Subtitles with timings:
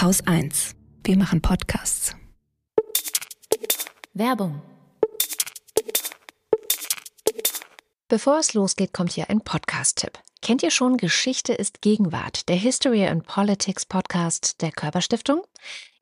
[0.00, 0.76] Haus 1.
[1.04, 2.16] Wir machen Podcasts.
[4.14, 4.62] Werbung.
[8.08, 10.18] Bevor es losgeht, kommt hier ein Podcast-Tipp.
[10.40, 15.42] Kennt ihr schon Geschichte ist Gegenwart, der History and Politics Podcast der Körperstiftung?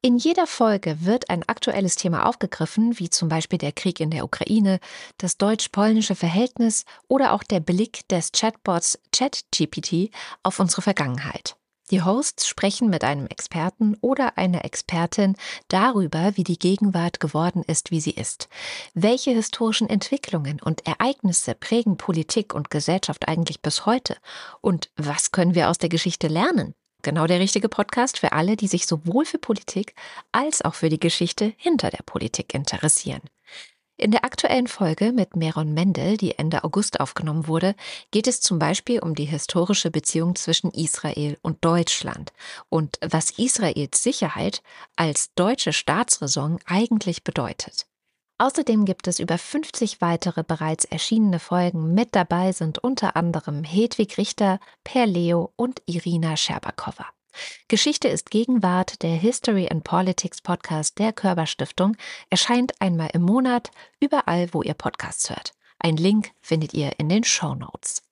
[0.01, 4.23] In jeder Folge wird ein aktuelles Thema aufgegriffen, wie zum Beispiel der Krieg in der
[4.23, 4.79] Ukraine,
[5.17, 11.57] das deutsch-polnische Verhältnis oder auch der Blick des Chatbots ChatGPT auf unsere Vergangenheit.
[11.91, 15.37] Die Hosts sprechen mit einem Experten oder einer Expertin
[15.69, 18.48] darüber, wie die Gegenwart geworden ist, wie sie ist.
[18.92, 24.16] Welche historischen Entwicklungen und Ereignisse prägen Politik und Gesellschaft eigentlich bis heute?
[24.61, 26.74] Und was können wir aus der Geschichte lernen?
[27.02, 29.95] Genau der richtige Podcast für alle, die sich sowohl für Politik
[30.30, 33.23] als auch für die Geschichte hinter der Politik interessieren.
[34.01, 37.75] In der aktuellen Folge mit Meron Mendel, die Ende August aufgenommen wurde,
[38.12, 42.33] geht es zum Beispiel um die historische Beziehung zwischen Israel und Deutschland
[42.69, 44.62] und was Israels Sicherheit
[44.95, 47.87] als deutsche Staatsräson eigentlich bedeutet.
[48.39, 51.92] Außerdem gibt es über 50 weitere bereits erschienene Folgen.
[51.92, 57.06] Mit dabei sind unter anderem Hedwig Richter, Per Leo und Irina Scherbakowa.
[57.69, 61.97] Geschichte ist Gegenwart, der History and Politics Podcast der Körperstiftung,
[62.31, 65.53] erscheint einmal im Monat überall, wo ihr Podcasts hört.
[65.78, 68.08] Ein Link findet ihr in den Show Notes.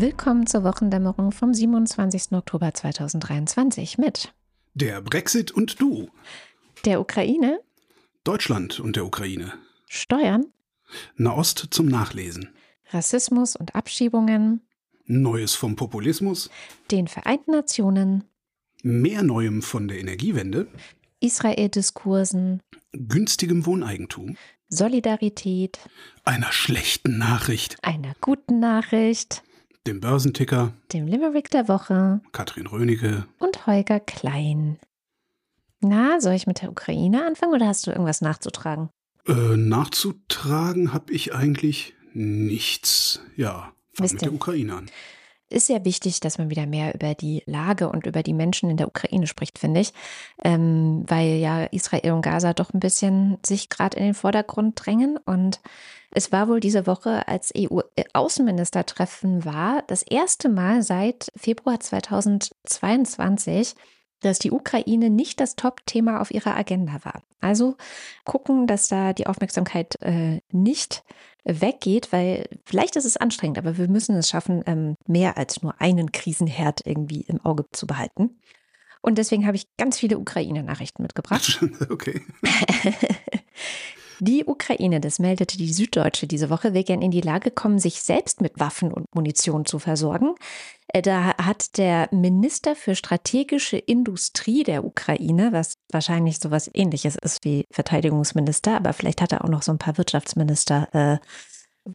[0.00, 2.30] Willkommen zur Wochendämmerung vom 27.
[2.30, 4.32] Oktober 2023 mit
[4.74, 6.08] der Brexit und du,
[6.84, 7.58] der Ukraine,
[8.22, 9.54] Deutschland und der Ukraine,
[9.88, 10.46] Steuern,
[11.16, 12.50] Nahost zum Nachlesen,
[12.92, 14.60] Rassismus und Abschiebungen,
[15.06, 16.48] Neues vom Populismus,
[16.92, 18.22] den Vereinten Nationen,
[18.84, 20.68] mehr Neuem von der Energiewende,
[21.18, 24.36] Israel-Diskursen, günstigem Wohneigentum,
[24.68, 25.80] Solidarität,
[26.22, 29.42] einer schlechten Nachricht, einer guten Nachricht,
[29.88, 34.78] dem Börsenticker, dem Limerick der Woche, Katrin Rönecke und Holger Klein.
[35.80, 38.90] Na, soll ich mit der Ukraine anfangen oder hast du irgendwas nachzutragen?
[39.26, 43.20] Äh, nachzutragen habe ich eigentlich nichts.
[43.36, 44.90] Ja, fang mit der Ukraine an.
[45.50, 48.76] Ist ja wichtig, dass man wieder mehr über die Lage und über die Menschen in
[48.76, 49.94] der Ukraine spricht, finde ich,
[50.44, 55.16] ähm, weil ja Israel und Gaza doch ein bisschen sich gerade in den Vordergrund drängen
[55.16, 55.60] und
[56.10, 63.74] es war wohl diese Woche, als EU-Außenministertreffen war, das erste Mal seit Februar 2022,
[64.20, 67.22] dass die Ukraine nicht das Top-Thema auf ihrer Agenda war.
[67.40, 67.76] Also
[68.24, 71.04] gucken, dass da die Aufmerksamkeit äh, nicht
[71.44, 75.80] weggeht, weil vielleicht ist es anstrengend, aber wir müssen es schaffen, ähm, mehr als nur
[75.80, 78.40] einen Krisenherd irgendwie im Auge zu behalten.
[79.00, 81.64] Und deswegen habe ich ganz viele Ukraine-Nachrichten mitgebracht.
[81.90, 82.22] Okay.
[84.20, 88.02] Die Ukraine, das meldete die Süddeutsche diese Woche, will gern in die Lage kommen, sich
[88.02, 90.34] selbst mit Waffen und Munition zu versorgen.
[90.88, 97.16] Äh, da hat der Minister für strategische Industrie der Ukraine, was wahrscheinlich so was ähnliches
[97.16, 101.18] ist wie Verteidigungsminister, aber vielleicht hat er auch noch so ein paar Wirtschaftsminister äh,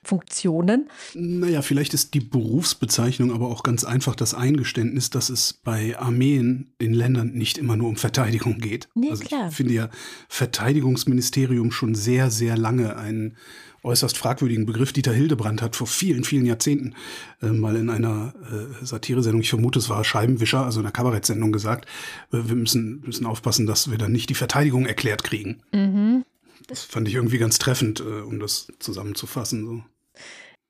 [0.03, 0.89] Funktionen.
[1.13, 6.73] Naja, vielleicht ist die Berufsbezeichnung aber auch ganz einfach das Eingeständnis, dass es bei Armeen
[6.79, 8.89] in Ländern nicht immer nur um Verteidigung geht.
[8.95, 9.49] Nee, also klar.
[9.49, 9.89] Ich finde ja
[10.29, 13.37] Verteidigungsministerium schon sehr, sehr lange einen
[13.83, 14.93] äußerst fragwürdigen Begriff.
[14.93, 16.95] Dieter Hildebrand hat vor vielen, vielen Jahrzehnten
[17.41, 21.51] äh, mal in einer äh, Satiresendung, ich vermute, es war Scheibenwischer, also in einer Kabarettsendung
[21.51, 21.85] gesagt,
[22.31, 25.61] äh, wir müssen, müssen aufpassen, dass wir dann nicht die Verteidigung erklärt kriegen.
[25.73, 26.23] Mhm.
[26.67, 29.65] Das fand ich irgendwie ganz treffend, äh, um das zusammenzufassen.
[29.65, 29.83] So.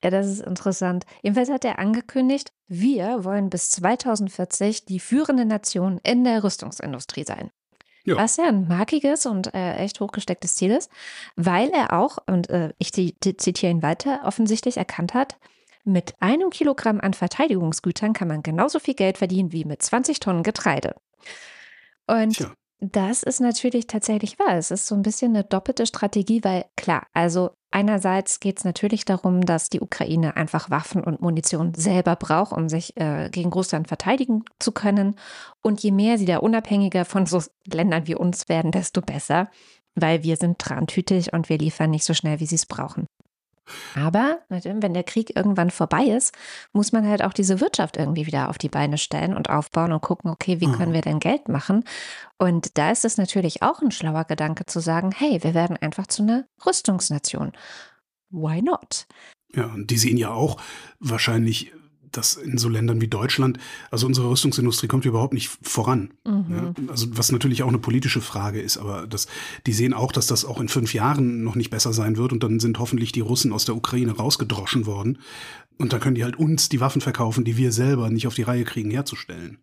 [0.03, 1.05] Ja, das ist interessant.
[1.21, 7.51] Jedenfalls hat er angekündigt, wir wollen bis 2040 die führende Nation in der Rüstungsindustrie sein.
[8.05, 8.17] Ja.
[8.17, 10.91] Was ja ein markiges und äh, echt hochgestecktes Ziel ist,
[11.37, 15.37] weil er auch, und äh, ich zitiere ihn weiter, offensichtlich erkannt hat,
[15.85, 20.43] mit einem Kilogramm an Verteidigungsgütern kann man genauso viel Geld verdienen wie mit 20 Tonnen
[20.43, 20.95] Getreide.
[22.07, 22.53] Und Tja.
[22.91, 24.57] Das ist natürlich tatsächlich wahr.
[24.57, 29.05] Es ist so ein bisschen eine doppelte Strategie, weil klar, also einerseits geht es natürlich
[29.05, 33.87] darum, dass die Ukraine einfach Waffen und Munition selber braucht, um sich äh, gegen Russland
[33.87, 35.15] verteidigen zu können.
[35.61, 37.41] Und je mehr sie da unabhängiger von so
[37.71, 39.49] Ländern wie uns werden, desto besser,
[39.95, 43.05] weil wir sind trantütig und wir liefern nicht so schnell, wie sie es brauchen.
[43.95, 46.33] Aber wenn der Krieg irgendwann vorbei ist,
[46.73, 50.01] muss man halt auch diese Wirtschaft irgendwie wieder auf die Beine stellen und aufbauen und
[50.01, 50.95] gucken, okay, wie können mhm.
[50.95, 51.83] wir denn Geld machen?
[52.37, 56.07] Und da ist es natürlich auch ein schlauer Gedanke zu sagen, hey, wir werden einfach
[56.07, 57.53] zu einer Rüstungsnation.
[58.29, 59.05] Why not?
[59.55, 60.59] Ja, und die sehen ja auch
[60.99, 61.71] wahrscheinlich
[62.17, 63.59] dass in so Ländern wie Deutschland,
[63.91, 66.13] also unsere Rüstungsindustrie kommt überhaupt nicht voran.
[66.25, 66.45] Mhm.
[66.49, 69.27] Ja, also was natürlich auch eine politische Frage ist, aber das,
[69.65, 72.43] die sehen auch, dass das auch in fünf Jahren noch nicht besser sein wird und
[72.43, 75.19] dann sind hoffentlich die Russen aus der Ukraine rausgedroschen worden.
[75.77, 78.43] Und dann können die halt uns die Waffen verkaufen, die wir selber nicht auf die
[78.43, 79.59] Reihe kriegen, herzustellen.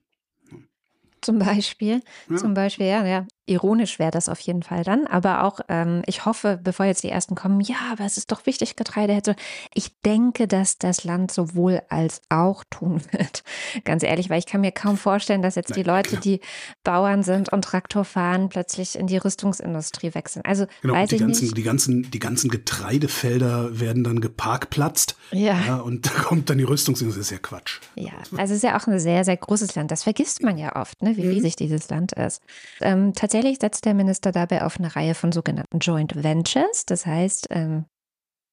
[1.21, 2.37] Zum Beispiel, ja.
[2.37, 5.07] zum Beispiel, ja, ja, ironisch wäre das auf jeden Fall dann.
[5.07, 8.47] Aber auch, ähm, ich hoffe, bevor jetzt die ersten kommen, ja, aber es ist doch
[8.47, 9.35] wichtig, Getreide hätte.
[9.75, 13.43] Ich denke, dass das Land sowohl als auch tun wird.
[13.85, 16.41] Ganz ehrlich, weil ich kann mir kaum vorstellen, dass jetzt die Leute, die
[16.85, 20.45] Bauern sind und Traktor fahren, plötzlich in die Rüstungsindustrie wechseln.
[20.45, 21.57] Also genau, weiß die ich ganzen, nicht.
[21.57, 25.17] Die ganzen, die ganzen Getreidefelder werden dann geparkplatzt.
[25.33, 25.59] Ja.
[25.67, 25.77] ja.
[25.77, 27.21] Und da kommt dann die Rüstungsindustrie.
[27.21, 27.81] Das ist ja Quatsch.
[27.97, 29.91] Ja, also es ist ja auch ein sehr, sehr großes Land.
[29.91, 31.31] Das vergisst man ja oft, ne, wie mhm.
[31.31, 32.43] riesig dieses Land ist.
[32.81, 36.85] Ähm, tatsächlich Tatsächlich setzt der Minister dabei auf eine Reihe von sogenannten Joint Ventures.
[36.85, 37.87] Das heißt, ähm,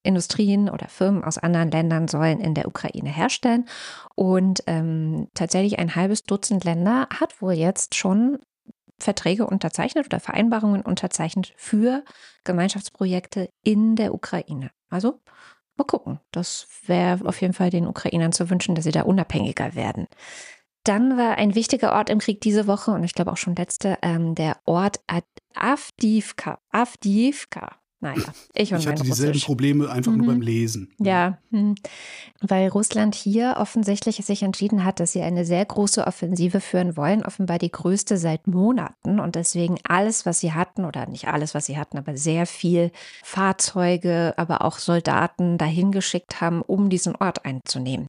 [0.02, 3.68] Industrien oder Firmen aus anderen Ländern sollen in der Ukraine herstellen.
[4.16, 8.40] Und ähm, tatsächlich ein halbes Dutzend Länder hat wohl jetzt schon
[8.98, 12.06] Verträge unterzeichnet oder Vereinbarungen unterzeichnet für
[12.46, 14.72] Gemeinschaftsprojekte in der Ukraine.
[14.90, 15.20] Also
[15.76, 16.22] mal gucken.
[16.32, 20.08] Das wäre auf jeden Fall den Ukrainern zu wünschen, dass sie da unabhängiger werden.
[20.88, 23.98] Dann war ein wichtiger Ort im Krieg diese Woche und ich glaube auch schon letzte,
[24.02, 25.02] ähm, der Ort
[25.54, 26.60] Avdivka.
[26.72, 27.76] Avdivka.
[28.00, 28.22] Naja,
[28.54, 29.46] ich und Ich hatte dieselben Russisch.
[29.46, 30.18] Probleme einfach Mhm.
[30.20, 30.94] nur beim Lesen.
[31.00, 31.74] Ja, hm.
[32.42, 37.26] weil Russland hier offensichtlich sich entschieden hat, dass sie eine sehr große Offensive führen wollen,
[37.26, 41.66] offenbar die größte seit Monaten und deswegen alles, was sie hatten, oder nicht alles, was
[41.66, 42.92] sie hatten, aber sehr viel
[43.24, 48.06] Fahrzeuge, aber auch Soldaten dahin geschickt haben, um diesen Ort einzunehmen.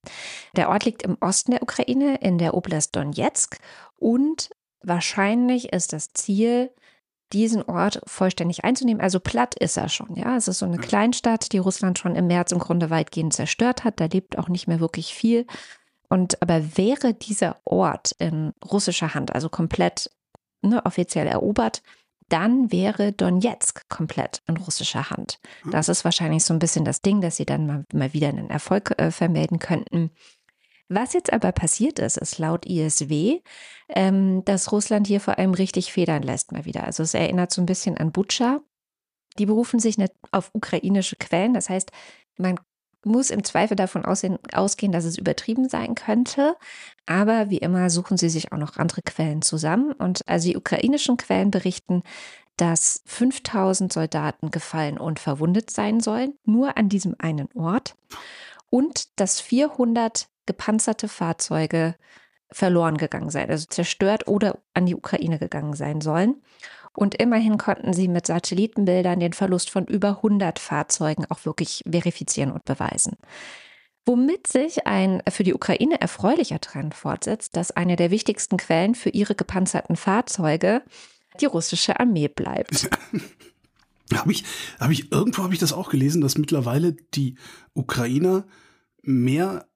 [0.56, 3.56] Der Ort liegt im Osten der Ukraine, in der Oblast Donetsk
[3.96, 4.50] und
[4.82, 6.70] wahrscheinlich ist das Ziel,
[7.32, 9.02] diesen Ort vollständig einzunehmen.
[9.02, 10.36] Also platt ist er schon, ja.
[10.36, 14.00] Es ist so eine Kleinstadt, die Russland schon im März im Grunde weitgehend zerstört hat.
[14.00, 15.46] Da lebt auch nicht mehr wirklich viel.
[16.08, 20.10] Und aber wäre dieser Ort in russischer Hand, also komplett
[20.62, 21.82] ne, offiziell erobert,
[22.28, 25.38] dann wäre Donetsk komplett in russischer Hand.
[25.70, 28.50] Das ist wahrscheinlich so ein bisschen das Ding, dass sie dann mal, mal wieder einen
[28.50, 30.10] Erfolg äh, vermelden könnten.
[30.88, 33.40] Was jetzt aber passiert ist, ist laut ISW,
[33.90, 36.85] ähm, dass Russland hier vor allem richtig federn lässt mal wieder.
[36.85, 38.61] Also es erinnert so ein bisschen an Butscha.
[39.38, 41.52] Die berufen sich nicht auf ukrainische Quellen.
[41.52, 41.90] Das heißt,
[42.38, 42.58] man
[43.05, 46.56] muss im Zweifel davon aussehen, ausgehen, dass es übertrieben sein könnte.
[47.06, 49.93] Aber wie immer suchen sie sich auch noch andere Quellen zusammen.
[49.93, 52.02] Und also die ukrainischen Quellen berichten,
[52.56, 57.94] dass 5000 Soldaten gefallen und verwundet sein sollen, nur an diesem einen Ort.
[58.70, 61.94] Und dass 400 gepanzerte Fahrzeuge
[62.50, 66.42] verloren gegangen sein, also zerstört oder an die Ukraine gegangen sein sollen.
[66.94, 72.50] Und immerhin konnten sie mit Satellitenbildern den Verlust von über 100 Fahrzeugen auch wirklich verifizieren
[72.50, 73.16] und beweisen.
[74.06, 79.10] Womit sich ein für die Ukraine erfreulicher Trend fortsetzt, dass eine der wichtigsten Quellen für
[79.10, 80.82] ihre gepanzerten Fahrzeuge
[81.40, 82.88] die russische Armee bleibt.
[84.14, 84.44] Habe ich,
[84.80, 87.36] habe ich, irgendwo habe ich das auch gelesen, dass mittlerweile die
[87.74, 88.46] Ukrainer
[89.02, 89.68] mehr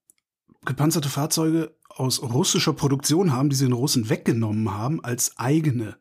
[0.64, 5.96] gepanzerte Fahrzeuge aus russischer Produktion haben, die sie den Russen weggenommen haben, als eigene.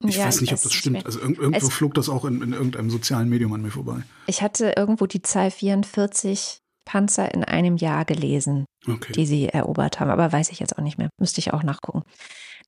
[0.00, 1.06] Ich Ja, weiß nicht, ob das stimmt.
[1.06, 4.02] Also irg irgendwo Es- flog das auch in, in irgendeinem sozialen Medium an mir vorbei.
[4.26, 8.64] Ich hatte irgendwo die Zahl 44 Panzer in einem Jahr gelesen.
[8.88, 9.12] Okay.
[9.14, 10.10] die sie erobert haben.
[10.12, 11.08] Aber weiß ich jetzt auch nicht mehr.
[11.18, 12.04] Müsste ich auch nachgucken.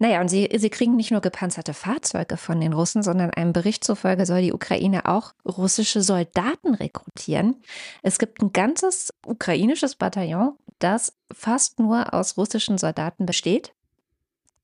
[0.01, 3.85] Naja, und sie, sie kriegen nicht nur gepanzerte Fahrzeuge von den Russen, sondern einem Bericht
[3.85, 7.63] zufolge soll die Ukraine auch russische Soldaten rekrutieren.
[8.03, 13.73] Es gibt ein ganzes ukrainisches Bataillon, das fast nur aus russischen Soldaten besteht,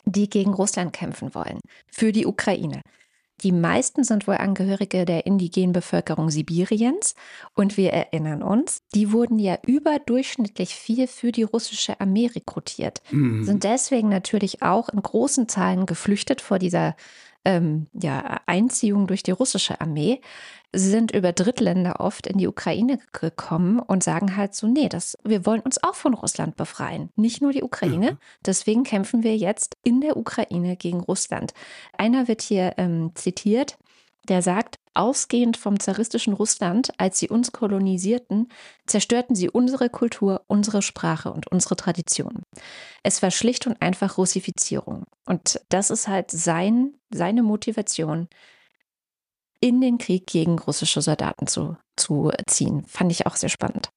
[0.04, 1.61] die gegen Russland kämpfen wollen.
[1.90, 2.83] Für die Ukraine.
[3.42, 7.14] Die meisten sind wohl Angehörige der indigenen Bevölkerung Sibiriens.
[7.54, 13.44] Und wir erinnern uns, die wurden ja überdurchschnittlich viel für die russische Armee rekrutiert, Mhm.
[13.44, 16.97] sind deswegen natürlich auch in großen Zahlen geflüchtet vor dieser
[17.44, 20.21] ähm, ja, Einziehung durch die russische Armee,
[20.75, 25.47] sind über Drittländer oft in die Ukraine gekommen und sagen halt so, nee, das, wir
[25.47, 28.07] wollen uns auch von Russland befreien, nicht nur die Ukraine.
[28.07, 28.16] Ja.
[28.45, 31.52] Deswegen kämpfen wir jetzt in der Ukraine gegen Russland.
[31.97, 33.78] Einer wird hier ähm, zitiert,
[34.28, 38.49] der sagt, ausgehend vom zaristischen Russland, als sie uns kolonisierten,
[38.87, 42.43] zerstörten sie unsere Kultur, unsere Sprache und unsere Traditionen.
[43.02, 45.04] Es war schlicht und einfach Russifizierung.
[45.26, 48.28] Und das ist halt sein, seine Motivation,
[49.64, 52.85] in den Krieg gegen russische Soldaten zu, zu ziehen.
[52.87, 53.88] Fand ich auch sehr spannend.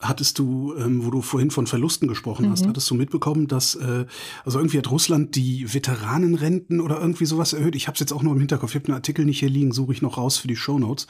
[0.00, 2.68] hattest du, ähm, wo du vorhin von Verlusten gesprochen hast, Mhm.
[2.68, 4.06] hattest du mitbekommen, dass äh,
[4.44, 7.74] also irgendwie hat Russland die Veteranenrenten oder irgendwie sowas erhöht.
[7.74, 8.70] Ich habe es jetzt auch nur im Hinterkopf.
[8.70, 11.08] Ich habe den Artikel nicht hier liegen, suche ich noch raus für die Shownotes.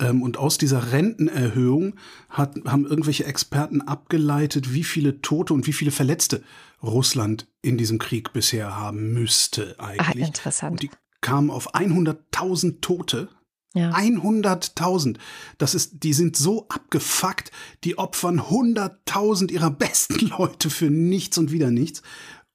[0.00, 1.94] Ähm, und aus dieser Rentenerhöhung
[2.28, 6.42] hat, haben irgendwelche Experten abgeleitet, wie viele Tote und wie viele Verletzte
[6.82, 10.26] Russland in diesem Krieg bisher haben müsste Ah, eigentlich.
[10.26, 10.72] interessant.
[10.72, 13.28] Und die kamen auf 100.000 Tote.
[13.72, 13.92] Ja.
[13.92, 15.18] 100.000.
[15.58, 17.52] Das ist, die sind so abgefuckt,
[17.84, 22.02] die opfern 100.000 ihrer besten Leute für nichts und wieder nichts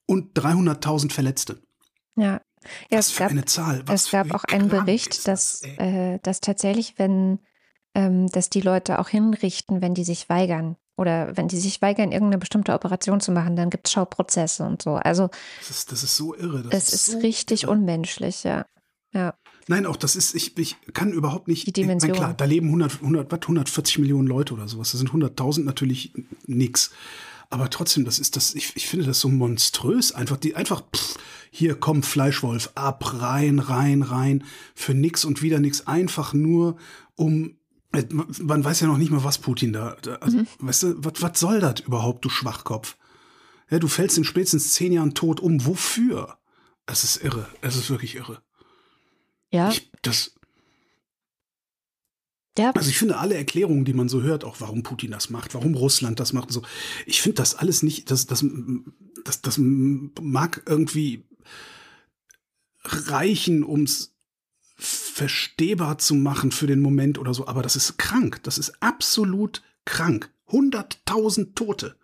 [0.06, 1.60] und 300.000 Verletzte.
[2.16, 2.40] ja.
[2.90, 3.82] Ja, Was es für gab, eine Zahl.
[3.86, 7.38] Was es gab auch einen Bericht, dass, das, äh, dass tatsächlich, wenn,
[7.94, 10.76] ähm, dass die Leute auch hinrichten, wenn die sich weigern.
[10.96, 14.80] Oder wenn die sich weigern, irgendeine bestimmte Operation zu machen, dann gibt es Schauprozesse und
[14.80, 14.94] so.
[14.94, 16.62] Also das, ist, das ist so irre.
[16.62, 17.72] Das es ist so richtig irre.
[17.72, 18.64] unmenschlich, ja.
[19.12, 19.34] Ja,
[19.68, 21.66] Nein, auch das ist, ich, ich kann überhaupt nicht.
[21.66, 22.10] Die Dimension.
[22.10, 24.92] Ich mein, klar, da leben 100, 100, was, 140 Millionen Leute oder sowas.
[24.92, 26.12] Das sind 100.000 natürlich
[26.46, 26.92] nix.
[27.50, 30.12] Aber trotzdem, das ist das, ich, ich finde das so monströs.
[30.12, 31.16] Einfach, die, einfach, pff,
[31.50, 35.86] hier komm, Fleischwolf, ab, rein, rein, rein, für nix und wieder nix.
[35.86, 36.76] Einfach nur,
[37.16, 37.56] um,
[37.92, 40.46] man weiß ja noch nicht mal, was Putin da, da also, Mhm.
[40.58, 42.96] weißt du, was, was soll das überhaupt, du Schwachkopf?
[43.70, 45.64] Ja, du fällst in spätestens zehn Jahren tot um.
[45.66, 46.38] Wofür?
[46.86, 47.48] Es ist irre.
[47.62, 48.42] Es ist wirklich irre.
[49.50, 50.34] ja, Ich, das,
[52.58, 52.70] ja.
[52.70, 55.74] also ich finde alle Erklärungen, die man so hört, auch warum Putin das macht, warum
[55.74, 56.62] Russland das macht und so,
[57.06, 58.44] ich finde das alles nicht, das, das,
[59.24, 61.24] das, das mag irgendwie
[62.84, 64.15] reichen, um es
[64.76, 69.62] verstehbar zu machen für den Moment oder so, aber das ist krank, das ist absolut
[69.84, 70.30] krank.
[70.48, 71.96] 100.000 Tote.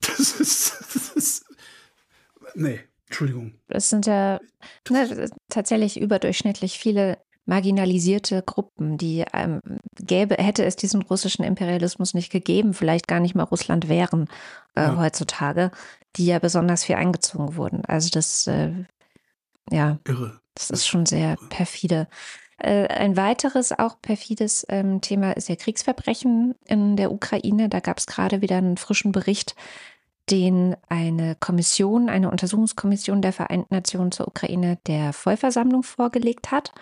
[0.00, 1.44] Das ist, das ist,
[2.54, 3.54] nee, Entschuldigung.
[3.68, 4.38] Es sind ja
[4.90, 9.60] ne, tatsächlich überdurchschnittlich viele marginalisierte Gruppen, die ähm,
[9.96, 14.28] gäbe, hätte es diesen russischen Imperialismus nicht gegeben, vielleicht gar nicht mal Russland wären
[14.74, 14.96] äh, Ja.
[14.96, 15.70] heutzutage,
[16.16, 17.84] die ja besonders viel eingezogen wurden.
[17.84, 18.72] Also das, äh,
[19.70, 20.40] ja, Irre.
[20.54, 22.08] Das ist schon sehr perfide.
[22.58, 27.68] Äh, ein weiteres auch perfides ähm, Thema ist ja Kriegsverbrechen in der Ukraine.
[27.68, 29.56] Da gab es gerade wieder einen frischen Bericht,
[30.30, 36.72] den eine Kommission, eine Untersuchungskommission der Vereinten Nationen zur Ukraine der Vollversammlung vorgelegt hat.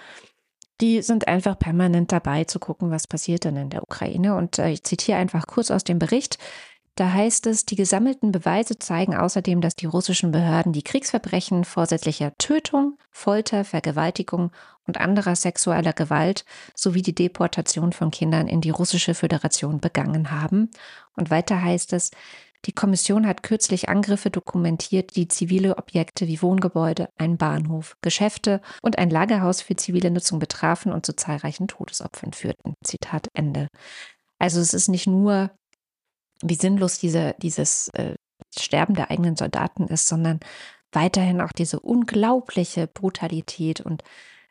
[0.81, 4.37] Die sind einfach permanent dabei zu gucken, was passiert denn in der Ukraine.
[4.37, 6.39] Und äh, ich zitiere einfach kurz aus dem Bericht.
[6.95, 12.37] Da heißt es, die gesammelten Beweise zeigen außerdem, dass die russischen Behörden die Kriegsverbrechen vorsätzlicher
[12.37, 14.53] Tötung, Folter, Vergewaltigung
[14.87, 16.45] und anderer sexueller Gewalt
[16.75, 20.71] sowie die Deportation von Kindern in die russische Föderation begangen haben.
[21.17, 22.11] Und weiter heißt es,
[22.67, 28.99] die Kommission hat kürzlich Angriffe dokumentiert, die zivile Objekte wie Wohngebäude, ein Bahnhof, Geschäfte und
[28.99, 32.75] ein Lagerhaus für zivile Nutzung betrafen und zu zahlreichen Todesopfern führten.
[32.85, 33.69] Zitat Ende.
[34.39, 35.51] Also es ist nicht nur,
[36.43, 38.15] wie sinnlos diese, dieses äh,
[38.59, 40.41] Sterben der eigenen Soldaten ist, sondern
[40.93, 44.05] weiterhin auch diese unglaubliche Brutalität und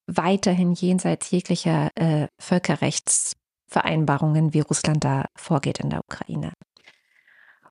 [0.08, 6.54] weiterhin jenseits jeglicher äh, Völkerrechtsvereinbarungen, wie Russland da vorgeht in der Ukraine.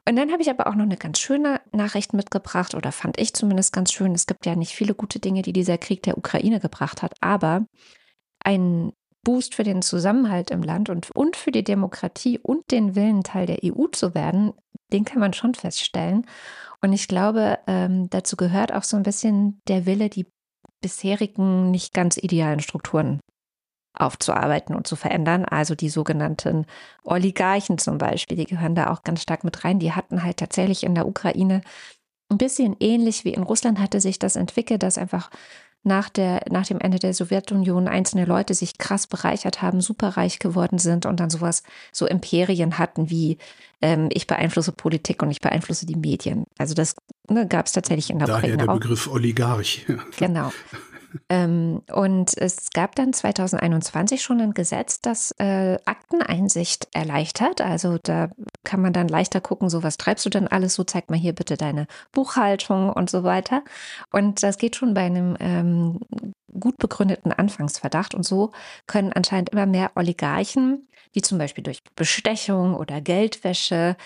[0.08, 3.34] Und dann habe ich aber auch noch eine ganz schöne Nachricht mitgebracht, oder fand ich
[3.34, 4.14] zumindest ganz schön.
[4.14, 7.66] Es gibt ja nicht viele gute Dinge, die dieser Krieg der Ukraine gebracht hat, aber
[8.42, 13.22] ein Boost für den Zusammenhalt im Land und, und für die Demokratie und den Willen,
[13.22, 14.52] Teil der EU zu werden,
[14.92, 16.26] den kann man schon feststellen.
[16.82, 20.26] Und ich glaube, ähm, dazu gehört auch so ein bisschen der Wille, die
[20.80, 23.20] bisherigen nicht ganz idealen Strukturen
[23.92, 25.44] aufzuarbeiten und zu verändern.
[25.44, 26.66] Also die sogenannten
[27.04, 29.78] Oligarchen zum Beispiel, die gehören da auch ganz stark mit rein.
[29.78, 31.60] Die hatten halt tatsächlich in der Ukraine
[32.30, 35.30] ein bisschen ähnlich wie in Russland hatte sich das entwickelt, dass einfach
[35.82, 40.78] nach, der, nach dem Ende der Sowjetunion einzelne Leute sich krass bereichert haben, superreich geworden
[40.78, 43.38] sind und dann sowas, so Imperien hatten wie
[43.80, 46.44] ähm, ich beeinflusse Politik und ich beeinflusse die Medien.
[46.58, 46.96] Also das
[47.28, 48.78] ne, gab es tatsächlich in der Daher Ukraine der auch.
[48.78, 49.86] Begriff Oligarch.
[50.18, 50.52] Genau.
[51.28, 57.60] Ähm, und es gab dann 2021 schon ein Gesetz, das äh, Akteneinsicht erleichtert.
[57.60, 58.30] Also da
[58.64, 61.32] kann man dann leichter gucken, so was treibst du denn alles, so zeig mal hier
[61.32, 63.62] bitte deine Buchhaltung und so weiter.
[64.12, 66.00] Und das geht schon bei einem ähm,
[66.58, 68.14] gut begründeten Anfangsverdacht.
[68.14, 68.52] Und so
[68.86, 73.96] können anscheinend immer mehr Oligarchen, die zum Beispiel durch Bestechung oder Geldwäsche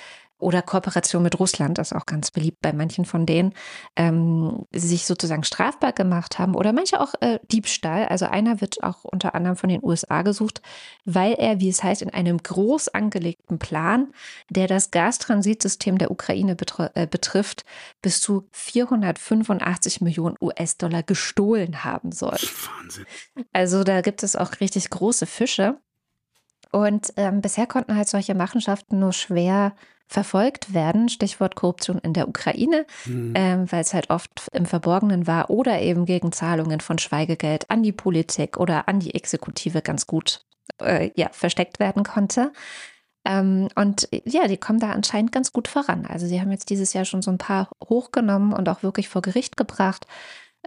[0.45, 3.55] oder Kooperation mit Russland, das ist auch ganz beliebt bei manchen von denen,
[3.97, 8.07] ähm, sich sozusagen strafbar gemacht haben oder manche auch äh, Diebstahl.
[8.07, 10.61] Also einer wird auch unter anderem von den USA gesucht,
[11.07, 14.13] weil er, wie es heißt, in einem groß angelegten Plan,
[14.51, 17.65] der das Gastransitsystem der Ukraine betr äh, betrifft,
[18.03, 22.39] bis zu 485 Millionen US-Dollar gestohlen haben soll.
[22.79, 23.07] Wahnsinn.
[23.55, 25.79] Also da gibt es auch richtig große Fische.
[26.71, 29.75] Und ähm, bisher konnten halt solche Machenschaften nur schwer
[30.15, 33.33] verfolgt werden, Stichwort Korruption in der Ukraine, mhm.
[33.35, 37.83] ähm, weil es halt oft im Verborgenen war oder eben gegen Zahlungen von Schweigegeld an
[37.83, 40.47] die Politik oder an die Exekutive ganz gut
[40.81, 42.53] äh, ja, versteckt werden konnte.
[43.25, 46.07] Ähm, und ja, die kommen da anscheinend ganz gut voran.
[46.07, 49.21] Also sie haben jetzt dieses Jahr schon so ein paar hochgenommen und auch wirklich vor
[49.21, 50.07] Gericht gebracht.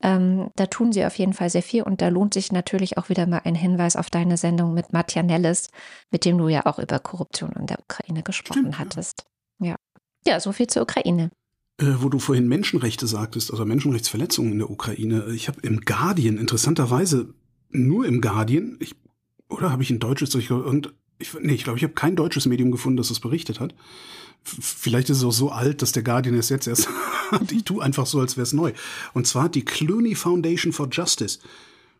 [0.03, 3.07] Ähm, da tun sie auf jeden Fall sehr viel und da lohnt sich natürlich auch
[3.07, 5.69] wieder mal ein Hinweis auf deine Sendung mit Matja Nellis,
[6.11, 9.21] mit dem du ja auch über Korruption in der Ukraine gesprochen Stimmt, hattest.
[9.21, 9.36] Ja.
[10.27, 11.31] Ja, so viel zur Ukraine.
[11.79, 15.31] Äh, wo du vorhin Menschenrechte sagtest, also Menschenrechtsverletzungen in der Ukraine.
[15.33, 17.33] Ich habe im Guardian, interessanterweise
[17.69, 18.95] nur im Guardian, ich,
[19.49, 22.45] oder habe ich ein deutsches, ich, und, ich, nee, ich glaube, ich habe kein deutsches
[22.45, 23.73] Medium gefunden, das es berichtet hat.
[24.43, 26.89] Vielleicht ist es auch so alt, dass der Guardian es jetzt erst
[27.31, 27.51] hat.
[27.51, 28.73] Ich tue einfach so, als wäre es neu.
[29.13, 31.39] Und zwar die Clooney Foundation for Justice.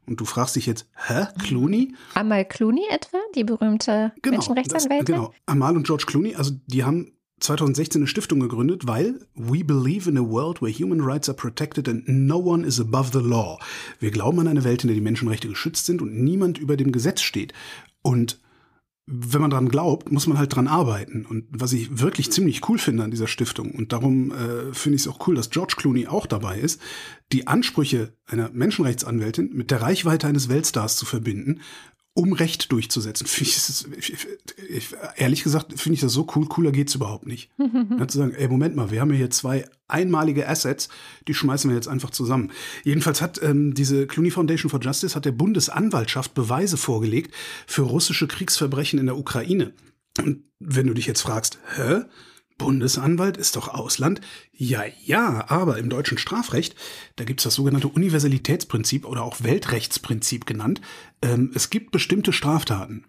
[0.06, 1.94] Und du fragst dich jetzt, hä, Clooney?
[2.14, 5.16] Amal Clooney etwa, die berühmte genau, Menschenrechtsanwältin?
[5.16, 10.10] genau, Amal und George Clooney, also die haben 2016 eine Stiftung gegründet, weil we believe
[10.10, 13.60] in a world where human rights are protected and no one is above the law.
[14.00, 16.91] Wir glauben an eine Welt, in der die Menschenrechte geschützt sind und niemand über dem
[16.91, 17.53] Gesetz steht.
[18.01, 18.39] Und
[19.10, 21.25] wenn man dran glaubt, muss man halt dran arbeiten.
[21.25, 25.03] Und was ich wirklich ziemlich cool finde an dieser Stiftung, und darum äh, finde ich
[25.03, 26.82] es auch cool, dass George Clooney auch dabei ist,
[27.32, 31.62] die Ansprüche einer Menschenrechtsanwältin mit der Reichweite eines Weltstars zu verbinden
[32.17, 33.27] um Recht durchzusetzen.
[33.27, 34.27] Ich, ich,
[34.69, 36.47] ich, ehrlich gesagt finde ich das so cool.
[36.47, 37.51] Cooler geht's überhaupt nicht.
[38.00, 40.89] ja, zu sagen, ey, Moment mal, wir haben hier zwei einmalige Assets,
[41.27, 42.51] die schmeißen wir jetzt einfach zusammen.
[42.83, 47.36] Jedenfalls hat ähm, diese Clooney Foundation for Justice hat der Bundesanwaltschaft Beweise vorgelegt
[47.67, 49.74] für russische Kriegsverbrechen in der Ukraine.
[50.17, 52.01] Und wenn du dich jetzt fragst, hä?
[52.58, 54.22] Bundesanwalt ist doch Ausland?
[54.52, 56.76] Ja, ja, aber im deutschen Strafrecht,
[57.16, 60.82] da gibt es das sogenannte Universalitätsprinzip oder auch Weltrechtsprinzip genannt.
[61.22, 63.06] Ähm, es gibt bestimmte Straftaten.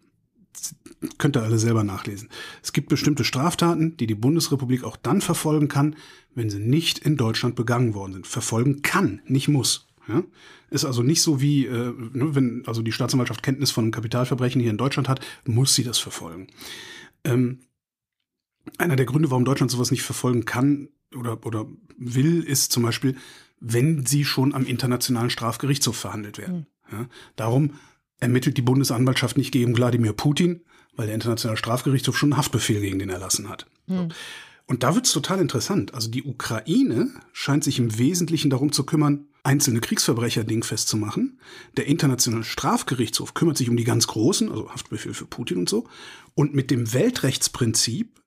[1.17, 2.28] Könnt ihr alle selber nachlesen.
[2.62, 5.97] Es gibt bestimmte Straftaten, die die Bundesrepublik auch dann verfolgen kann,
[6.35, 8.26] wenn sie nicht in Deutschland begangen worden sind.
[8.26, 9.87] Verfolgen kann, nicht muss.
[10.09, 10.25] Ja?
[10.71, 14.71] Ist also nicht so wie, äh, ne, wenn also die Staatsanwaltschaft Kenntnis von Kapitalverbrechen hier
[14.71, 16.49] in Deutschland hat, muss sie das verfolgen.
[17.25, 17.61] Ähm,
[18.78, 21.66] einer der Gründe, warum Deutschland sowas nicht verfolgen kann oder, oder
[21.97, 23.16] will, ist zum Beispiel,
[23.60, 26.66] wenn sie schon am Internationalen Strafgerichtshof verhandelt werden.
[26.90, 26.99] Mhm.
[26.99, 27.75] Ja, darum
[28.21, 30.62] ermittelt die Bundesanwaltschaft nicht gegen Wladimir Putin,
[30.97, 33.66] weil der Internationale Strafgerichtshof schon einen Haftbefehl gegen den erlassen hat.
[33.86, 34.08] Mhm.
[34.66, 35.95] Und da wird's total interessant.
[35.95, 41.40] Also die Ukraine scheint sich im Wesentlichen darum zu kümmern, einzelne Kriegsverbrecher dingfest zu machen.
[41.78, 45.86] Der Internationale Strafgerichtshof kümmert sich um die ganz großen, also Haftbefehl für Putin und so.
[46.34, 48.21] Und mit dem Weltrechtsprinzip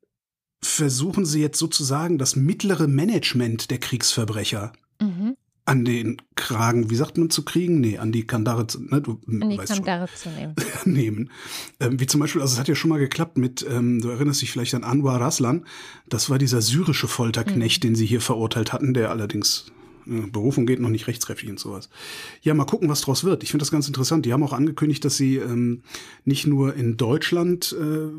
[0.63, 5.35] versuchen sie jetzt sozusagen das mittlere Management der Kriegsverbrecher mhm.
[5.65, 7.79] an den Kragen, wie sagt man zu kriegen?
[7.79, 10.55] Nee, an die Kandare zu, ne, du an die Kandare zu nehmen.
[10.85, 11.29] nehmen.
[11.79, 14.41] Ähm, wie zum Beispiel, also es hat ja schon mal geklappt mit, ähm, du erinnerst
[14.41, 15.65] dich vielleicht an Anwar Raslan,
[16.07, 17.89] das war dieser syrische Folterknecht, mhm.
[17.89, 19.65] den sie hier verurteilt hatten, der allerdings
[20.05, 21.89] äh, Berufung geht noch nicht rechtskräftig und sowas.
[22.43, 23.43] Ja, mal gucken, was draus wird.
[23.43, 24.25] Ich finde das ganz interessant.
[24.25, 25.81] Die haben auch angekündigt, dass sie ähm,
[26.23, 28.09] nicht nur in Deutschland äh,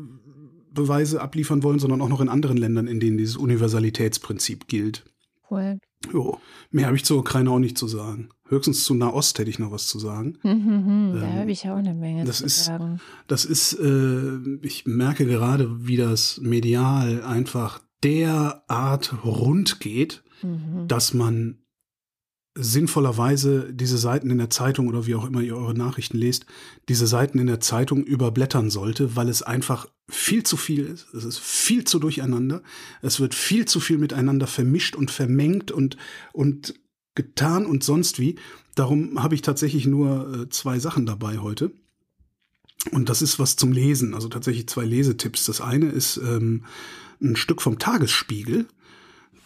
[0.73, 5.03] Beweise abliefern wollen, sondern auch noch in anderen Ländern, in denen dieses Universalitätsprinzip gilt.
[5.49, 5.79] Cool.
[6.11, 6.39] Jo,
[6.71, 8.29] mehr habe ich zur Ukraine auch nicht zu sagen.
[8.47, 10.37] Höchstens zu Nahost hätte ich noch was zu sagen.
[10.43, 12.99] Mhm, da ähm, habe ich auch eine Menge das zu ist, sagen.
[13.27, 20.87] Das ist, äh, ich merke gerade, wie das medial einfach derart rund geht, mhm.
[20.87, 21.62] dass man
[22.55, 26.45] sinnvollerweise diese Seiten in der Zeitung oder wie auch immer ihr eure Nachrichten lest,
[26.87, 31.11] diese Seiten in der Zeitung überblättern sollte, weil es einfach viel zu viel ist.
[31.13, 32.61] Es ist viel zu durcheinander.
[33.01, 35.97] Es wird viel zu viel miteinander vermischt und vermengt und,
[36.31, 36.75] und
[37.15, 38.35] getan und sonst wie.
[38.75, 41.71] Darum habe ich tatsächlich nur äh, zwei Sachen dabei heute.
[42.91, 45.45] Und das ist was zum Lesen, also tatsächlich zwei Lesetipps.
[45.45, 46.65] Das eine ist ähm,
[47.21, 48.67] ein Stück vom Tagesspiegel.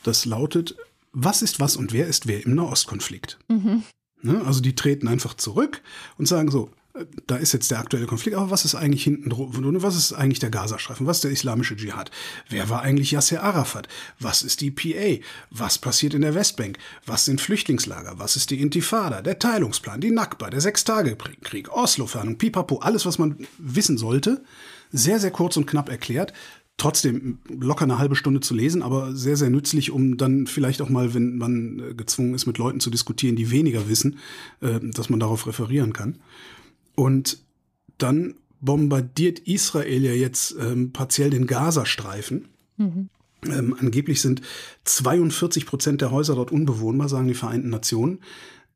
[0.03, 0.75] Das lautet
[1.13, 3.39] was ist was und wer ist wer im Nahostkonflikt.
[3.47, 3.83] Mhm.
[4.21, 4.41] Ne?
[4.45, 5.81] Also die treten einfach zurück
[6.17, 9.29] und sagen so, äh, da ist jetzt der aktuelle Konflikt, aber was ist eigentlich hinten
[9.29, 9.51] drum?
[9.81, 11.05] Was ist eigentlich der Gazastreifen?
[11.05, 12.11] Was ist der islamische Dschihad?
[12.49, 13.87] Wer war eigentlich Yasser Arafat?
[14.19, 15.23] Was ist die PA?
[15.51, 16.77] Was passiert in der Westbank?
[17.05, 18.17] Was sind Flüchtlingslager?
[18.17, 19.21] Was ist die Intifada?
[19.21, 24.43] Der Teilungsplan, die Nakba, der Sechstagekrieg, Oslo-Fernung, Pipapo, alles, was man wissen sollte,
[24.91, 26.33] sehr, sehr kurz und knapp erklärt
[26.77, 30.89] trotzdem locker eine halbe Stunde zu lesen, aber sehr, sehr nützlich, um dann vielleicht auch
[30.89, 34.19] mal, wenn man äh, gezwungen ist, mit Leuten zu diskutieren, die weniger wissen,
[34.61, 36.19] äh, dass man darauf referieren kann.
[36.95, 37.39] Und
[37.97, 42.47] dann bombardiert Israel ja jetzt ähm, partiell den Gazastreifen.
[42.77, 43.09] Mhm.
[43.45, 44.41] Ähm, angeblich sind
[44.85, 48.19] 42 Prozent der Häuser dort unbewohnbar, sagen die Vereinten Nationen.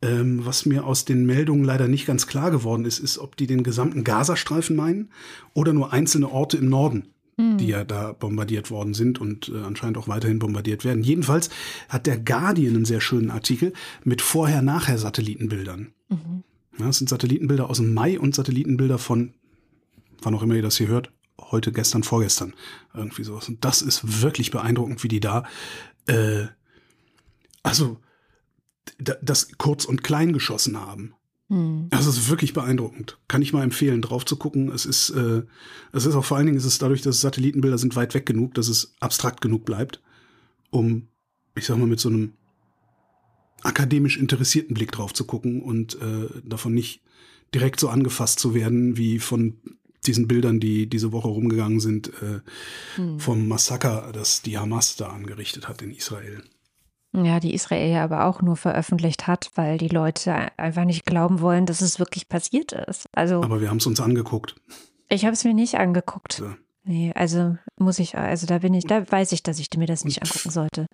[0.03, 3.45] Ähm, was mir aus den Meldungen leider nicht ganz klar geworden ist, ist, ob die
[3.45, 5.09] den gesamten Gazastreifen meinen
[5.53, 7.57] oder nur einzelne Orte im Norden, mhm.
[7.57, 11.03] die ja da bombardiert worden sind und äh, anscheinend auch weiterhin bombardiert werden.
[11.03, 11.49] Jedenfalls
[11.89, 15.93] hat der Guardian einen sehr schönen Artikel mit Vorher-Nachher-Satellitenbildern.
[16.09, 16.43] Mhm.
[16.79, 19.33] Ja, das sind Satellitenbilder aus dem Mai und Satellitenbilder von,
[20.21, 22.53] wann auch immer ihr das hier hört, heute, gestern, vorgestern.
[22.93, 23.49] Irgendwie sowas.
[23.49, 25.43] Und das ist wirklich beeindruckend, wie die da,
[26.07, 26.45] äh,
[27.63, 27.97] also
[28.97, 31.13] das kurz und klein geschossen haben.
[31.51, 31.87] Hm.
[31.89, 33.17] Das ist wirklich beeindruckend.
[33.27, 34.71] Kann ich mal empfehlen, drauf zu gucken.
[34.71, 35.43] Es ist, äh,
[35.91, 38.53] es ist auch vor allen Dingen, ist es dadurch, dass Satellitenbilder sind weit weg genug,
[38.53, 40.01] dass es abstrakt genug bleibt,
[40.69, 41.09] um,
[41.55, 42.31] ich sag mal, mit so einem
[43.63, 47.01] akademisch interessierten Blick drauf zu gucken und äh, davon nicht
[47.53, 49.57] direkt so angefasst zu werden wie von
[50.07, 52.39] diesen Bildern, die diese Woche rumgegangen sind, äh,
[52.95, 53.19] hm.
[53.19, 56.43] vom Massaker, das die Hamas da angerichtet hat in Israel.
[57.13, 61.41] Ja, die Israel ja aber auch nur veröffentlicht hat, weil die Leute einfach nicht glauben
[61.41, 63.09] wollen, dass es wirklich passiert ist.
[63.11, 64.55] Also, aber wir haben es uns angeguckt.
[65.09, 66.33] Ich habe es mir nicht angeguckt.
[66.33, 66.53] So.
[66.83, 70.05] Nee, also muss ich, also da bin ich, da weiß ich, dass ich mir das
[70.05, 70.85] nicht angucken sollte.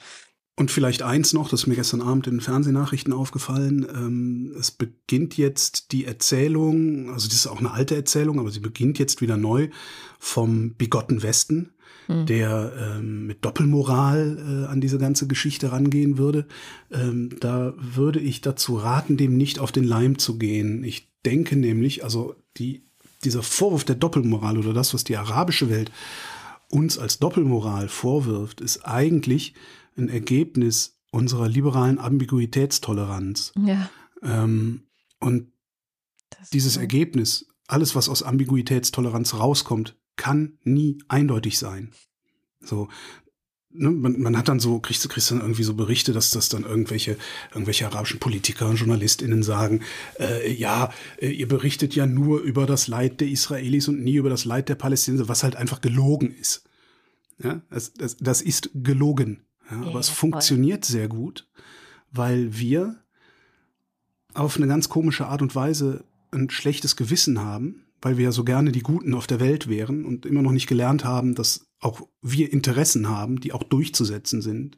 [0.59, 3.85] Und vielleicht eins noch, das ist mir gestern Abend in den Fernsehnachrichten aufgefallen.
[3.93, 8.59] Ähm, es beginnt jetzt die Erzählung, also das ist auch eine alte Erzählung, aber sie
[8.59, 9.69] beginnt jetzt wieder neu
[10.17, 11.73] vom bigotten Westen
[12.07, 12.25] mhm.
[12.25, 16.47] der ähm, mit Doppelmoral äh, an diese ganze Geschichte rangehen würde.
[16.91, 20.83] Ähm, da würde ich dazu raten, dem nicht auf den Leim zu gehen.
[20.83, 22.83] Ich denke nämlich, also die,
[23.23, 25.91] dieser Vorwurf der Doppelmoral oder das, was die arabische Welt
[26.69, 29.53] uns als Doppelmoral vorwirft, ist eigentlich
[29.97, 33.53] ein Ergebnis unserer liberalen Ambiguitätstoleranz.
[33.65, 33.89] Ja.
[34.21, 34.83] Ähm,
[35.19, 35.47] und
[36.53, 36.79] dieses so.
[36.79, 41.91] Ergebnis, alles, was aus Ambiguitätstoleranz rauskommt, kann nie eindeutig sein.
[42.59, 42.89] So,
[43.71, 46.63] ne, man, man hat dann so, kriegst kriegst dann irgendwie so Berichte, dass das dann
[46.63, 47.17] irgendwelche,
[47.51, 49.81] irgendwelche arabischen Politiker und JournalistInnen sagen,
[50.19, 54.29] äh, ja, äh, ihr berichtet ja nur über das Leid der Israelis und nie über
[54.29, 56.63] das Leid der Palästinenser, was halt einfach gelogen ist.
[57.41, 59.45] Ja, das, das, das ist gelogen.
[59.69, 60.93] Ja, ja, aber es funktioniert voll.
[60.93, 61.47] sehr gut,
[62.11, 62.95] weil wir
[64.33, 68.43] auf eine ganz komische Art und Weise ein schlechtes Gewissen haben, weil wir ja so
[68.43, 72.01] gerne die Guten auf der Welt wären und immer noch nicht gelernt haben, dass auch
[72.21, 74.77] wir Interessen haben, die auch durchzusetzen sind.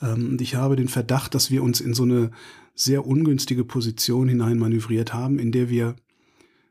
[0.00, 2.30] Ähm, und ich habe den Verdacht, dass wir uns in so eine
[2.74, 5.96] sehr ungünstige Position hineinmanövriert haben, in der wir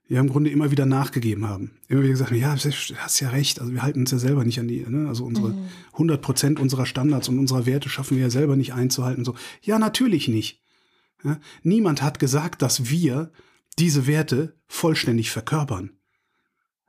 [0.08, 1.72] ja im Grunde immer wieder nachgegeben haben.
[1.88, 4.60] Immer wieder gesagt, ja, du hast ja recht, also wir halten uns ja selber nicht
[4.60, 5.08] an die, ne?
[5.08, 5.66] also unsere mhm.
[5.94, 9.24] 100 Prozent unserer Standards und unserer Werte schaffen wir ja selber nicht einzuhalten.
[9.24, 10.64] So, ja, natürlich nicht.
[11.24, 11.40] Ja?
[11.62, 13.32] Niemand hat gesagt, dass wir
[13.80, 15.92] diese Werte vollständig verkörpern.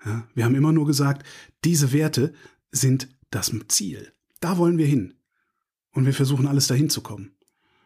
[0.05, 1.27] Ja, wir haben immer nur gesagt,
[1.65, 2.33] diese Werte
[2.71, 4.13] sind das Ziel.
[4.41, 5.15] Da wollen wir hin.
[5.93, 7.37] Und wir versuchen alles dahin zu kommen.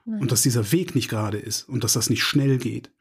[0.05, 0.21] Nein.
[0.21, 2.93] Und dass dieser Weg nicht gerade ist und dass das nicht schnell geht,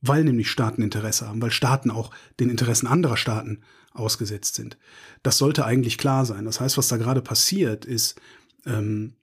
[0.00, 4.78] weil nämlich Staaten Interesse haben, weil Staaten auch den Interessen anderer Staaten ausgesetzt sind.
[5.22, 6.44] Das sollte eigentlich klar sein.
[6.44, 8.20] Das heißt, was da gerade passiert, ist
[8.64, 9.14] ähm,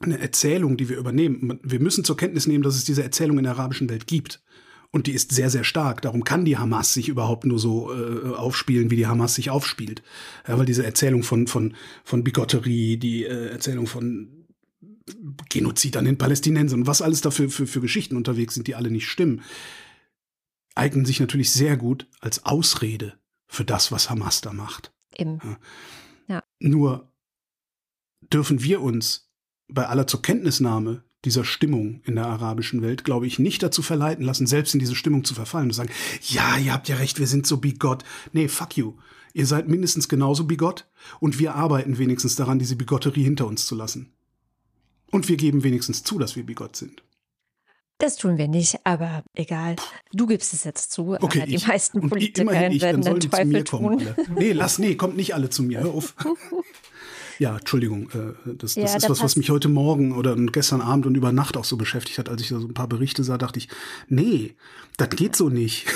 [0.00, 1.58] eine Erzählung, die wir übernehmen.
[1.62, 4.42] Wir müssen zur Kenntnis nehmen, dass es diese Erzählung in der arabischen Welt gibt.
[4.90, 6.02] Und die ist sehr, sehr stark.
[6.02, 10.02] Darum kann die Hamas sich überhaupt nur so äh, aufspielen, wie die Hamas sich aufspielt.
[10.46, 14.46] Ja, weil diese Erzählung von, von, von Bigotterie, die äh, Erzählung von
[15.50, 18.90] Genozid an den Palästinensern und was alles dafür für, für Geschichten unterwegs sind, die alle
[18.90, 19.42] nicht stimmen,
[20.74, 24.92] eignen sich natürlich sehr gut als Ausrede für das, was Hamas da macht.
[25.16, 25.40] Eben.
[25.42, 25.58] Ja.
[26.28, 26.44] ja.
[26.58, 27.12] Nur
[28.32, 29.30] dürfen wir uns
[29.68, 34.24] bei aller zur Kenntnisnahme dieser Stimmung in der arabischen Welt, glaube ich, nicht dazu verleiten
[34.24, 37.18] lassen, selbst in diese Stimmung zu verfallen und zu sagen, ja, ihr habt ja recht,
[37.18, 38.04] wir sind so bigott.
[38.32, 38.94] Nee, fuck you.
[39.34, 40.88] Ihr seid mindestens genauso bigott
[41.20, 44.12] und wir arbeiten wenigstens daran, diese Bigotterie hinter uns zu lassen.
[45.10, 47.02] Und wir geben wenigstens zu, dass wir bigott sind.
[47.98, 49.76] Das tun wir nicht, aber egal.
[50.12, 51.14] Du gibst es jetzt zu.
[51.14, 54.00] Okay, die ich, meisten Politiker werden den Teufel tun.
[54.00, 54.16] Alle.
[54.34, 55.80] Nee, lass, nee, kommt nicht alle zu mir.
[55.80, 56.14] Hör auf.
[57.38, 61.06] Ja, Entschuldigung, äh, das, das ja, ist was, was mich heute Morgen oder gestern Abend
[61.06, 63.38] und über Nacht auch so beschäftigt hat, als ich da so ein paar Berichte sah,
[63.38, 63.68] dachte ich,
[64.08, 64.56] nee,
[64.96, 65.86] das geht so nicht.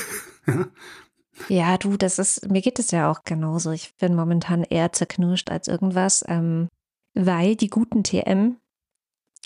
[1.49, 3.71] ja, du, das ist, mir geht es ja auch genauso.
[3.71, 6.69] Ich bin momentan eher zerknirscht als irgendwas, ähm,
[7.15, 8.57] weil die guten TM,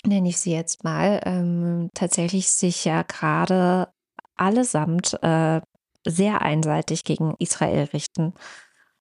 [0.05, 3.89] nenne ich sie jetzt mal, ähm, tatsächlich sich ja gerade
[4.35, 5.61] allesamt äh,
[6.07, 8.33] sehr einseitig gegen Israel richten.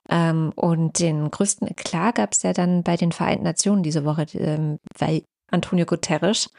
[0.08, 4.26] Ähm, und den größten Eklat gab es ja dann bei den Vereinten Nationen diese Woche,
[4.34, 6.50] ähm, weil Antonio Guterres,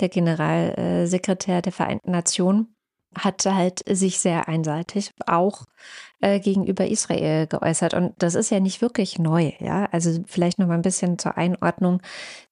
[0.00, 2.74] der Generalsekretär der Vereinten Nationen,
[3.16, 5.64] hat halt sich sehr einseitig auch
[6.20, 7.94] äh, gegenüber Israel geäußert.
[7.94, 9.86] Und das ist ja nicht wirklich neu, ja.
[9.86, 12.00] Also vielleicht noch mal ein bisschen zur Einordnung.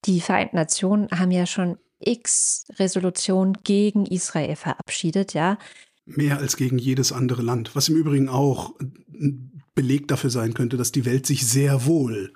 [0.05, 5.59] Die Vereinten Nationen haben ja schon x Resolutionen gegen Israel verabschiedet, ja.
[6.07, 8.75] Mehr als gegen jedes andere Land, was im Übrigen auch
[9.13, 12.33] ein Beleg dafür sein könnte, dass die Welt sich sehr wohl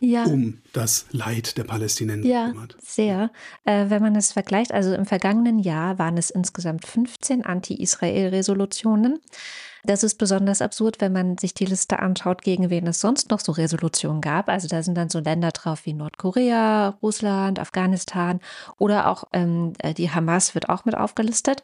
[0.00, 0.24] ja.
[0.24, 2.76] um das Leid der Palästinenser ja, kümmert.
[2.78, 3.30] Sehr.
[3.64, 9.18] Äh, wenn man es vergleicht, also im vergangenen Jahr waren es insgesamt 15 Anti-Israel-Resolutionen.
[9.82, 13.40] Das ist besonders absurd, wenn man sich die Liste anschaut, gegen wen es sonst noch
[13.40, 14.50] so Resolutionen gab.
[14.50, 18.40] Also da sind dann so Länder drauf wie Nordkorea, Russland, Afghanistan
[18.76, 21.62] oder auch ähm, äh, die Hamas wird auch mit aufgelistet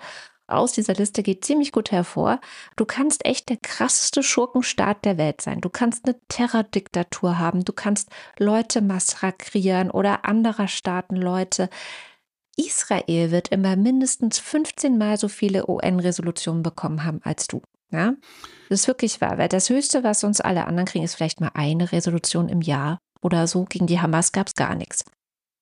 [0.52, 2.40] aus dieser Liste geht ziemlich gut hervor.
[2.76, 5.60] Du kannst echt der krasseste Schurkenstaat der Welt sein.
[5.60, 7.64] Du kannst eine Terrordiktatur haben.
[7.64, 11.68] Du kannst Leute massakrieren oder anderer Staaten Leute.
[12.56, 17.62] Israel wird immer mindestens 15 Mal so viele UN-Resolutionen bekommen haben als du.
[17.92, 18.14] Ja,
[18.68, 21.50] das ist wirklich wahr, weil das Höchste, was uns alle anderen kriegen, ist vielleicht mal
[21.54, 23.64] eine Resolution im Jahr oder so.
[23.64, 25.04] Gegen die Hamas gab es gar nichts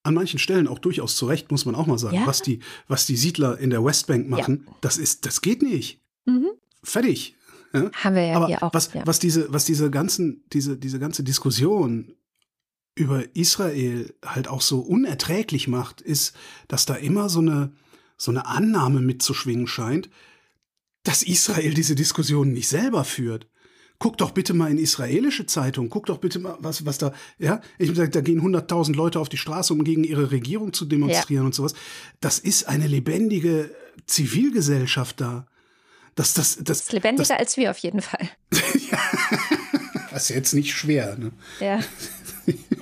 [0.02, 2.16] an manchen Stellen auch durchaus zu Recht, muss man auch mal sagen.
[2.16, 2.26] Ja?
[2.26, 4.72] Was, die, was die Siedler in der Westbank machen, ja.
[4.80, 6.00] das ist, das geht nicht.
[6.24, 6.48] Mhm.
[6.82, 7.34] Fertig.
[7.72, 7.90] Ja?
[7.92, 8.72] Haben wir ja Aber hier auch.
[8.72, 12.14] Was, was diese, was diese ganzen, diese, diese ganze Diskussion
[12.94, 16.34] über Israel halt auch so unerträglich macht, ist,
[16.66, 17.72] dass da immer so eine,
[18.16, 20.10] so eine Annahme mitzuschwingen scheint,
[21.04, 23.46] dass Israel diese Diskussion nicht selber führt
[23.98, 27.60] guck doch bitte mal in israelische Zeitungen, guck doch bitte mal, was, was da, ja,
[27.78, 31.42] ich sage, da gehen 100.000 Leute auf die Straße, um gegen ihre Regierung zu demonstrieren
[31.42, 31.46] ja.
[31.46, 31.74] und sowas.
[32.20, 33.74] Das ist eine lebendige
[34.06, 35.46] Zivilgesellschaft da.
[36.14, 38.28] Das, das, das, das ist lebendiger das, als wir auf jeden Fall.
[38.90, 38.98] ja.
[40.10, 41.16] Das ist jetzt nicht schwer.
[41.16, 41.32] Ne?
[41.60, 41.80] Ja.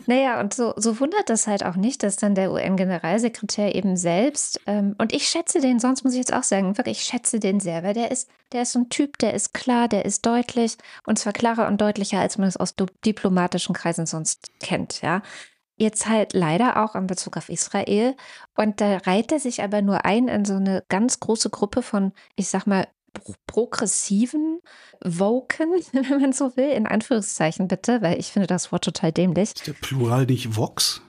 [0.07, 4.61] Naja, und so, so wundert das halt auch nicht, dass dann der UN-Generalsekretär eben selbst,
[4.66, 7.59] ähm, und ich schätze den, sonst muss ich jetzt auch sagen, wirklich, ich schätze den
[7.61, 10.76] sehr, weil der ist, der ist so ein Typ, der ist klar, der ist deutlich
[11.07, 12.74] und zwar klarer und deutlicher, als man es aus
[13.05, 15.22] diplomatischen Kreisen sonst kennt, ja.
[15.79, 18.16] Jetzt halt leider auch in Bezug auf Israel.
[18.55, 22.12] Und da reiht er sich aber nur ein in so eine ganz große Gruppe von,
[22.35, 22.87] ich sag mal,
[23.46, 24.61] progressiven
[25.02, 29.55] Woken, wenn man so will, in Anführungszeichen bitte, weil ich finde das Wort total dämlich.
[29.55, 31.02] Ist der Plural nicht Vox?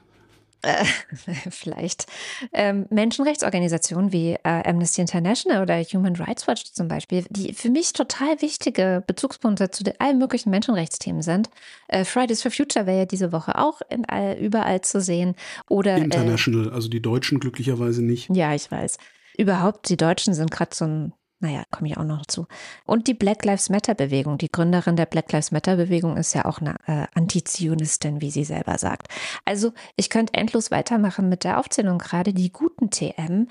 [0.62, 0.84] Äh,
[1.50, 2.06] vielleicht
[2.52, 7.92] ähm, Menschenrechtsorganisationen wie äh, Amnesty International oder Human Rights Watch zum Beispiel, die für mich
[7.92, 11.48] total wichtige Bezugspunkte zu allen möglichen Menschenrechtsthemen sind.
[11.86, 15.36] Äh, Fridays for Future wäre ja diese Woche auch all, überall zu sehen.
[15.68, 18.28] Oder äh, International, also die Deutschen glücklicherweise nicht.
[18.34, 18.98] Ja, ich weiß.
[19.36, 22.46] Überhaupt, die Deutschen sind gerade so ein naja, komme ich auch noch dazu.
[22.84, 24.38] Und die Black Lives Matter Bewegung.
[24.38, 28.44] Die Gründerin der Black Lives Matter Bewegung ist ja auch eine äh, Antizionistin, wie sie
[28.44, 29.08] selber sagt.
[29.44, 31.98] Also ich könnte endlos weitermachen mit der Aufzählung.
[31.98, 33.46] Gerade die guten TM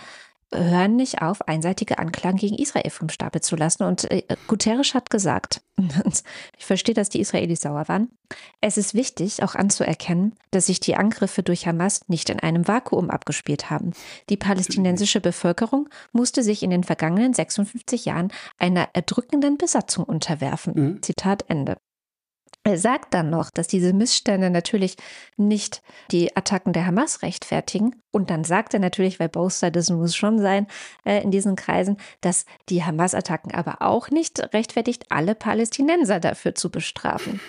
[0.53, 3.83] hören nicht auf, einseitige Anklagen gegen Israel vom Stapel zu lassen.
[3.83, 5.61] Und äh, Guterres hat gesagt,
[6.57, 8.09] ich verstehe, dass die Israelis sauer waren,
[8.61, 13.09] es ist wichtig, auch anzuerkennen, dass sich die Angriffe durch Hamas nicht in einem Vakuum
[13.09, 13.91] abgespielt haben.
[14.29, 20.73] Die palästinensische Bevölkerung musste sich in den vergangenen 56 Jahren einer erdrückenden Besatzung unterwerfen.
[20.75, 21.03] Mhm.
[21.03, 21.77] Zitat Ende.
[22.67, 24.97] Er sagt dann noch, dass diese Missstände natürlich
[25.37, 27.95] nicht die Attacken der Hamas rechtfertigen.
[28.11, 30.67] Und dann sagt er natürlich, weil both sides muss schon sein
[31.05, 36.69] äh, in diesen Kreisen, dass die Hamas-Attacken aber auch nicht rechtfertigt, alle Palästinenser dafür zu
[36.69, 37.39] bestrafen.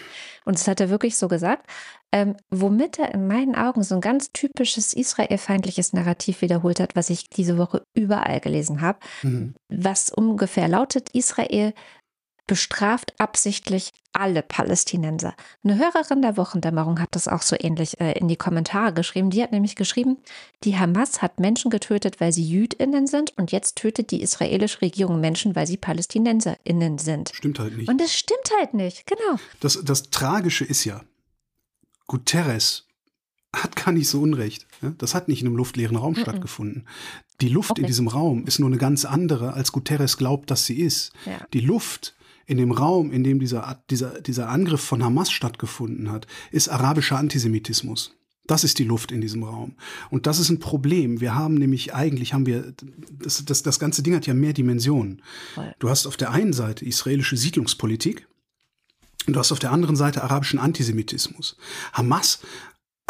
[0.45, 1.67] Und das hat er wirklich so gesagt,
[2.11, 7.11] ähm, womit er in meinen Augen so ein ganz typisches israelfeindliches Narrativ wiederholt hat, was
[7.11, 9.55] ich diese Woche überall gelesen habe, mhm.
[9.69, 11.75] was ungefähr lautet, Israel
[12.49, 15.37] bestraft absichtlich alle Palästinenser.
[15.63, 19.31] Eine Hörerin der Wochendämmerung hat das auch so ähnlich äh, in die Kommentare geschrieben.
[19.31, 20.17] Die hat nämlich geschrieben,
[20.65, 25.21] die Hamas hat Menschen getötet, weil sie Jüdinnen sind und jetzt tötet die israelische Regierung
[25.21, 27.31] Menschen, weil sie Palästinenserinnen sind.
[27.33, 27.89] Stimmt halt nicht.
[27.89, 29.39] Und das stimmt halt nicht, genau.
[29.61, 31.03] Das, das Tragische ist ja,
[32.09, 32.87] Guterres
[33.55, 34.67] hat gar nicht so Unrecht.
[34.99, 36.23] Das hat nicht in einem luftleeren Raum mm -mm.
[36.23, 36.87] stattgefunden.
[37.41, 37.83] Die Luft okay.
[37.83, 41.13] in diesem Raum ist nur eine ganz andere, als Guterres glaubt, dass sie ist.
[41.25, 41.39] Ja.
[41.53, 42.15] Die Luft
[42.49, 47.19] in dem Raum, in dem dieser, dieser, dieser Angriff von Hamas stattgefunden hat, ist arabischer
[47.19, 48.17] Antisemitismus.
[48.47, 49.75] Das ist die Luft in diesem Raum.
[50.09, 51.21] Und das ist ein Problem.
[51.21, 52.73] Wir haben nämlich eigentlich haben wir,
[53.13, 55.23] das, das, das ganze Ding hat ja mehr Dimensionen.
[55.79, 58.27] Du hast auf der einen Seite israelische Siedlungspolitik
[59.27, 61.59] und du hast auf der anderen Seite arabischen Antisemitismus.
[61.93, 62.41] Hamas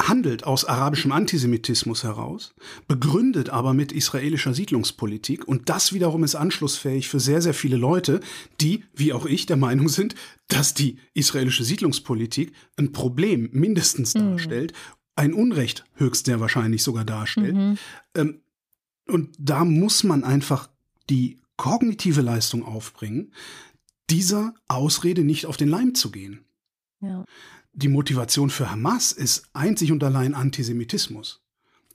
[0.01, 2.55] handelt aus arabischem Antisemitismus heraus,
[2.87, 8.21] begründet aber mit israelischer Siedlungspolitik und das wiederum ist anschlussfähig für sehr, sehr viele Leute,
[8.61, 10.15] die, wie auch ich, der Meinung sind,
[10.47, 14.21] dass die israelische Siedlungspolitik ein Problem mindestens mhm.
[14.21, 14.73] darstellt,
[15.17, 17.57] ein Unrecht höchst sehr wahrscheinlich sogar darstellt.
[17.57, 17.79] Mhm.
[18.15, 18.41] Ähm,
[19.09, 20.69] und da muss man einfach
[21.11, 23.33] die kognitive Leistung aufbringen,
[24.11, 26.45] dieser Ausrede nicht auf den Leim zu gehen.
[27.01, 27.25] Ja
[27.79, 31.45] die Motivation für Hamas ist einzig und allein Antisemitismus.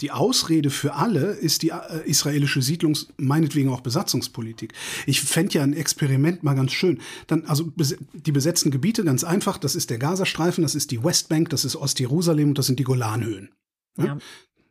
[0.01, 4.73] Die Ausrede für alle ist die äh, israelische Siedlungs-, meinetwegen auch Besatzungspolitik.
[5.05, 6.99] Ich fände ja ein Experiment mal ganz schön.
[7.27, 7.71] Dann, also
[8.13, 11.75] die besetzten Gebiete, ganz einfach, das ist der Gazastreifen, das ist die Westbank, das ist
[11.75, 13.49] Ostjerusalem und das sind die Golanhöhen.
[13.97, 14.05] Ja?
[14.05, 14.17] Ja.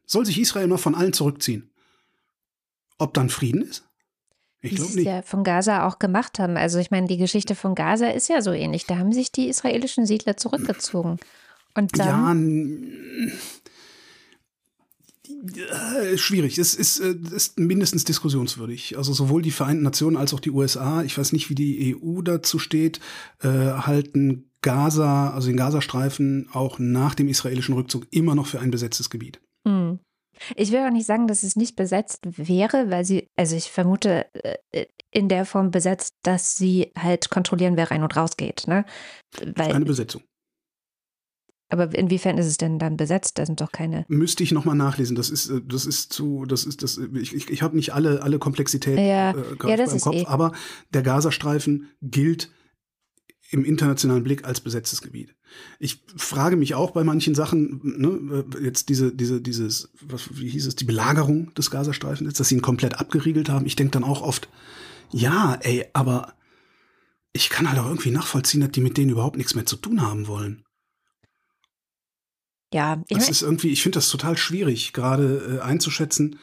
[0.06, 1.70] Soll sich Israel mal von allen zurückziehen?
[2.98, 3.84] Ob dann Frieden ist?
[4.62, 5.06] Ich glaube nicht.
[5.06, 6.56] ja von Gaza auch gemacht haben.
[6.56, 8.86] Also ich meine, die Geschichte von Gaza ist ja so ähnlich.
[8.86, 11.18] Da haben sich die israelischen Siedler zurückgezogen.
[11.74, 13.32] Und dann,
[15.54, 16.58] ja, äh, schwierig.
[16.58, 18.96] Es ist, äh, ist mindestens diskussionswürdig.
[18.96, 22.22] Also sowohl die Vereinten Nationen als auch die USA, ich weiß nicht, wie die EU
[22.22, 23.00] dazu steht,
[23.40, 28.70] äh, halten Gaza, also den Gazastreifen, auch nach dem israelischen Rückzug immer noch für ein
[28.70, 29.40] besetztes Gebiet.
[30.56, 34.26] Ich will auch nicht sagen, dass es nicht besetzt wäre, weil sie, also ich vermute,
[34.72, 38.66] äh, in der Form besetzt, dass sie halt kontrollieren, wer rein und raus geht.
[38.66, 38.84] Ne?
[39.54, 40.22] Weil, Keine Besetzung.
[41.72, 43.38] Aber inwiefern ist es denn dann besetzt?
[43.38, 44.04] Da sind doch keine.
[44.08, 45.16] Müsste ich nochmal nachlesen.
[45.16, 48.22] Das ist, äh, das ist zu, das ist, das, ich, ich, ich habe nicht alle,
[48.22, 49.34] alle Komplexität ja, äh,
[49.66, 50.26] ja, das im Kopf, eh.
[50.26, 50.52] aber
[50.92, 52.50] der Gazastreifen gilt
[53.52, 55.34] im internationalen Blick als besetztes Gebiet.
[55.78, 60.66] Ich frage mich auch bei manchen Sachen, ne, jetzt diese, diese, dieses, was, wie hieß
[60.66, 63.66] es, die Belagerung des Gazastreifens, dass sie ihn komplett abgeriegelt haben.
[63.66, 64.48] Ich denke dann auch oft,
[65.10, 66.32] ja, ey, aber
[67.34, 70.00] ich kann halt auch irgendwie nachvollziehen, dass die mit denen überhaupt nichts mehr zu tun
[70.00, 70.64] haben wollen.
[72.72, 76.38] Ja, ich das ist irgendwie, ich finde das total schwierig, gerade äh, einzuschätzen.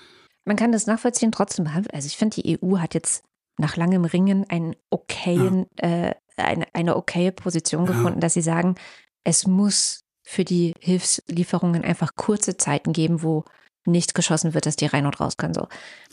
[0.45, 3.23] Man kann das nachvollziehen, trotzdem, also ich finde, die EU hat jetzt
[3.59, 6.07] nach langem Ringen einen okayen, ja.
[6.07, 7.91] äh, eine, eine okaye Position ja.
[7.91, 8.75] gefunden, dass sie sagen,
[9.23, 13.43] es muss für die Hilfslieferungen einfach kurze Zeiten geben, wo
[13.85, 15.53] nicht geschossen wird, dass die rein und raus können.
[15.53, 15.67] So.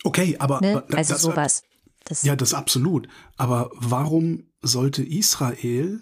[0.05, 0.85] Okay, aber ne?
[0.93, 1.63] also das, sowas.
[2.05, 3.09] Das ja, das absolut.
[3.37, 6.01] Aber warum sollte Israel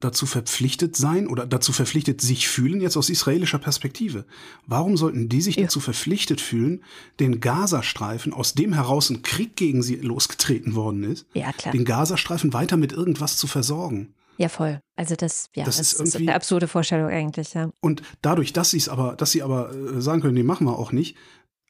[0.00, 4.24] dazu verpflichtet sein oder dazu verpflichtet sich fühlen, jetzt aus israelischer Perspektive.
[4.66, 5.64] Warum sollten die sich ja.
[5.64, 6.82] dazu verpflichtet fühlen,
[7.20, 12.52] den Gazastreifen, aus dem heraus ein Krieg gegen sie losgetreten worden ist, ja, den Gazastreifen
[12.52, 14.14] weiter mit irgendwas zu versorgen?
[14.38, 14.80] Ja, voll.
[14.96, 17.70] Also das, ja, das, das ist, ist, eine absurde Vorstellung eigentlich, ja.
[17.80, 20.78] Und dadurch, dass sie es aber, dass sie aber äh, sagen können, nee, machen wir
[20.78, 21.14] auch nicht,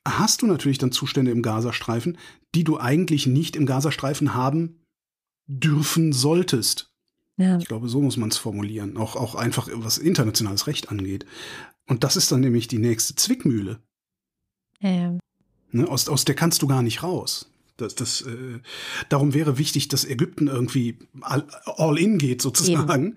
[0.07, 2.17] hast du natürlich dann Zustände im Gazastreifen,
[2.55, 4.87] die du eigentlich nicht im Gazastreifen haben
[5.49, 6.90] dürfen solltest.
[7.41, 7.57] Ja.
[7.57, 8.99] Ich glaube, so muss man es formulieren.
[8.99, 11.25] Auch, auch einfach, was internationales Recht angeht.
[11.89, 13.81] Und das ist dann nämlich die nächste Zwickmühle.
[14.81, 15.17] Ja.
[15.73, 17.51] Ne, aus, aus der kannst du gar nicht raus.
[17.79, 18.61] Das, das, äh,
[19.09, 23.17] darum wäre wichtig, dass Ägypten irgendwie all, all in geht, sozusagen.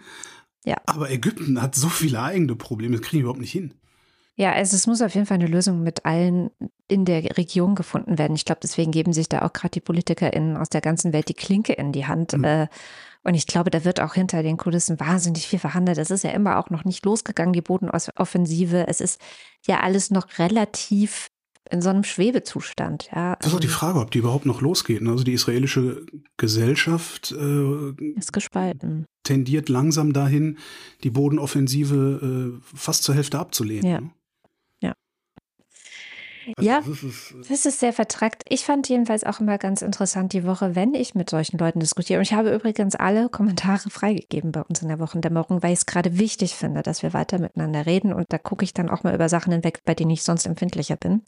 [0.63, 0.77] Ja.
[0.85, 3.73] Aber Ägypten hat so viele eigene Probleme, das kriegen wir überhaupt nicht hin.
[4.35, 6.49] Ja, also es muss auf jeden Fall eine Lösung mit allen
[6.87, 8.35] in der Region gefunden werden.
[8.35, 11.33] Ich glaube, deswegen geben sich da auch gerade die PolitikerInnen aus der ganzen Welt die
[11.33, 12.31] Klinke in die Hand.
[12.37, 12.43] Mhm.
[12.45, 12.67] Äh,
[13.23, 15.97] und ich glaube, da wird auch hinter den Kulissen wahnsinnig viel verhandelt.
[15.97, 18.85] Es ist ja immer auch noch nicht losgegangen, die Bodenoffensive.
[18.87, 19.19] Es ist
[19.65, 21.29] ja alles noch relativ
[21.69, 23.09] in so einem Schwebezustand.
[23.15, 23.37] Ja.
[23.37, 25.01] Das ist auch die ähm, Frage, ob die überhaupt noch losgeht.
[25.01, 25.11] Ne?
[25.11, 26.05] Also die israelische
[26.35, 29.05] Gesellschaft äh, ist gespalten.
[29.23, 30.57] Tendiert langsam dahin,
[31.03, 33.89] die Bodenoffensive äh, fast zur Hälfte abzulehnen.
[33.89, 34.01] Ja.
[36.57, 38.43] Also ja, das ist, äh, das ist, sehr vertrackt.
[38.49, 42.19] Ich fand jedenfalls auch immer ganz interessant die Woche, wenn ich mit solchen Leuten diskutiere.
[42.19, 45.85] Und ich habe übrigens alle Kommentare freigegeben bei uns in der Wochendämmerung, weil ich es
[45.85, 48.13] gerade wichtig finde, dass wir weiter miteinander reden.
[48.13, 50.95] Und da gucke ich dann auch mal über Sachen hinweg, bei denen ich sonst empfindlicher
[50.95, 51.23] bin.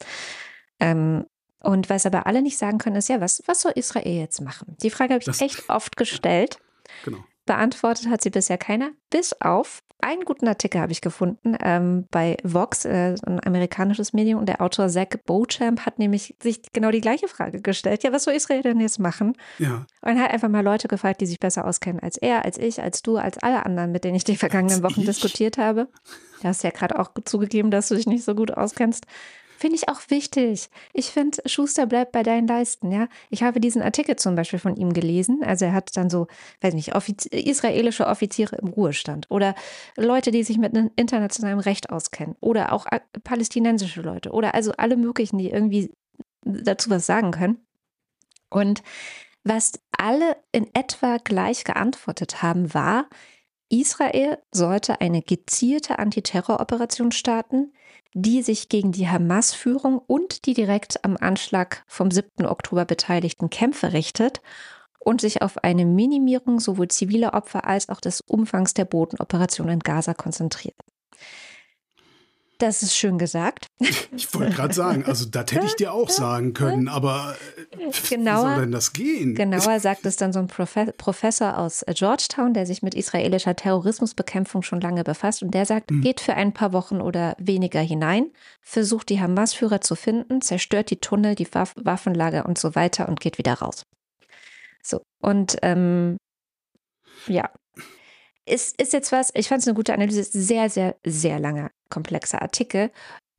[0.80, 1.25] Ähm,
[1.62, 4.75] und was aber alle nicht sagen können, ist ja, was, was soll Israel jetzt machen?
[4.82, 6.60] Die Frage habe ich das, echt oft gestellt.
[7.04, 7.23] Genau.
[7.45, 12.37] Beantwortet hat sie bisher keiner, bis auf einen guten Artikel habe ich gefunden ähm, bei
[12.43, 17.01] Vox, äh, ein amerikanisches Medium, und der Autor Zach Beauchamp hat nämlich sich genau die
[17.01, 18.03] gleiche Frage gestellt.
[18.03, 19.35] Ja, was soll Israel denn jetzt machen?
[19.57, 19.85] Ja.
[20.01, 23.01] Und hat einfach mal Leute gefragt, die sich besser auskennen als er, als ich, als
[23.01, 25.07] du, als alle anderen, mit denen ich die vergangenen als Wochen ich?
[25.07, 25.87] diskutiert habe.
[26.41, 29.05] Du hast ja gerade auch zugegeben, dass du dich nicht so gut auskennst.
[29.57, 30.69] Finde ich auch wichtig.
[30.93, 33.07] Ich finde, Schuster bleibt bei deinen Leisten, ja.
[33.29, 35.41] Ich habe diesen Artikel zum Beispiel von ihm gelesen.
[35.43, 36.27] Also er hat dann so,
[36.61, 39.55] weiß nicht, Offiz israelische Offiziere im Ruhestand oder
[39.95, 42.85] Leute, die sich mit internationalem Recht auskennen oder auch
[43.23, 45.91] palästinensische Leute oder also alle möglichen, die irgendwie
[46.43, 47.65] dazu was sagen können.
[48.49, 48.83] Und
[49.43, 53.07] was alle in etwa gleich geantwortet haben, war,
[53.69, 57.73] Israel sollte eine gezielte Antiterroroperation starten,
[58.17, 62.45] die sich gegen die Hamas-Führung und die direkt am Anschlag vom 7.
[62.45, 64.41] Oktober beteiligten Kämpfer richtet
[64.99, 69.80] und sich auf eine Minimierung sowohl ziviler Opfer als auch des Umfangs der Bodenoperation in
[69.80, 70.78] Gaza konzentriert.
[72.58, 73.68] Das ist schön gesagt.
[74.16, 77.36] Ich wollte gerade sagen, also das hätte ich dir auch sagen können, aber
[77.72, 79.36] äh, genauer, wie soll denn das gehen?
[79.36, 84.80] Genauer sagt es dann so ein Professor aus Georgetown, der sich mit israelischer Terrorismusbekämpfung schon
[84.80, 86.01] lange befasst und der sagt, hm.
[86.01, 88.32] geht für ein paar Wochen oder weniger hinein,
[88.62, 93.20] versucht die Hamas-Führer zu finden, zerstört die Tunnel, die Waff Waffenlager und so weiter und
[93.20, 93.84] geht wieder raus.
[94.82, 96.18] So, und ähm,
[97.28, 97.49] ja,
[98.45, 102.41] ist, ist jetzt was, ich fand es eine gute Analyse, sehr, sehr, sehr langer, komplexer
[102.41, 102.91] Artikel.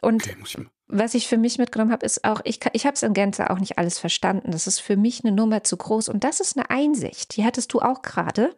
[0.02, 3.02] Und okay, ich was ich für mich mitgenommen habe, ist auch, ich, ich habe es
[3.02, 4.52] in Gänze auch nicht alles verstanden.
[4.52, 6.09] Das ist für mich eine Nummer zu groß.
[6.09, 8.54] Und das ist eine Einsicht, die hattest du auch gerade.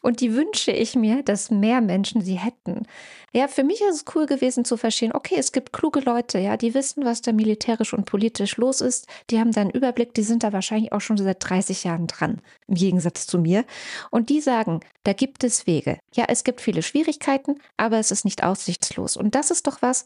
[0.00, 2.86] Und die wünsche ich mir, dass mehr Menschen sie hätten.
[3.32, 6.56] Ja, für mich ist es cool gewesen zu verstehen, okay, es gibt kluge Leute, ja,
[6.56, 9.06] die wissen, was da militärisch und politisch los ist.
[9.30, 12.40] Die haben da einen Überblick, die sind da wahrscheinlich auch schon seit 30 Jahren dran,
[12.66, 13.64] im Gegensatz zu mir.
[14.10, 15.98] Und die sagen, da gibt es Wege.
[16.12, 19.16] Ja, es gibt viele Schwierigkeiten, aber es ist nicht aussichtslos.
[19.16, 20.04] Und das ist doch was,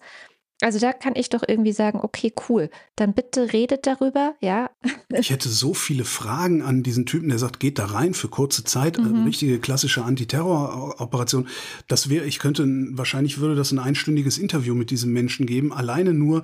[0.63, 4.71] also da kann ich doch irgendwie sagen, okay, cool, dann bitte redet darüber, ja.
[5.11, 8.65] Ich hätte so viele Fragen an diesen Typen, der sagt, geht da rein für kurze
[8.65, 9.05] Zeit, mhm.
[9.05, 11.49] eine richtige klassische Antiterror-Operation.
[11.89, 16.15] Das wäre, ich könnte, wahrscheinlich würde das ein einstündiges Interview mit diesem Menschen geben, alleine
[16.15, 16.43] nur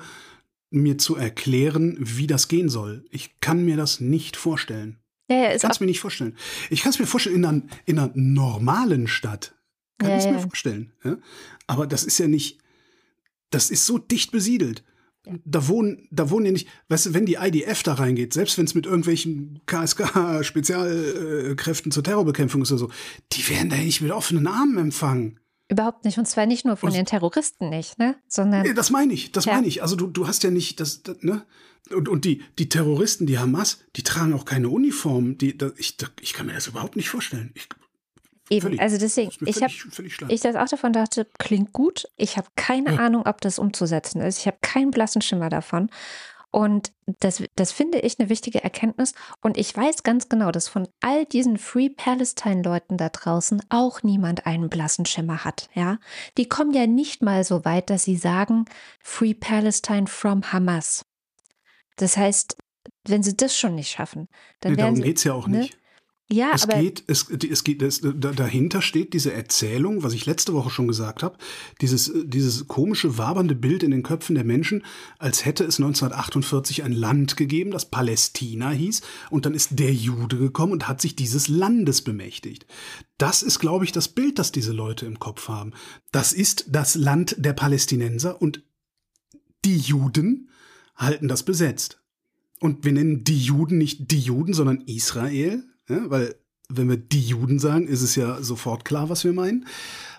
[0.70, 3.04] mir zu erklären, wie das gehen soll.
[3.10, 4.98] Ich kann mir das nicht vorstellen.
[5.30, 6.36] Ja, ja, ich kann es mir nicht vorstellen.
[6.70, 9.54] Ich kann es mir vorstellen, in einer, in einer normalen Stadt
[9.98, 10.92] kann ich es mir vorstellen.
[11.04, 11.16] Ja?
[11.66, 12.61] Aber das ist ja nicht
[13.54, 14.82] das ist so dicht besiedelt.
[15.44, 18.64] Da wohnen, da wohnen ja nicht, weißt du, wenn die IDF da reingeht, selbst wenn
[18.64, 22.90] es mit irgendwelchen KSK-Spezialkräften zur Terrorbekämpfung ist oder so,
[23.32, 25.38] die werden da ja nicht mit offenen Armen empfangen.
[25.68, 26.18] Überhaupt nicht.
[26.18, 28.16] Und zwar nicht nur von und, den Terroristen nicht, ne?
[28.26, 28.62] Sondern.
[28.62, 29.54] Nee, das meine ich, das ja.
[29.54, 29.80] meine ich.
[29.80, 31.46] Also du, du hast ja nicht das, das ne?
[31.90, 35.38] Und, und die, die Terroristen, die Hamas, die tragen auch keine Uniform.
[35.38, 37.50] Die, da, ich, da, ich kann mir das überhaupt nicht vorstellen.
[37.54, 37.68] Ich,
[38.50, 39.72] Eben, völlig, also deswegen, ich habe,
[40.28, 42.04] ich das auch davon dachte, klingt gut.
[42.16, 42.98] Ich habe keine ja.
[42.98, 44.38] Ahnung, ob das umzusetzen ist.
[44.38, 45.88] Ich habe keinen blassen Schimmer davon.
[46.52, 49.14] Und das, das finde ich eine wichtige Erkenntnis.
[49.40, 54.44] Und ich weiß ganz genau, dass von all diesen Free Palestine-Leuten da draußen auch niemand
[54.44, 55.70] einen blassen Schimmer hat.
[55.72, 55.98] Ja,
[56.36, 58.66] die kommen ja nicht mal so weit, dass sie sagen
[59.00, 61.06] Free Palestine from Hamas.
[61.96, 62.58] Das heißt,
[63.08, 64.28] wenn sie das schon nicht schaffen,
[64.60, 65.60] dann nee, werden darum geht es ja auch ne?
[65.60, 65.78] nicht.
[66.30, 70.54] Ja, es aber geht, es, es geht, es, dahinter steht diese Erzählung, was ich letzte
[70.54, 71.36] Woche schon gesagt habe,
[71.82, 74.84] dieses, dieses komische, wabernde Bild in den Köpfen der Menschen,
[75.18, 80.38] als hätte es 1948 ein Land gegeben, das Palästina hieß, und dann ist der Jude
[80.38, 82.66] gekommen und hat sich dieses Landes bemächtigt.
[83.18, 85.72] Das ist, glaube ich, das Bild, das diese Leute im Kopf haben.
[86.12, 88.62] Das ist das Land der Palästinenser und
[89.64, 90.48] die Juden
[90.96, 92.02] halten das besetzt.
[92.58, 96.34] Und wir nennen die Juden nicht die Juden, sondern Israel, ja, weil,
[96.68, 99.66] wenn wir die Juden sagen, ist es ja sofort klar, was wir meinen.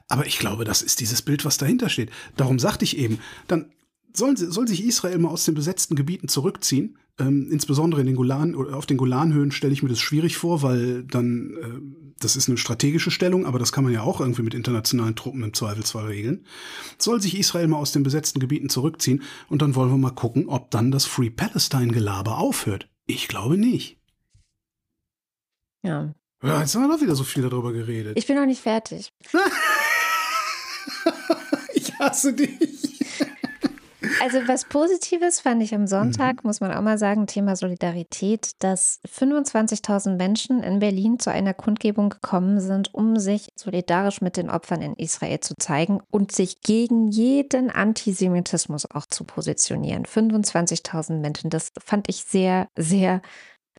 [0.07, 2.11] Aber ich glaube, das ist dieses Bild, was dahinter steht.
[2.35, 3.71] Darum sagte ich eben, dann
[4.13, 6.97] soll, soll sich Israel mal aus den besetzten Gebieten zurückziehen.
[7.19, 11.03] Ähm, insbesondere in den Golan auf den Golanhöhen stelle ich mir das schwierig vor, weil
[11.03, 14.53] dann äh, das ist eine strategische Stellung, aber das kann man ja auch irgendwie mit
[14.53, 16.45] internationalen Truppen im Zweifelsfall regeln.
[16.97, 20.47] Soll sich Israel mal aus den besetzten Gebieten zurückziehen und dann wollen wir mal gucken,
[20.47, 22.89] ob dann das Free Palestine Gelaber aufhört.
[23.05, 23.99] Ich glaube nicht.
[25.83, 26.13] Ja.
[26.41, 28.17] Ja, jetzt haben wir doch wieder so viel darüber geredet.
[28.17, 29.13] Ich bin noch nicht fertig.
[31.73, 32.93] ich hasse dich.
[34.21, 36.49] Also was Positives fand ich am Sonntag, mhm.
[36.49, 42.09] muss man auch mal sagen, Thema Solidarität, dass 25.000 Menschen in Berlin zu einer Kundgebung
[42.09, 47.09] gekommen sind, um sich solidarisch mit den Opfern in Israel zu zeigen und sich gegen
[47.09, 50.05] jeden Antisemitismus auch zu positionieren.
[50.05, 53.21] 25.000 Menschen, das fand ich sehr, sehr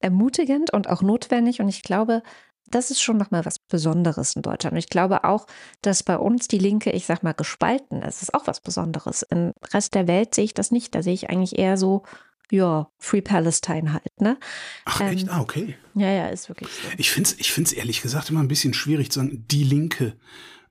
[0.05, 1.61] ermutigend und auch notwendig.
[1.61, 2.23] Und ich glaube,
[2.71, 4.73] das ist schon nochmal was Besonderes in Deutschland.
[4.73, 5.47] Und ich glaube auch,
[5.83, 8.17] dass bei uns die Linke, ich sag mal, gespalten ist.
[8.17, 9.23] Das ist auch was Besonderes.
[9.23, 10.95] Im Rest der Welt sehe ich das nicht.
[10.95, 12.03] Da sehe ich eigentlich eher so,
[12.51, 14.39] ja, Free Palestine halt, ne?
[14.85, 15.29] Ach, ähm, echt?
[15.31, 15.77] Ah, okay.
[15.95, 16.89] Ja, ja, ist wirklich so.
[16.99, 20.17] Ich finde es ich find's ehrlich gesagt immer ein bisschen schwierig zu sagen, die Linke.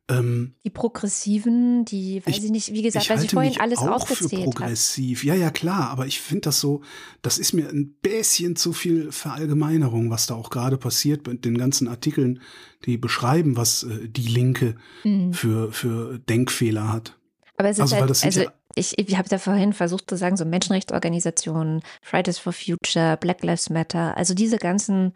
[0.10, 3.80] Ähm, die Progressiven, die, weiß ich, ich nicht, wie gesagt, ich weil sie vorhin alles
[3.80, 5.20] auch aufgezählt für progressiv.
[5.20, 5.24] Hat.
[5.26, 6.82] Ja, ja, klar, aber ich finde das so,
[7.22, 11.58] das ist mir ein bisschen zu viel Verallgemeinerung, was da auch gerade passiert mit den
[11.58, 12.41] ganzen Artikeln,
[12.86, 14.76] die beschreiben, was äh, die Linke
[15.06, 15.32] mhm.
[15.34, 17.18] für, für Denkfehler hat.
[17.56, 20.38] Aber es ist also, halt, also ja ich, ich habe da vorhin versucht zu sagen,
[20.38, 25.14] so Menschenrechtsorganisationen, Fridays for Future, Black Lives Matter, also diese ganzen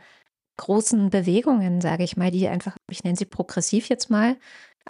[0.58, 4.38] großen Bewegungen, sage ich mal, die einfach, ich nenne sie progressiv jetzt mal,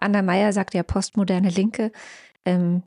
[0.02, 1.92] Anna Meyer sagt ja postmoderne Linke.
[2.46, 2.84] Ähm,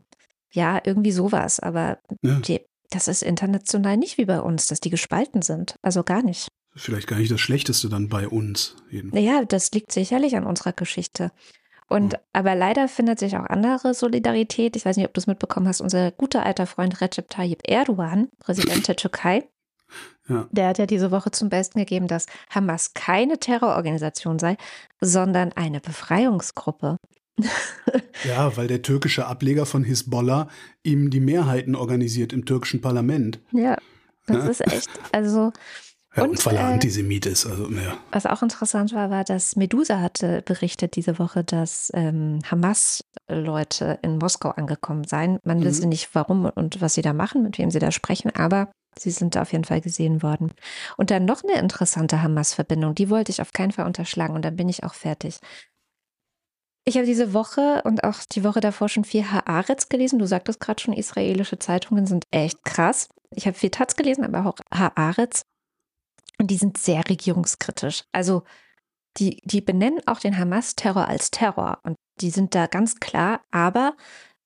[0.50, 1.60] ja, irgendwie sowas.
[1.60, 2.40] Aber ja.
[2.40, 5.76] die, das ist international nicht wie bei uns, dass die gespalten sind.
[5.82, 6.48] Also gar nicht.
[6.74, 8.76] Vielleicht gar nicht das Schlechteste dann bei uns.
[8.90, 9.24] Jedenfalls.
[9.24, 11.32] Naja, das liegt sicherlich an unserer Geschichte.
[11.88, 14.76] Und aber leider findet sich auch andere Solidarität.
[14.76, 15.80] Ich weiß nicht, ob du es mitbekommen hast.
[15.80, 19.48] Unser guter alter Freund Recep Tayyip Erdogan, Präsident der Türkei,
[20.28, 20.48] ja.
[20.50, 24.56] der hat ja diese Woche zum Besten gegeben, dass Hamas keine Terrororganisation sei,
[25.00, 26.96] sondern eine Befreiungsgruppe.
[28.24, 30.48] ja, weil der türkische Ableger von Hisbollah
[30.82, 33.40] ihm die Mehrheiten organisiert im türkischen Parlament.
[33.52, 33.76] Ja,
[34.26, 34.50] das ja.
[34.50, 35.52] ist echt, also
[36.16, 37.46] ja, und, und weil er äh, Antisemit ist.
[37.46, 37.96] Also, ja.
[38.12, 44.18] Was auch interessant war, war, dass Medusa hatte berichtet diese Woche, dass ähm, Hamas-Leute in
[44.18, 45.38] Moskau angekommen seien.
[45.44, 45.64] Man mhm.
[45.64, 49.10] wisse nicht, warum und was sie da machen, mit wem sie da sprechen, aber sie
[49.10, 50.52] sind auf jeden Fall gesehen worden.
[50.96, 54.56] Und dann noch eine interessante Hamas-Verbindung, die wollte ich auf keinen Fall unterschlagen und dann
[54.56, 55.38] bin ich auch fertig.
[56.84, 60.18] Ich habe diese Woche und auch die Woche davor schon viel Haaretz gelesen.
[60.18, 63.08] Du sagtest gerade schon, israelische Zeitungen sind echt krass.
[63.34, 65.42] Ich habe viel Taz gelesen, aber auch Haaretz.
[66.38, 68.04] Und die sind sehr regierungskritisch.
[68.12, 68.44] Also
[69.18, 71.80] die, die benennen auch den Hamas-Terror als Terror.
[71.82, 73.94] Und die sind da ganz klar, aber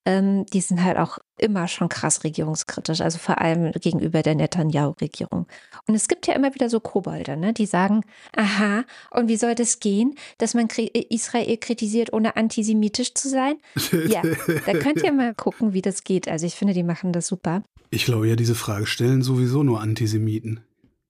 [0.05, 5.47] ähm, die sind halt auch immer schon krass regierungskritisch, also vor allem gegenüber der Netanyahu-Regierung.
[5.87, 8.01] Und es gibt ja immer wieder so Kobolde, ne, die sagen,
[8.35, 10.67] aha, und wie soll das gehen, dass man
[11.09, 13.55] Israel kritisiert, ohne antisemitisch zu sein?
[14.07, 14.21] ja,
[14.65, 16.27] da könnt ihr mal gucken, wie das geht.
[16.27, 17.63] Also ich finde, die machen das super.
[17.89, 20.61] Ich glaube ja, diese Frage stellen sowieso nur Antisemiten.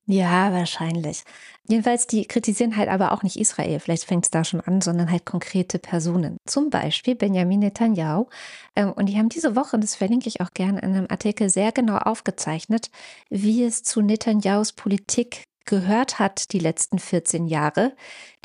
[0.08, 1.24] Ja, wahrscheinlich.
[1.68, 5.10] Jedenfalls, die kritisieren halt aber auch nicht Israel, vielleicht fängt es da schon an, sondern
[5.10, 6.38] halt konkrete Personen.
[6.46, 8.28] Zum Beispiel Benjamin Netanyahu.
[8.76, 11.72] Ähm, und die haben diese Woche, das verlinke ich auch gerne in einem Artikel, sehr
[11.72, 12.92] genau aufgezeichnet,
[13.30, 17.96] wie es zu Netanyahus Politik gehört hat die letzten 14 Jahre,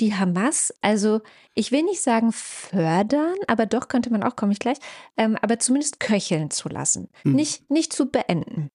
[0.00, 1.20] die Hamas, also
[1.54, 4.78] ich will nicht sagen fördern, aber doch könnte man auch, komme ich gleich,
[5.18, 7.34] ähm, aber zumindest köcheln zu lassen, hm.
[7.34, 8.70] nicht, nicht zu beenden.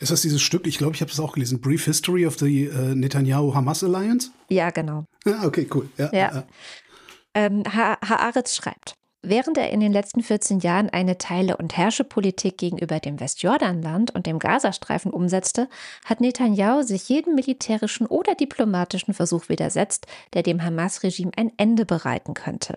[0.00, 2.68] Ist das dieses Stück, ich glaube, ich habe es auch gelesen, Brief History of the
[2.68, 4.30] uh, Netanyahu-Hamas Alliance?
[4.48, 5.04] Ja, genau.
[5.24, 5.88] Ah, okay, cool.
[5.98, 6.18] Ja, ja.
[6.34, 6.46] ja.
[7.34, 13.00] Ähm, Haaretz schreibt, Während er in den letzten 14 Jahren eine Teile- und Herrschepolitik gegenüber
[13.00, 15.68] dem Westjordanland und dem Gazastreifen umsetzte,
[16.04, 22.34] hat Netanyahu sich jedem militärischen oder diplomatischen Versuch widersetzt, der dem Hamas-Regime ein Ende bereiten
[22.34, 22.76] könnte.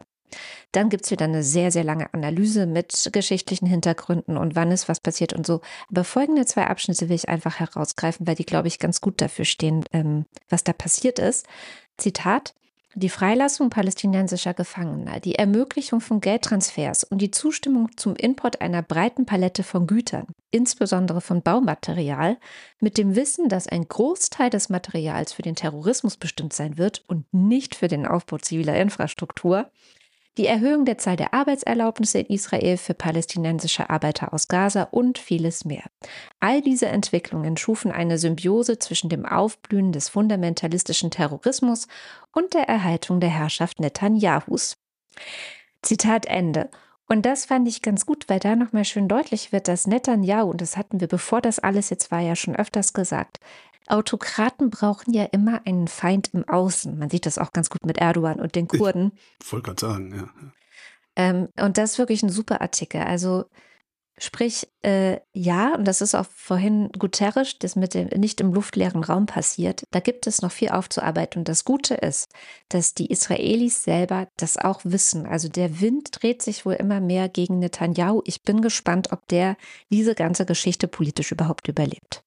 [0.71, 4.89] Dann gibt es wieder eine sehr, sehr lange Analyse mit geschichtlichen Hintergründen und wann ist
[4.89, 5.61] was passiert und so.
[5.89, 9.45] Aber folgende zwei Abschnitte will ich einfach herausgreifen, weil die, glaube ich, ganz gut dafür
[9.45, 11.45] stehen, ähm, was da passiert ist.
[11.97, 12.53] Zitat.
[12.93, 19.25] Die Freilassung palästinensischer Gefangener, die Ermöglichung von Geldtransfers und die Zustimmung zum Import einer breiten
[19.25, 22.38] Palette von Gütern, insbesondere von Baumaterial,
[22.82, 27.34] mit dem Wissen, dass ein Großteil des Materials für den Terrorismus bestimmt sein wird und
[27.34, 29.71] nicht für den Aufbau ziviler Infrastruktur,
[30.38, 35.65] die Erhöhung der Zahl der Arbeitserlaubnisse in Israel für palästinensische Arbeiter aus Gaza und vieles
[35.65, 35.84] mehr.
[36.39, 41.88] All diese Entwicklungen schufen eine Symbiose zwischen dem Aufblühen des fundamentalistischen Terrorismus
[42.34, 44.77] und der Erhaltung der Herrschaft Netanyahus.
[45.82, 46.69] Zitat Ende.
[47.12, 50.62] Und das fand ich ganz gut, weil da nochmal schön deutlich wird, dass Netanyahu, und
[50.62, 53.41] das hatten wir bevor das alles jetzt war ja schon öfters gesagt,
[53.88, 56.97] Autokraten brauchen ja immer einen Feind im Außen.
[56.97, 59.12] Man sieht das auch ganz gut mit Erdogan und den Kurden.
[59.43, 60.30] Ich wollte gerade sagen, ja.
[61.18, 63.01] Ähm, und das ist wirklich ein super Artikel.
[63.01, 63.43] Also
[64.22, 69.03] sprich, äh, ja, und das ist auch vorhin Guterres, das mit dem nicht im luftleeren
[69.03, 69.84] Raum passiert.
[69.91, 71.39] Da gibt es noch viel aufzuarbeiten.
[71.39, 72.30] Und das Gute ist,
[72.69, 75.26] dass die Israelis selber das auch wissen.
[75.26, 78.22] Also der Wind dreht sich wohl immer mehr gegen Netanyahu.
[78.26, 79.57] Ich bin gespannt, ob der
[79.89, 82.24] diese ganze Geschichte politisch überhaupt überlebt.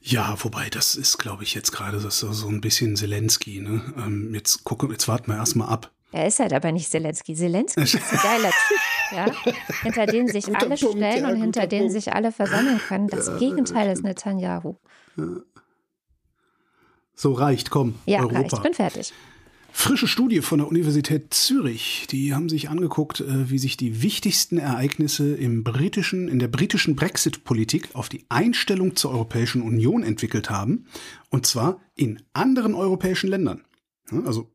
[0.00, 3.60] Ja, wobei das ist, glaube ich, jetzt gerade so, so ein bisschen Zelensky.
[3.60, 3.92] Ne?
[3.96, 5.92] Ähm, jetzt gucken, jetzt warten wir erstmal ab.
[6.10, 7.34] Er ist halt aber nicht Zelensky.
[7.34, 8.78] Zelensky ist ein geiler Typ,
[9.12, 9.52] ja?
[9.82, 11.92] hinter denen sich alle Punkt, stellen ja, und hinter denen Punkt.
[11.92, 13.08] sich alle versammeln können.
[13.08, 14.76] Das ja, Gegenteil ist Netanyahu.
[17.14, 17.96] So reicht, komm.
[18.06, 18.38] Ja, Europa.
[18.38, 18.52] reicht.
[18.54, 19.12] Ich bin fertig.
[19.70, 22.06] Frische Studie von der Universität Zürich.
[22.10, 26.96] Die haben sich angeguckt, äh, wie sich die wichtigsten Ereignisse im britischen, in der britischen
[26.96, 30.86] Brexit-Politik auf die Einstellung zur Europäischen Union entwickelt haben.
[31.28, 33.62] Und zwar in anderen europäischen Ländern.
[34.24, 34.50] Also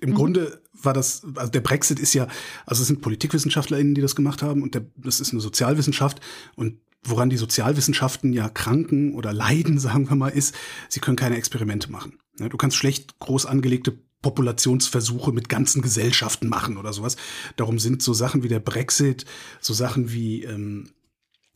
[0.00, 0.14] im mhm.
[0.14, 2.28] Grunde war das, also der Brexit ist ja,
[2.66, 6.20] also es sind PolitikwissenschaftlerInnen, die das gemacht haben und der, das ist eine Sozialwissenschaft
[6.54, 10.54] und woran die Sozialwissenschaften ja kranken oder leiden, sagen wir mal, ist,
[10.88, 12.18] sie können keine Experimente machen.
[12.38, 17.16] Du kannst schlecht groß angelegte Populationsversuche mit ganzen Gesellschaften machen oder sowas.
[17.56, 19.24] Darum sind so Sachen wie der Brexit,
[19.60, 20.90] so Sachen wie ähm,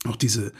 [0.05, 0.53] auch diese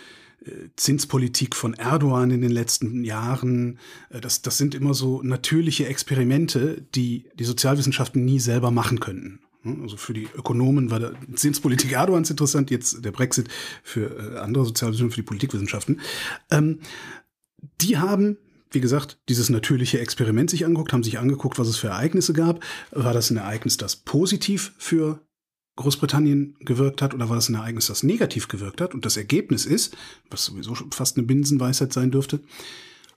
[0.77, 3.79] Zinspolitik von Erdogan in den letzten Jahren,
[4.09, 9.41] äh, das, das sind immer so natürliche Experimente, die die Sozialwissenschaften nie selber machen könnten.
[9.83, 13.49] Also für die Ökonomen war die Zinspolitik Erdogans interessant, jetzt der Brexit
[13.83, 16.01] für äh, andere Sozialwissenschaften, für die Politikwissenschaften.
[16.51, 16.81] Ähm,
[17.81, 18.39] die haben
[18.73, 22.63] wie gesagt, dieses natürliche Experiment sich angeguckt, haben sich angeguckt, was es für Ereignisse gab.
[22.93, 25.21] War das ein Ereignis, das positiv für
[25.81, 28.95] Großbritannien gewirkt hat oder war das ein Ereignis, das negativ gewirkt hat?
[28.95, 29.97] Und das Ergebnis ist,
[30.31, 32.41] was sowieso fast eine Binsenweisheit sein dürfte,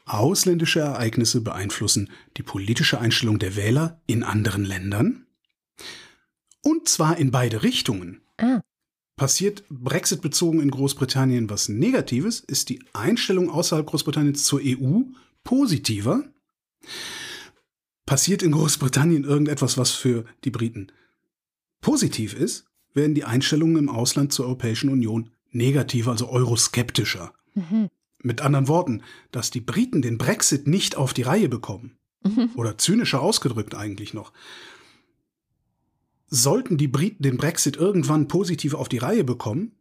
[0.06, 5.26] ausländische Ereignisse beeinflussen die politische Einstellung der Wähler in anderen Ländern.
[6.62, 8.22] Und zwar in beide Richtungen.
[8.38, 8.62] Ah.
[9.18, 15.02] Passiert Brexit bezogen in Großbritannien was Negatives, ist die Einstellung außerhalb Großbritanniens zur EU
[15.44, 16.24] positiver.
[18.06, 20.92] Passiert in Großbritannien irgendetwas, was für die Briten
[21.84, 22.66] positiv ist,
[22.96, 27.34] werden die Einstellungen im Ausland zur Europäischen Union negativer, also euroskeptischer.
[27.54, 27.90] Mhm.
[28.20, 32.50] Mit anderen Worten, dass die Briten den Brexit nicht auf die Reihe bekommen, mhm.
[32.56, 34.34] oder zynischer ausgedrückt eigentlich noch,
[36.28, 39.76] sollten die Briten den Brexit irgendwann positiv auf die Reihe bekommen,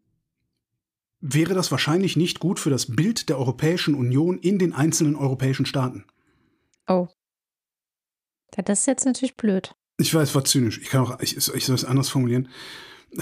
[1.20, 5.66] wäre das wahrscheinlich nicht gut für das Bild der Europäischen Union in den einzelnen europäischen
[5.66, 6.04] Staaten.
[6.88, 7.08] Oh.
[8.50, 9.74] Das ist jetzt natürlich blöd.
[9.98, 10.78] Ich weiß, war zynisch.
[10.78, 12.48] Ich kann auch, ich, ich soll es anders formulieren.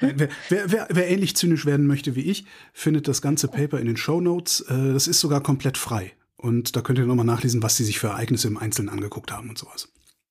[0.00, 3.86] wer, wer, wer, wer, ähnlich zynisch werden möchte wie ich, findet das ganze Paper in
[3.86, 4.60] den Show Notes.
[4.62, 6.12] Äh, das ist sogar komplett frei.
[6.36, 9.50] Und da könnt ihr nochmal nachlesen, was sie sich für Ereignisse im Einzelnen angeguckt haben
[9.50, 9.88] und sowas.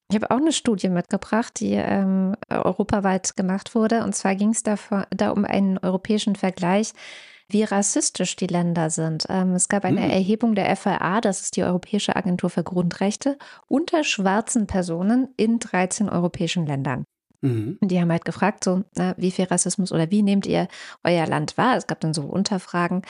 [0.09, 4.03] Ich habe auch eine Studie mitgebracht, die ähm, europaweit gemacht wurde.
[4.05, 4.77] Und zwar ging es da,
[5.09, 6.93] da um einen europäischen Vergleich
[7.49, 9.25] wie rassistisch die Länder sind.
[9.29, 10.09] Ähm, es gab eine mhm.
[10.09, 13.37] Erhebung der FAA, das ist die Europäische Agentur für Grundrechte,
[13.67, 17.05] unter schwarzen Personen in 13 europäischen Ländern.
[17.41, 17.77] Mhm.
[17.81, 20.67] Die haben halt gefragt, so, na, wie viel Rassismus oder wie nehmt ihr
[21.03, 21.77] euer Land wahr?
[21.77, 23.03] Es gab dann so Unterfragen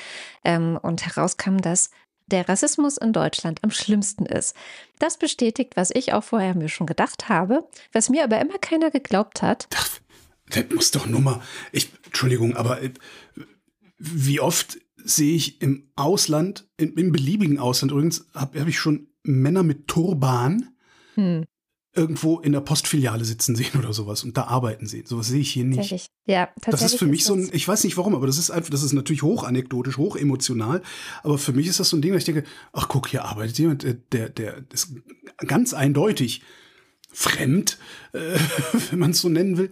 [0.44, 1.90] ähm, und herauskam, dass
[2.28, 4.56] der Rassismus in Deutschland am schlimmsten ist.
[5.00, 8.92] Das bestätigt, was ich auch vorher mir schon gedacht habe, was mir aber immer keiner
[8.92, 9.68] geglaubt hat.
[9.70, 10.02] Das,
[10.50, 12.92] das muss doch nur mal, ich, Entschuldigung, aber äh,
[13.98, 19.08] wie oft sehe ich im Ausland, im, im beliebigen Ausland übrigens, habe hab ich schon
[19.24, 20.70] Männer mit Turban
[21.16, 21.46] hm.
[21.94, 25.06] irgendwo in der Postfiliale sitzen sehen oder sowas und da arbeiten sehen.
[25.06, 25.78] Sowas sehe ich hier nicht.
[25.78, 26.08] Tatsächlich.
[26.26, 28.38] Ja, tatsächlich das ist für mich ist so ein, ich weiß nicht warum, aber das
[28.38, 30.82] ist einfach, das ist natürlich hochanekdotisch, hochemotional,
[31.24, 32.44] aber für mich ist das so ein Ding, dass ich denke,
[32.74, 34.94] ach guck, hier arbeitet jemand, der, der, der ist
[35.46, 36.42] ganz eindeutig
[37.12, 37.78] fremd,
[38.14, 38.38] äh,
[38.92, 39.72] wenn man es so nennen will,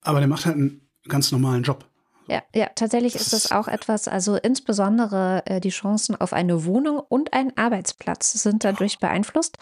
[0.00, 1.88] aber der macht halt einen ganz normalen Job.
[2.26, 7.02] Ja, ja, tatsächlich ist das auch etwas, also insbesondere äh, die Chancen auf eine Wohnung
[7.08, 9.58] und einen Arbeitsplatz sind dadurch beeinflusst.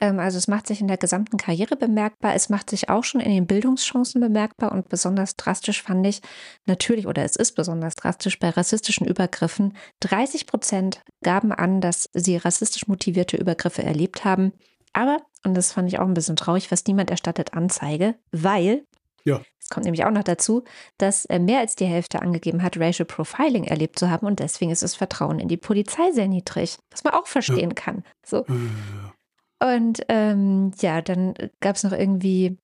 [0.00, 3.20] Ähm, also es macht sich in der gesamten Karriere bemerkbar, es macht sich auch schon
[3.20, 6.22] in den Bildungschancen bemerkbar und besonders drastisch fand ich
[6.66, 9.76] natürlich, oder es ist besonders drastisch bei rassistischen Übergriffen.
[10.00, 14.52] 30 Prozent gaben an, dass sie rassistisch motivierte Übergriffe erlebt haben.
[14.92, 18.84] Aber, und das fand ich auch ein bisschen traurig, fast niemand erstattet Anzeige, weil
[19.24, 19.40] ja.
[19.60, 20.64] Es kommt nämlich auch noch dazu,
[20.96, 24.70] dass äh, mehr als die Hälfte angegeben hat, Racial Profiling erlebt zu haben und deswegen
[24.70, 27.74] ist das Vertrauen in die Polizei sehr niedrig, was man auch verstehen ja.
[27.74, 28.02] kann.
[28.24, 28.46] So.
[28.48, 29.74] Ja.
[29.74, 32.56] Und ähm, ja, dann gab es noch irgendwie,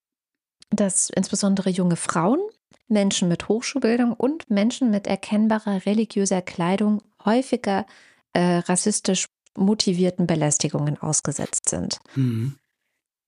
[0.71, 2.41] dass insbesondere junge Frauen,
[2.89, 7.87] Menschen mit Hochschulbildung und Menschen mit erkennbarer religiöser Kleidung häufiger
[8.33, 9.27] äh, rassistisch
[9.57, 11.99] motivierten Belästigungen ausgesetzt sind.
[12.15, 12.57] Mhm.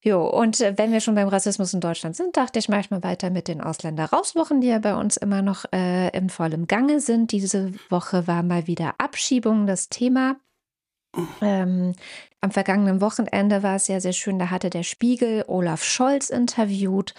[0.06, 2.90] Jo, und äh, wenn wir schon beim Rassismus in Deutschland sind, dachte ich, mache ich
[2.92, 7.00] mal weiter mit den Ausländer-Rauswochen, die ja bei uns immer noch äh, im vollen Gange
[7.00, 7.32] sind.
[7.32, 10.36] Diese Woche war mal wieder Abschiebung das Thema.
[11.40, 11.94] Ähm,
[12.40, 17.14] am vergangenen Wochenende war es ja sehr schön, da hatte der Spiegel Olaf Scholz interviewt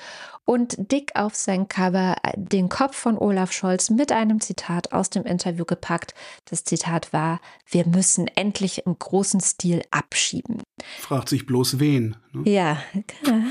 [0.46, 5.10] und dick auf sein Cover äh, den Kopf von Olaf Scholz mit einem Zitat aus
[5.10, 6.14] dem Interview gepackt.
[6.46, 10.64] Das Zitat war, wir müssen endlich im großen Stil abschieben.
[11.00, 12.16] Fragt sich bloß wen.
[12.32, 12.50] Ne?
[12.50, 13.46] Ja, genau.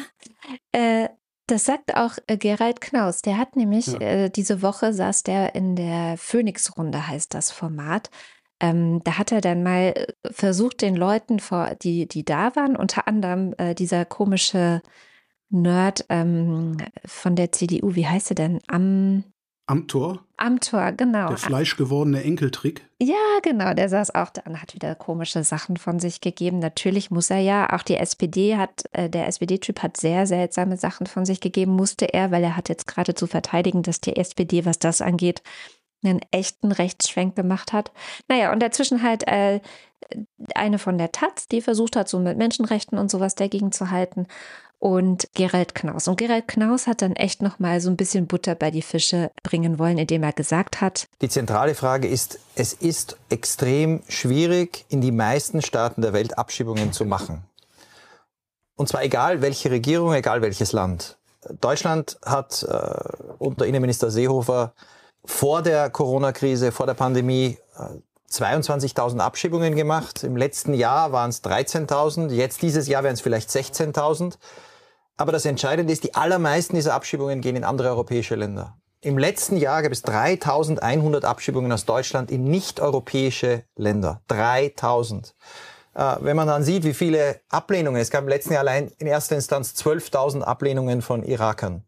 [0.73, 1.09] Äh,
[1.49, 3.23] das sagt auch äh, Gerald Knaus.
[3.23, 4.01] Der hat nämlich ja.
[4.01, 8.11] äh, diese Woche saß der in der Phoenix-Runde, heißt das Format.
[8.61, 12.77] Ähm, da hat er dann mal äh, versucht, den Leuten, vor, die, die da waren,
[12.77, 14.83] unter anderem äh, dieser komische
[15.51, 18.61] Nerd ähm, von der CDU, wie heißt er denn?
[18.67, 19.25] Am
[19.69, 20.25] Amtor?
[20.37, 21.29] Amtor, genau.
[21.29, 22.89] Der fleischgewordene Enkeltrick.
[23.03, 26.61] Ja, genau, der saß auch da und hat wieder komische Sachen von sich gegeben.
[26.61, 31.07] Natürlich muss er ja, auch die SPD hat, äh, der SPD-Typ hat sehr seltsame Sachen
[31.07, 34.65] von sich gegeben, musste er, weil er hat jetzt gerade zu verteidigen, dass die SPD,
[34.65, 35.43] was das angeht,
[36.07, 37.93] einen echten Rechtsschwenk gemacht hat.
[38.29, 39.61] Naja, und dazwischen halt äh,
[40.55, 44.27] eine von der Taz, die versucht hat, so mit Menschenrechten und sowas dagegen zu halten
[44.79, 46.07] und Gerald Knaus.
[46.07, 49.31] Und Gerald Knaus hat dann echt noch mal so ein bisschen Butter bei die Fische
[49.43, 55.01] bringen wollen, indem er gesagt hat: Die zentrale Frage ist, es ist extrem schwierig, in
[55.01, 57.43] die meisten Staaten der Welt Abschiebungen zu machen.
[58.77, 61.17] Und zwar egal welche Regierung, egal welches Land.
[61.61, 64.75] Deutschland hat äh, unter Innenminister Seehofer
[65.27, 67.99] vor der Corona-Krise, vor der Pandemie äh,
[68.31, 70.25] 22.000 Abschiebungen gemacht.
[70.25, 72.31] Im letzten Jahr waren es 13.000.
[72.31, 74.35] Jetzt dieses Jahr wären es vielleicht 16.000.
[75.17, 78.77] Aber das Entscheidende ist, die allermeisten dieser Abschiebungen gehen in andere europäische Länder.
[79.01, 84.21] Im letzten Jahr gab es 3100 Abschiebungen aus Deutschland in nicht-europäische Länder.
[84.29, 85.35] 3000.
[85.95, 89.07] Äh, wenn man dann sieht, wie viele Ablehnungen, es gab im letzten Jahr allein in
[89.07, 91.85] erster Instanz 12.000 Ablehnungen von Irakern.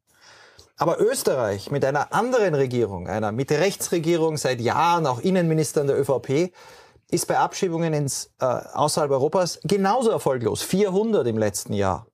[0.78, 6.52] Aber Österreich mit einer anderen Regierung, einer Mitte-Rechts-Regierung, seit Jahren auch Innenminister der ÖVP,
[7.10, 10.62] ist bei Abschiebungen ins äh, außerhalb Europas genauso erfolglos.
[10.62, 12.06] 400 im letzten Jahr.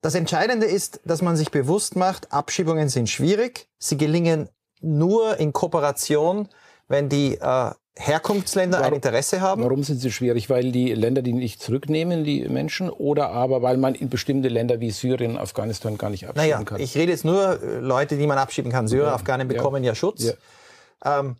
[0.00, 3.68] Das Entscheidende ist, dass man sich bewusst macht, Abschiebungen sind schwierig.
[3.78, 4.48] Sie gelingen
[4.80, 6.48] nur in Kooperation,
[6.88, 9.62] wenn die äh, Herkunftsländer warum, ein Interesse haben.
[9.62, 10.48] Warum sind sie schwierig?
[10.48, 14.80] Weil die Länder die nicht zurücknehmen, die Menschen, oder aber weil man in bestimmte Länder
[14.80, 16.80] wie Syrien, Afghanistan gar nicht abschieben naja, kann?
[16.80, 18.88] Ich rede jetzt nur äh, Leute, die man abschieben kann.
[18.88, 20.24] Syrer, ja, Afghanen bekommen ja, ja Schutz.
[21.04, 21.20] Ja.
[21.20, 21.36] Ähm,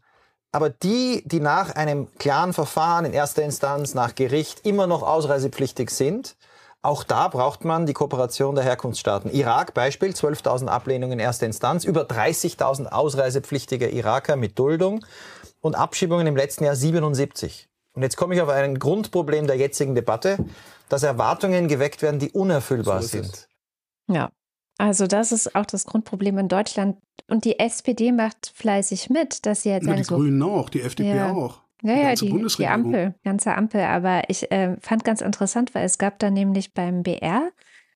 [0.52, 5.90] aber die, die nach einem klaren Verfahren in erster Instanz, nach Gericht immer noch ausreisepflichtig
[5.90, 6.36] sind,
[6.82, 9.30] auch da braucht man die Kooperation der Herkunftsstaaten.
[9.30, 15.04] Irak Beispiel, 12.000 Ablehnungen in erster Instanz, über 30.000 ausreisepflichtige Iraker mit Duldung
[15.60, 17.68] und Abschiebungen im letzten Jahr 77.
[17.92, 20.38] Und jetzt komme ich auf ein Grundproblem der jetzigen Debatte,
[20.88, 23.48] dass Erwartungen geweckt werden, die unerfüllbar so sind.
[24.08, 24.30] Ja,
[24.78, 26.98] also das ist auch das Grundproblem in Deutschland.
[27.28, 30.80] Und die SPD macht fleißig mit, dass sie jetzt ja, Die so, Grünen auch, die
[30.80, 31.32] FDP ja.
[31.32, 31.60] auch.
[31.82, 33.80] Ja, ja, die, die Ampel, ganze Ampel.
[33.82, 37.50] Aber ich äh, fand ganz interessant, weil es gab da nämlich beim BR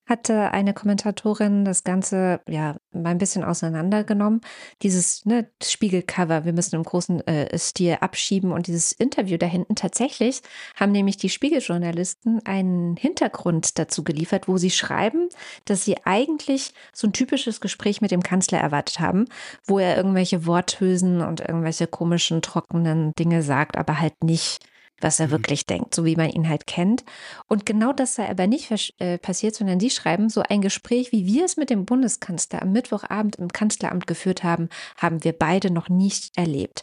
[0.06, 4.40] hatte eine Kommentatorin das Ganze ja mal ein bisschen auseinandergenommen.
[4.82, 9.74] Dieses ne, Spiegelcover, wir müssen im großen äh, Stil abschieben und dieses Interview da hinten
[9.74, 10.42] tatsächlich
[10.76, 15.28] haben nämlich die Spiegeljournalisten einen Hintergrund dazu geliefert, wo sie schreiben,
[15.64, 19.26] dass sie eigentlich so ein typisches Gespräch mit dem Kanzler erwartet haben,
[19.66, 24.64] wo er irgendwelche Worthülsen und irgendwelche komischen, trockenen Dinge sagt, aber halt nicht
[25.04, 25.32] was er mhm.
[25.32, 27.04] wirklich denkt, so wie man ihn halt kennt.
[27.46, 31.26] Und genau das sei aber nicht äh, passiert, sondern Sie schreiben, so ein Gespräch, wie
[31.26, 35.88] wir es mit dem Bundeskanzler am Mittwochabend im Kanzleramt geführt haben, haben wir beide noch
[35.88, 36.82] nicht erlebt.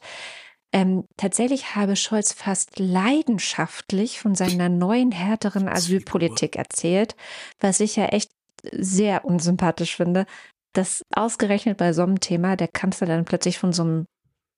[0.72, 7.16] Ähm, tatsächlich habe Scholz fast leidenschaftlich von seiner neuen, härteren Asylpolitik erzählt,
[7.60, 8.32] was ich ja echt
[8.72, 10.26] sehr unsympathisch finde,
[10.74, 14.06] dass ausgerechnet bei so einem Thema der Kanzler dann plötzlich von so einem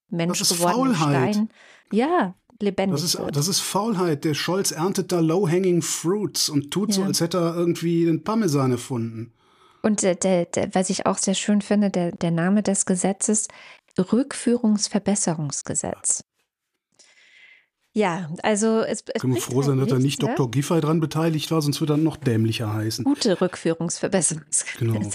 [0.09, 1.49] Mensch gewordenen Stein,
[1.91, 3.35] ja, lebendig das ist, wird.
[3.35, 4.23] Das ist Faulheit.
[4.23, 6.95] Der Scholz erntet da low-hanging fruits und tut ja.
[6.95, 9.33] so, als hätte er irgendwie den Parmesan erfunden.
[9.81, 13.49] Und der, der, der, was ich auch sehr schön finde, der, der Name des Gesetzes,
[13.97, 16.23] Rückführungsverbesserungsgesetz.
[17.95, 20.29] Ja, also es, es Können wir froh sein, halt dass da nicht ne?
[20.29, 20.49] Dr.
[20.49, 23.05] Giffey dran beteiligt war, sonst würde er noch dämlicher heißen.
[23.05, 24.79] Gute Rückführungsverbesserungsgesetz.
[24.79, 24.99] Genau.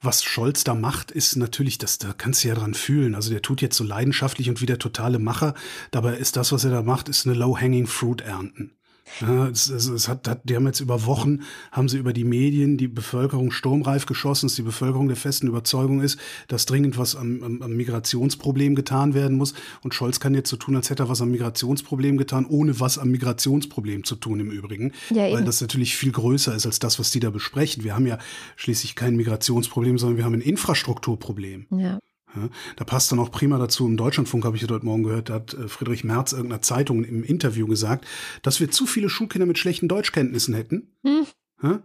[0.00, 3.14] Was Scholz da macht, ist natürlich, das, da kannst du ja dran fühlen.
[3.14, 5.54] Also der tut jetzt so leidenschaftlich und wie der totale Macher.
[5.90, 8.72] Dabei ist das, was er da macht, ist eine Low-Hanging Fruit ernten.
[9.20, 11.40] Ja, es, es, es hat, hat, die haben jetzt über Wochen,
[11.72, 16.00] haben sie über die Medien die Bevölkerung sturmreif geschossen, dass die Bevölkerung der festen Überzeugung
[16.00, 19.54] ist, dass dringend was am, am, am Migrationsproblem getan werden muss.
[19.82, 22.98] Und Scholz kann jetzt so tun, als hätte er was am Migrationsproblem getan, ohne was
[22.98, 24.92] am Migrationsproblem zu tun im Übrigen.
[25.10, 27.84] Ja, weil das natürlich viel größer ist als das, was die da besprechen.
[27.84, 28.18] Wir haben ja
[28.56, 31.66] schließlich kein Migrationsproblem, sondern wir haben ein Infrastrukturproblem.
[31.70, 31.98] Ja.
[32.36, 33.86] Ja, da passt dann auch prima dazu.
[33.86, 37.04] Im Deutschlandfunk habe ich ja dort morgen gehört, da hat äh, Friedrich Merz irgendeiner Zeitung
[37.04, 38.06] im Interview gesagt,
[38.42, 40.94] dass wir zu viele Schulkinder mit schlechten Deutschkenntnissen hätten.
[41.02, 41.26] Hm.
[41.62, 41.82] Ja,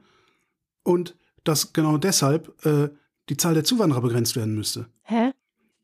[0.83, 2.89] und dass genau deshalb äh,
[3.29, 4.87] die Zahl der Zuwanderer begrenzt werden müsste.
[5.03, 5.31] Hä?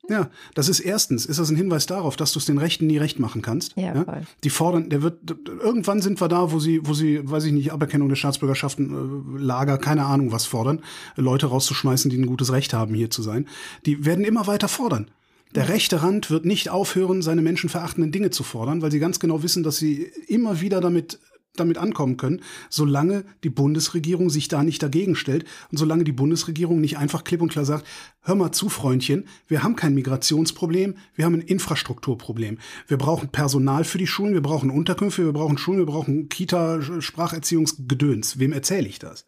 [0.10, 2.98] Ja, das ist erstens, ist das ein Hinweis darauf, dass du es den Rechten nie
[2.98, 3.76] recht machen kannst.
[3.76, 4.04] Ja, ja?
[4.04, 4.22] Voll.
[4.44, 5.18] Die fordern, der wird,
[5.62, 9.40] irgendwann sind wir da, wo sie, wo sie, weiß ich nicht, Aberkennung der Staatsbürgerschaften, äh,
[9.40, 10.82] Lager, keine Ahnung was fordern,
[11.16, 13.48] Leute rauszuschmeißen, die ein gutes Recht haben, hier zu sein.
[13.86, 15.12] Die werden immer weiter fordern.
[15.56, 19.44] Der rechte Rand wird nicht aufhören, seine menschenverachtenden Dinge zu fordern, weil sie ganz genau
[19.44, 21.20] wissen, dass sie immer wieder damit
[21.60, 26.82] damit ankommen können, solange die Bundesregierung sich da nicht dagegen stellt und solange die Bundesregierung
[26.82, 27.86] nicht einfach klipp und klar sagt,
[28.28, 32.58] hör mal zu, Freundchen, wir haben kein Migrationsproblem, wir haben ein Infrastrukturproblem.
[32.88, 36.82] Wir brauchen Personal für die Schulen, wir brauchen Unterkünfte, wir brauchen Schulen, wir brauchen Kita,
[36.82, 38.38] Spracherziehungsgedöns.
[38.38, 39.26] Wem erzähle ich das?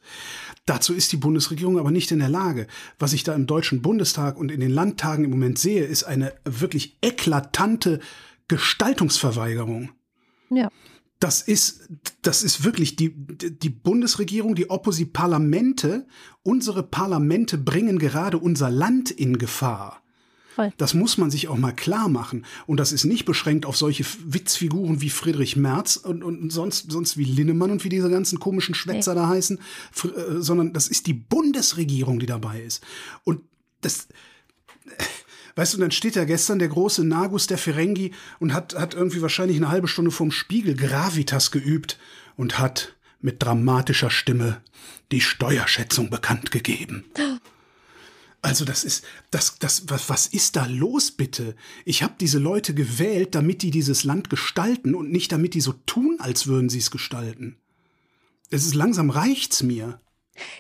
[0.66, 2.68] Dazu ist die Bundesregierung aber nicht in der Lage.
[3.00, 6.34] Was ich da im Deutschen Bundestag und in den Landtagen im Moment sehe, ist eine
[6.44, 8.00] wirklich eklatante
[8.50, 9.92] Gestaltungsverweigerung.
[10.50, 10.70] Ja
[11.20, 11.90] das ist,
[12.22, 16.08] das ist wirklich die, die Bundesregierung, die Opposi-Parlamente,
[16.44, 20.02] unsere Parlamente bringen gerade unser Land in Gefahr.
[20.56, 20.74] Voll.
[20.78, 22.46] Das muss man sich auch mal klar machen.
[22.68, 27.18] Und das ist nicht beschränkt auf solche Witzfiguren wie Friedrich Merz und, und sonst, sonst
[27.18, 29.20] wie Linnemann und wie diese ganzen komischen Schwätzer nee.
[29.20, 32.82] da heißen, äh, sondern das ist die Bundesregierung, die dabei ist.
[33.26, 33.42] Und
[33.82, 34.08] das,
[35.60, 39.22] Weißt du, dann steht da gestern der große Nagus der Ferengi und hat, hat irgendwie
[39.22, 42.00] wahrscheinlich eine halbe Stunde vorm Spiegel Gravitas geübt
[42.38, 44.62] und hat mit dramatischer Stimme
[45.12, 47.04] die Steuerschätzung bekannt gegeben.
[48.42, 51.58] Also das ist, das, das, was, was ist da los bitte?
[51.84, 55.74] Ich habe diese Leute gewählt, damit die dieses Land gestalten und nicht damit die so
[55.86, 57.58] tun, als würden sie es gestalten.
[58.50, 60.00] Es ist langsam reicht's mir.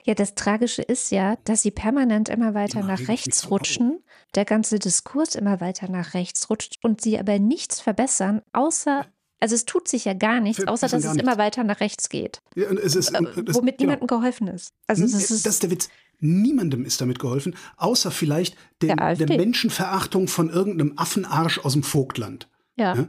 [0.03, 4.03] Ja, das Tragische ist ja, dass sie permanent immer weiter nach rechts rutschen,
[4.35, 9.05] der ganze Diskurs immer weiter nach rechts rutscht und sie aber nichts verbessern, außer
[9.41, 12.41] also es tut sich ja gar nichts, außer dass es immer weiter nach rechts geht.
[12.55, 13.91] Ja, es ist, äh, das, womit genau.
[13.91, 14.73] niemandem geholfen ist.
[14.87, 15.89] Also das ist, das ist der Witz.
[16.19, 21.83] Niemandem ist damit geholfen, außer vielleicht dem, der, der, Menschenverachtung von irgendeinem Affenarsch aus dem
[21.83, 22.49] Vogtland.
[22.75, 22.95] Ja.
[22.95, 23.07] ja?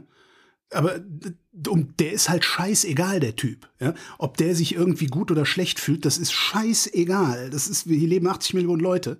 [0.73, 1.01] Aber
[1.67, 3.69] um, der ist halt scheißegal, der Typ.
[3.79, 3.93] Ja?
[4.17, 7.49] Ob der sich irgendwie gut oder schlecht fühlt, das ist scheißegal.
[7.49, 9.19] Das ist, hier leben 80 Millionen Leute.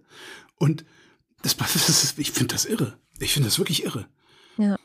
[0.58, 0.86] Und
[1.42, 2.98] das, das ist, ich finde das irre.
[3.20, 4.08] Ich finde das wirklich irre.
[4.58, 4.78] Ja.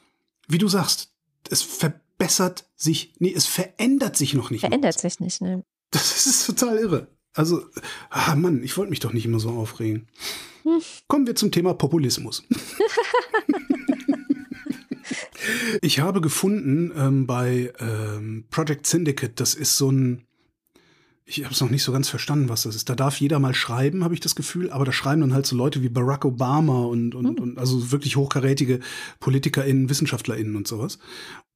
[0.49, 1.13] Wie du sagst,
[1.51, 4.61] es verbessert sich, nee, es verändert sich noch nicht.
[4.61, 5.65] Verändert sich nicht, ne?
[5.91, 7.09] Das ist total irre.
[7.33, 7.63] Also,
[8.11, 10.09] ah Mann, ich wollte mich doch nicht immer so aufregen.
[10.63, 10.81] Hm.
[11.07, 12.43] Kommen wir zum Thema Populismus.
[15.83, 20.23] ich habe gefunden ähm, bei ähm, Project Syndicate, das ist so ein,
[21.25, 22.89] ich habe es noch nicht so ganz verstanden, was das ist.
[22.89, 25.57] Da darf jeder mal schreiben, habe ich das Gefühl, aber da schreiben dann halt so
[25.57, 27.43] Leute wie Barack Obama und, und, mhm.
[27.43, 28.81] und also wirklich hochkarätige
[29.19, 30.99] PolitikerInnen, WissenschaftlerInnen und sowas.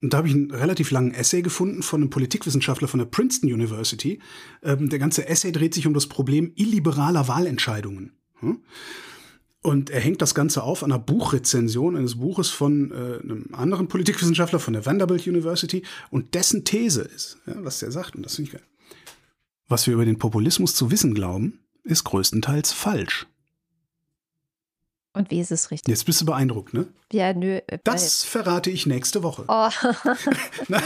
[0.02, 3.52] Und da habe ich einen relativ langen Essay gefunden von einem Politikwissenschaftler von der Princeton
[3.52, 4.20] University.
[4.62, 8.12] Ähm, der ganze Essay dreht sich um das Problem illiberaler Wahlentscheidungen.
[8.40, 8.62] Hm?
[9.62, 13.88] Und er hängt das Ganze auf an einer Buchrezension eines Buches von äh, einem anderen
[13.88, 15.82] Politikwissenschaftler von der Vanderbilt University.
[16.10, 18.66] Und dessen These ist, ja, was er sagt, und das finde ich geil.
[19.68, 23.26] Was wir über den Populismus zu wissen glauben, ist größtenteils falsch.
[25.12, 25.90] Und wie ist es richtig?
[25.90, 26.86] Jetzt bist du beeindruckt, ne?
[27.12, 27.58] Ja, nö.
[27.66, 29.44] Äh, das verrate ich nächste Woche.
[29.48, 29.68] Oh.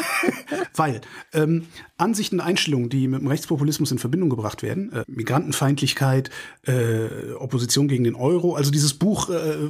[0.77, 1.03] weil
[1.35, 1.67] ähm,
[1.99, 6.31] Ansichten, Einstellungen, die mit dem Rechtspopulismus in Verbindung gebracht werden, äh, Migrantenfeindlichkeit,
[6.63, 9.69] äh, Opposition gegen den Euro, also dieses Buch äh,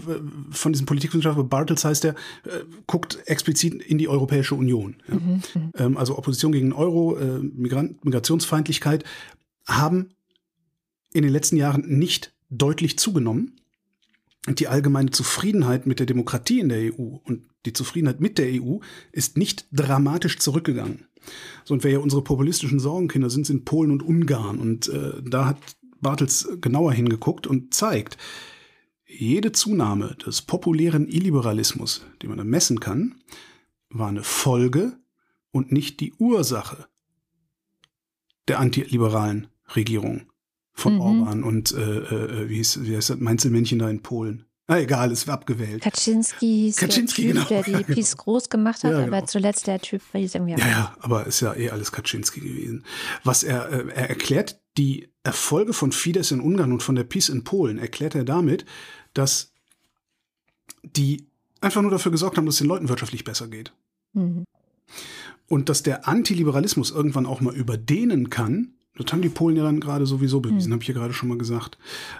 [0.52, 2.12] von diesem Politikwissenschaftler Bartels heißt der,
[2.44, 4.94] äh, guckt explizit in die Europäische Union.
[5.08, 5.14] Ja?
[5.16, 5.72] Mhm, mhm.
[5.76, 9.02] Ähm, also Opposition gegen den Euro, äh, Migrant Migrationsfeindlichkeit
[9.66, 10.10] haben
[11.12, 13.56] in den letzten Jahren nicht deutlich zugenommen
[14.48, 18.78] die allgemeine Zufriedenheit mit der Demokratie in der EU und die Zufriedenheit mit der EU
[19.10, 21.06] ist nicht dramatisch zurückgegangen.
[21.64, 24.58] So, und wer ja unsere populistischen Sorgenkinder sind, sind Polen und Ungarn.
[24.58, 25.58] Und äh, da hat
[26.00, 28.18] Bartels genauer hingeguckt und zeigt,
[29.06, 33.14] jede Zunahme des populären Illiberalismus, die man messen kann,
[33.88, 34.98] war eine Folge
[35.50, 36.86] und nicht die Ursache
[38.48, 40.26] der antiliberalen Regierung
[40.74, 41.00] von mhm.
[41.00, 44.44] Orban und äh, äh, wie, hieß, wie heißt das Mainzelmännchen da in Polen.
[44.66, 45.82] Ah, egal, es war abgewählt.
[45.82, 47.48] Kaczynski hieß Kaczynski, der Typ, genau.
[47.48, 48.16] der die ja, genau.
[48.16, 49.16] groß gemacht hat, ja, genau.
[49.16, 50.58] aber zuletzt der Typ hieß irgendwie.
[50.58, 52.84] Ja, ja, aber ist ja eh alles Kaczynski gewesen.
[53.24, 57.28] Was er, äh, er erklärt, die Erfolge von Fidesz in Ungarn und von der PiS
[57.28, 58.64] in Polen erklärt er damit,
[59.12, 59.52] dass
[60.82, 61.26] die
[61.60, 63.72] einfach nur dafür gesorgt haben, dass es den Leuten wirtschaftlich besser geht.
[64.14, 64.44] Mhm.
[65.46, 69.80] Und dass der Antiliberalismus irgendwann auch mal überdehnen kann, das haben die Polen ja dann
[69.80, 70.72] gerade sowieso bewiesen, hm.
[70.74, 71.78] habe ich ja gerade schon mal gesagt.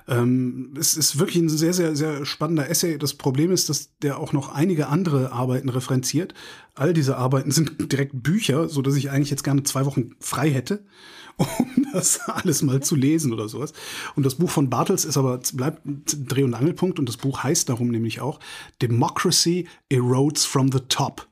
[0.09, 2.99] Ähm, es ist wirklich ein sehr, sehr, sehr spannender Essay.
[2.99, 6.35] Das Problem ist, dass der auch noch einige andere Arbeiten referenziert.
[6.75, 10.51] All diese Arbeiten sind direkt Bücher, so dass ich eigentlich jetzt gerne zwei Wochen frei
[10.51, 10.85] hätte,
[11.37, 13.73] um das alles mal zu lesen oder sowas.
[14.17, 17.45] Und das Buch von Bartels ist aber, bleibt ein Dreh- und Angelpunkt und das Buch
[17.45, 18.41] heißt darum nämlich auch
[18.83, 21.29] Democracy erodes from the top.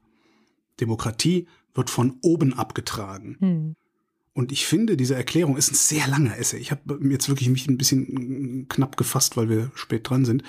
[0.81, 3.37] Demokratie wird von oben abgetragen.
[3.41, 3.77] Hm.
[4.35, 6.59] Und ich finde, diese Erklärung ist ein sehr langer Essay.
[6.59, 10.43] Ich habe jetzt wirklich mich ein bisschen knapp gefasst, weil wir spät dran sind.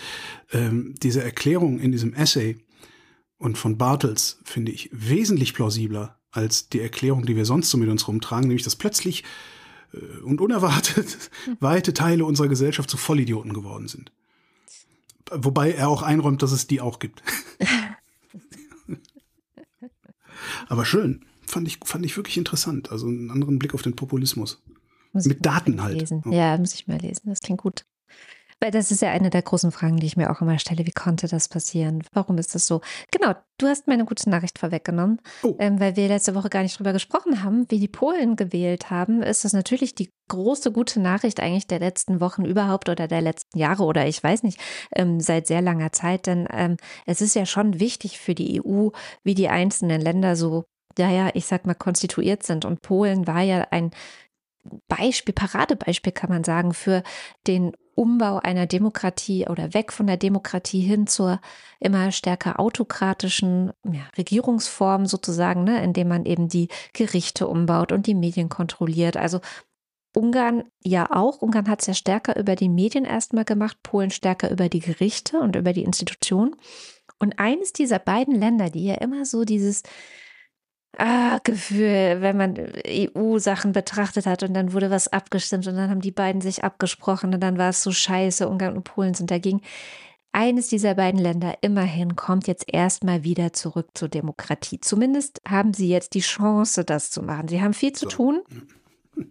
[0.53, 2.57] Ähm, diese Erklärung in diesem Essay
[3.37, 7.89] und von Bartels finde ich wesentlich plausibler als die Erklärung, die wir sonst so mit
[7.89, 9.25] uns rumtragen, nämlich dass plötzlich
[9.93, 11.29] äh, und unerwartet
[11.59, 14.13] weite Teile unserer Gesellschaft zu Vollidioten geworden sind.
[15.29, 17.21] Wobei er auch einräumt, dass es die auch gibt.
[20.69, 22.91] Aber schön fand ich, fand ich wirklich interessant.
[22.91, 24.61] Also einen anderen Blick auf den Populismus.
[25.13, 25.99] Mit Daten halt.
[25.99, 26.23] Lesen.
[26.31, 27.29] Ja, muss ich mal lesen.
[27.29, 27.85] Das klingt gut.
[28.59, 30.85] Weil das ist ja eine der großen Fragen, die ich mir auch immer stelle.
[30.85, 32.01] Wie konnte das passieren?
[32.13, 32.81] Warum ist das so?
[33.11, 35.55] Genau, du hast meine gute Nachricht vorweggenommen, oh.
[35.59, 39.21] ähm, weil wir letzte Woche gar nicht drüber gesprochen haben, wie die Polen gewählt haben.
[39.21, 43.59] Ist das natürlich die große gute Nachricht eigentlich der letzten Wochen überhaupt oder der letzten
[43.59, 44.59] Jahre oder ich weiß nicht,
[44.95, 46.25] ähm, seit sehr langer Zeit.
[46.25, 48.89] Denn ähm, es ist ja schon wichtig für die EU,
[49.23, 50.63] wie die einzelnen Länder so
[50.97, 52.65] ja, ja, ich sag mal, konstituiert sind.
[52.65, 53.91] Und Polen war ja ein
[54.87, 57.03] Beispiel, Paradebeispiel kann man sagen, für
[57.47, 61.39] den Umbau einer Demokratie oder weg von der Demokratie hin zur
[61.79, 68.15] immer stärker autokratischen ja, Regierungsform sozusagen, ne, indem man eben die Gerichte umbaut und die
[68.15, 69.15] Medien kontrolliert.
[69.17, 69.41] Also
[70.15, 71.41] Ungarn ja auch.
[71.41, 75.39] Ungarn hat es ja stärker über die Medien erstmal gemacht, Polen stärker über die Gerichte
[75.39, 76.55] und über die Institutionen.
[77.19, 79.83] Und eines dieser beiden Länder, die ja immer so dieses
[80.97, 82.55] ah, Gefühl, wenn man
[82.87, 87.33] EU-Sachen betrachtet hat und dann wurde was abgestimmt und dann haben die beiden sich abgesprochen
[87.33, 89.61] und dann war es so scheiße, Ungarn und Polen sind dagegen.
[90.31, 94.79] Eines dieser beiden Länder immerhin kommt jetzt erstmal wieder zurück zur Demokratie.
[94.79, 97.47] Zumindest haben sie jetzt die Chance, das zu machen.
[97.47, 98.41] Sie haben viel zu tun.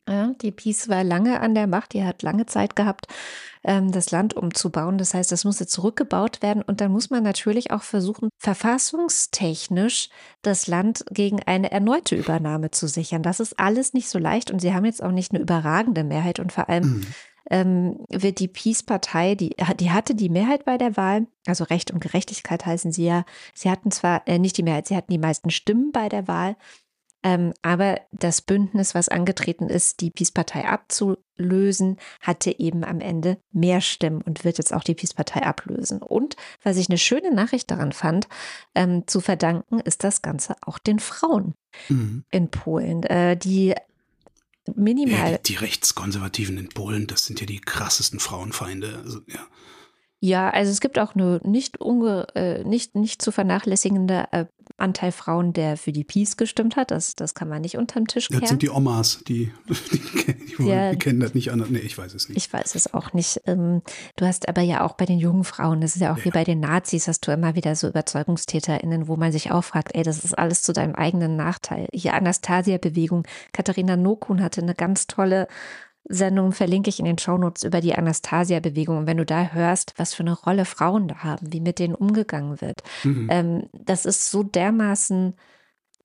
[0.09, 3.07] Ja, die Peace war lange an der Macht, die hat lange Zeit gehabt,
[3.65, 4.99] ähm, das Land umzubauen.
[4.99, 10.09] Das heißt, das musste zurückgebaut werden und dann muss man natürlich auch versuchen, verfassungstechnisch
[10.43, 13.23] das Land gegen eine erneute Übernahme zu sichern.
[13.23, 16.39] Das ist alles nicht so leicht und sie haben jetzt auch nicht eine überragende Mehrheit
[16.39, 17.07] und vor allem mhm.
[17.51, 22.01] ähm, wird die Peace-Partei, die, die hatte die Mehrheit bei der Wahl, also Recht und
[22.01, 23.25] Gerechtigkeit heißen sie ja.
[23.55, 26.57] Sie hatten zwar äh, nicht die Mehrheit, sie hatten die meisten Stimmen bei der Wahl,
[27.23, 33.81] ähm, aber das Bündnis, was angetreten ist, die Peace-Partei abzulösen, hatte eben am Ende mehr
[33.81, 36.03] Stimmen und wird jetzt auch die Peace-Partei ablösen.
[36.03, 38.29] Und was ich eine schöne Nachricht daran fand,
[38.75, 41.55] ähm, zu verdanken, ist das Ganze auch den Frauen
[41.89, 42.25] mhm.
[42.31, 43.75] in Polen, äh, die
[44.75, 45.33] minimal.
[45.33, 49.01] Ja, die, die, Rechtskonservativen in Polen, das sind ja die krassesten Frauenfeinde.
[49.05, 49.47] Also, ja.
[50.25, 54.45] Ja, also es gibt auch eine nicht, unge, äh, nicht, nicht zu vernachlässigende äh,
[54.77, 56.93] Anteil Frauen, der für die Peace gestimmt hat.
[56.93, 58.41] Das, das kann man nicht unterm Tisch kehren.
[58.41, 61.71] Das sind die Omas, die, die, die, ja, die kennen das nicht anders.
[61.71, 62.39] Nee, ich weiß es nicht.
[62.39, 63.41] Ich weiß es auch nicht.
[63.47, 63.83] Ähm,
[64.15, 66.27] du hast aber ja auch bei den jungen Frauen, das ist ja auch ja.
[66.27, 69.93] wie bei den Nazis, hast du immer wieder so UberzeugungstäterInnen, wo man sich auch fragt,
[69.97, 71.89] ey, das ist alles zu deinem eigenen Nachteil.
[71.93, 73.25] Hier Anastasia-Bewegung.
[73.53, 75.49] Katharina Nokun hatte eine ganz tolle
[76.13, 78.99] Sendung verlinke ich in den Shownotes über die Anastasia-Bewegung.
[78.99, 81.95] Und wenn du da hörst, was für eine Rolle Frauen da haben, wie mit denen
[81.95, 83.29] umgegangen wird, mhm.
[83.31, 85.35] ähm, das ist so dermaßen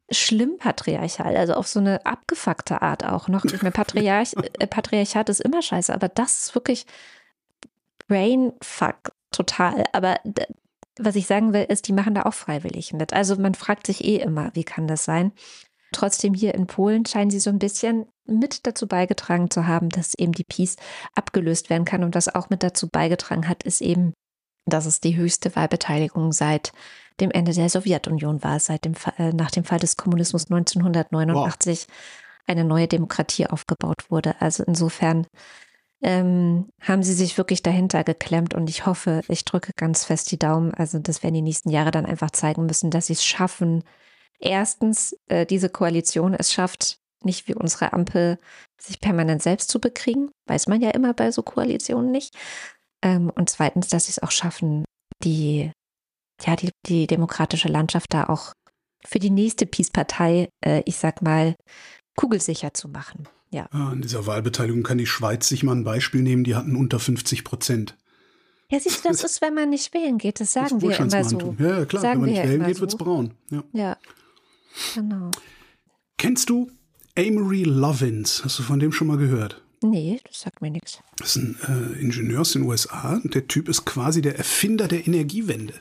[0.09, 3.43] schlimm patriarchal, also auf so eine abgefuckte Art auch noch.
[3.43, 6.85] Ich meine, Patriarch, äh, Patriarchat ist immer scheiße, aber das ist wirklich
[8.07, 9.83] Brainfuck total.
[9.91, 10.19] Aber
[10.97, 13.13] was ich sagen will, ist, die machen da auch freiwillig mit.
[13.13, 15.33] Also man fragt sich eh immer, wie kann das sein?
[15.91, 20.13] Trotzdem hier in Polen scheinen sie so ein bisschen mit dazu beigetragen zu haben, dass
[20.15, 20.75] eben die Peace
[21.15, 22.03] abgelöst werden kann.
[22.03, 24.13] Und was auch mit dazu beigetragen hat, ist eben,
[24.65, 26.73] dass es die höchste Wahlbeteiligung seit
[27.19, 31.95] dem Ende der Sowjetunion war, seit dem äh, nach dem Fall des Kommunismus 1989 wow.
[32.47, 34.35] eine neue Demokratie aufgebaut wurde.
[34.39, 35.25] Also insofern
[36.01, 40.37] ähm, haben sie sich wirklich dahinter geklemmt und ich hoffe, ich drücke ganz fest die
[40.37, 40.73] Daumen.
[40.73, 43.83] Also das werden die nächsten Jahre dann einfach zeigen müssen, dass sie es schaffen,
[44.39, 48.37] erstens äh, diese Koalition es schafft, nicht wie unsere Ampel
[48.79, 52.35] sich permanent selbst zu bekriegen, weiß man ja immer bei so Koalitionen nicht.
[53.01, 54.85] Ähm, und zweitens, dass sie es auch schaffen,
[55.23, 55.71] die,
[56.45, 58.53] ja, die, die demokratische Landschaft da auch
[59.05, 61.55] für die nächste Peace-Partei, äh, ich sag mal,
[62.15, 63.27] kugelsicher zu machen.
[63.49, 63.65] Ja.
[63.67, 67.43] An dieser Wahlbeteiligung kann die Schweiz sich mal ein Beispiel nehmen, die hatten unter 50
[67.43, 67.97] Prozent.
[68.69, 71.23] Ja, siehst du, das ist, wenn man nicht wählen geht, das sagen das wir immer
[71.23, 71.55] so.
[71.57, 72.81] Ja, klar, sagen wenn man nicht wählen geht, so.
[72.81, 73.33] wird es braun.
[73.49, 73.63] Ja.
[73.71, 73.97] ja,
[74.95, 75.31] genau.
[76.17, 76.71] Kennst du
[77.17, 79.61] Amory Lovins, hast du von dem schon mal gehört?
[79.83, 80.99] Nee, das sagt mir nichts.
[81.17, 84.87] Das ist ein äh, Ingenieur aus den USA und der Typ ist quasi der Erfinder
[84.87, 85.75] der Energiewende.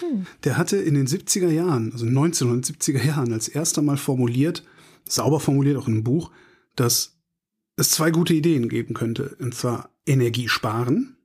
[0.00, 0.26] Hm.
[0.44, 4.62] Der hatte in den 70er Jahren, also 1970er Jahren, als erster Mal formuliert,
[5.08, 6.30] sauber formuliert auch in einem Buch,
[6.74, 7.16] dass
[7.76, 9.36] es zwei gute Ideen geben könnte.
[9.40, 11.15] Und zwar Energie sparen.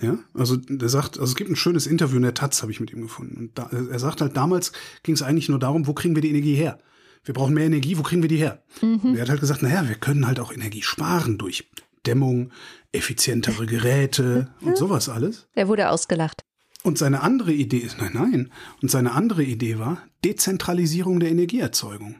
[0.00, 2.80] Ja, also der sagt, also es gibt ein schönes Interview in der Taz, habe ich
[2.80, 3.36] mit ihm gefunden.
[3.36, 4.72] Und da, er sagt halt, damals
[5.04, 6.78] ging es eigentlich nur darum, wo kriegen wir die Energie her?
[7.24, 8.62] wir brauchen mehr Energie, wo kriegen wir die her?
[8.82, 9.14] Mhm.
[9.16, 11.68] er hat halt gesagt, naja, wir können halt auch Energie sparen durch
[12.06, 12.50] Dämmung,
[12.92, 15.48] effizientere Geräte und sowas alles.
[15.54, 16.44] Er wurde ausgelacht.
[16.82, 22.16] Und seine andere Idee ist, nein, nein, und seine andere Idee war Dezentralisierung der Energieerzeugung.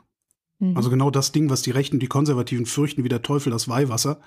[0.58, 0.74] Mhm.
[0.74, 3.68] Also genau das Ding, was die Rechten und die Konservativen fürchten, wie der Teufel das
[3.68, 4.20] Weihwasser.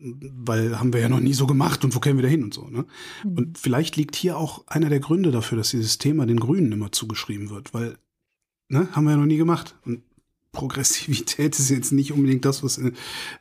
[0.00, 2.54] Weil haben wir ja noch nie so gemacht und wo kämen wir da hin und
[2.54, 2.68] so.
[2.68, 2.84] Ne?
[3.24, 3.36] Mhm.
[3.36, 6.92] Und vielleicht liegt hier auch einer der Gründe dafür, dass dieses Thema den Grünen immer
[6.92, 7.98] zugeschrieben wird, weil
[8.68, 8.88] Ne?
[8.92, 9.76] Haben wir ja noch nie gemacht.
[9.84, 10.02] Und
[10.52, 12.92] Progressivität ist jetzt nicht unbedingt das, was äh,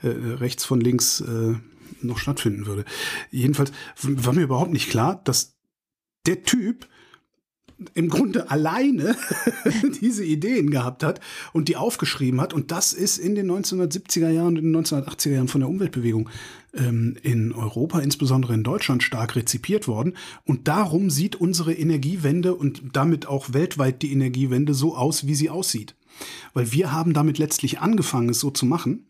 [0.01, 1.55] äh, rechts von links äh,
[2.01, 2.85] noch stattfinden würde.
[3.31, 3.71] Jedenfalls
[4.01, 5.55] war mir überhaupt nicht klar, dass
[6.25, 6.87] der Typ
[7.93, 9.15] im Grunde alleine
[10.01, 11.19] diese Ideen gehabt hat
[11.53, 12.53] und die aufgeschrieben hat.
[12.53, 16.29] Und das ist in den 1970er Jahren und in den 1980er Jahren von der Umweltbewegung
[16.73, 20.15] ähm, in Europa, insbesondere in Deutschland, stark rezipiert worden.
[20.45, 25.49] Und darum sieht unsere Energiewende und damit auch weltweit die Energiewende so aus, wie sie
[25.49, 25.95] aussieht.
[26.53, 29.05] Weil wir haben damit letztlich angefangen, es so zu machen,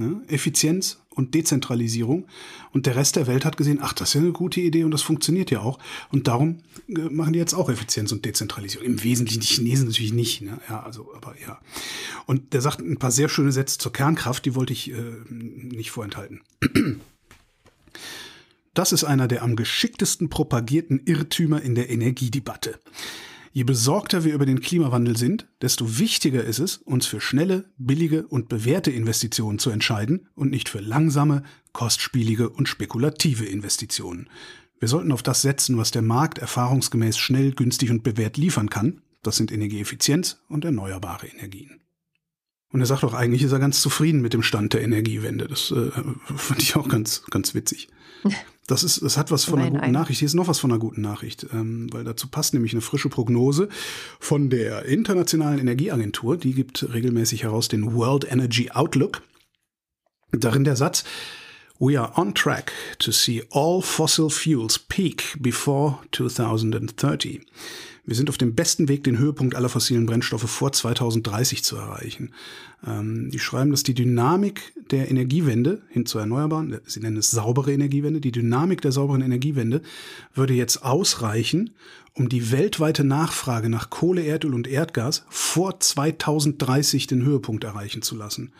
[0.00, 0.22] Ne?
[0.28, 2.26] Effizienz und Dezentralisierung.
[2.72, 4.90] Und der Rest der Welt hat gesehen, ach, das ist ja eine gute Idee und
[4.90, 5.78] das funktioniert ja auch.
[6.10, 6.58] Und darum
[6.88, 8.86] äh, machen die jetzt auch Effizienz und Dezentralisierung.
[8.86, 10.42] Im Wesentlichen die Chinesen natürlich nicht.
[10.42, 10.60] Ne?
[10.68, 11.60] Ja, also, aber ja.
[12.26, 14.96] Und der sagt ein paar sehr schöne Sätze zur Kernkraft, die wollte ich äh,
[15.28, 16.40] nicht vorenthalten.
[18.74, 22.78] Das ist einer der am geschicktesten propagierten Irrtümer in der Energiedebatte.
[23.52, 28.26] Je besorgter wir über den Klimawandel sind, desto wichtiger ist es, uns für schnelle, billige
[28.28, 31.42] und bewährte Investitionen zu entscheiden und nicht für langsame,
[31.72, 34.28] kostspielige und spekulative Investitionen.
[34.78, 39.02] Wir sollten auf das setzen, was der Markt erfahrungsgemäß schnell, günstig und bewährt liefern kann.
[39.22, 41.80] Das sind Energieeffizienz und erneuerbare Energien.
[42.72, 45.48] Und er sagt auch, eigentlich ist er ganz zufrieden mit dem Stand der Energiewende.
[45.48, 45.90] Das äh,
[46.36, 47.88] fand ich auch ganz, ganz witzig.
[48.66, 50.20] Das, ist, das hat was von einer guten Nachricht.
[50.20, 53.08] Hier ist noch was von einer guten Nachricht, ähm, weil dazu passt nämlich eine frische
[53.08, 53.68] Prognose
[54.20, 56.36] von der Internationalen Energieagentur.
[56.36, 59.22] Die gibt regelmäßig heraus den World Energy Outlook.
[60.32, 61.04] Darin der Satz,
[61.80, 67.40] We are on track to see all fossil fuels peak before 2030.
[68.04, 72.32] Wir sind auf dem besten Weg, den Höhepunkt aller fossilen Brennstoffe vor 2030 zu erreichen.
[72.86, 77.72] Ähm, die schreiben, dass die Dynamik der Energiewende hin zur Erneuerbaren, sie nennen es saubere
[77.72, 79.82] Energiewende, die Dynamik der sauberen Energiewende
[80.34, 81.70] würde jetzt ausreichen,
[82.14, 88.16] um die weltweite Nachfrage nach Kohle, Erdöl und Erdgas vor 2030 den Höhepunkt erreichen zu
[88.16, 88.52] lassen.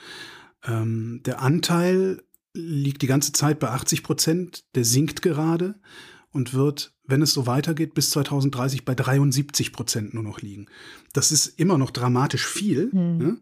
[0.64, 2.22] Ähm, der Anteil
[2.52, 5.76] liegt die ganze Zeit bei 80 Prozent, der sinkt gerade
[6.32, 10.66] und wird, wenn es so weitergeht, bis 2030 bei 73 Prozent nur noch liegen.
[11.12, 12.90] Das ist immer noch dramatisch viel.
[12.92, 13.18] Mhm.
[13.18, 13.38] Ne?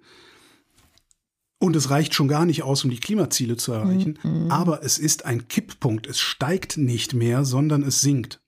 [1.58, 4.18] Und es reicht schon gar nicht aus, um die Klimaziele zu erreichen.
[4.22, 4.50] Mhm.
[4.50, 6.06] Aber es ist ein Kipppunkt.
[6.06, 8.40] Es steigt nicht mehr, sondern es sinkt.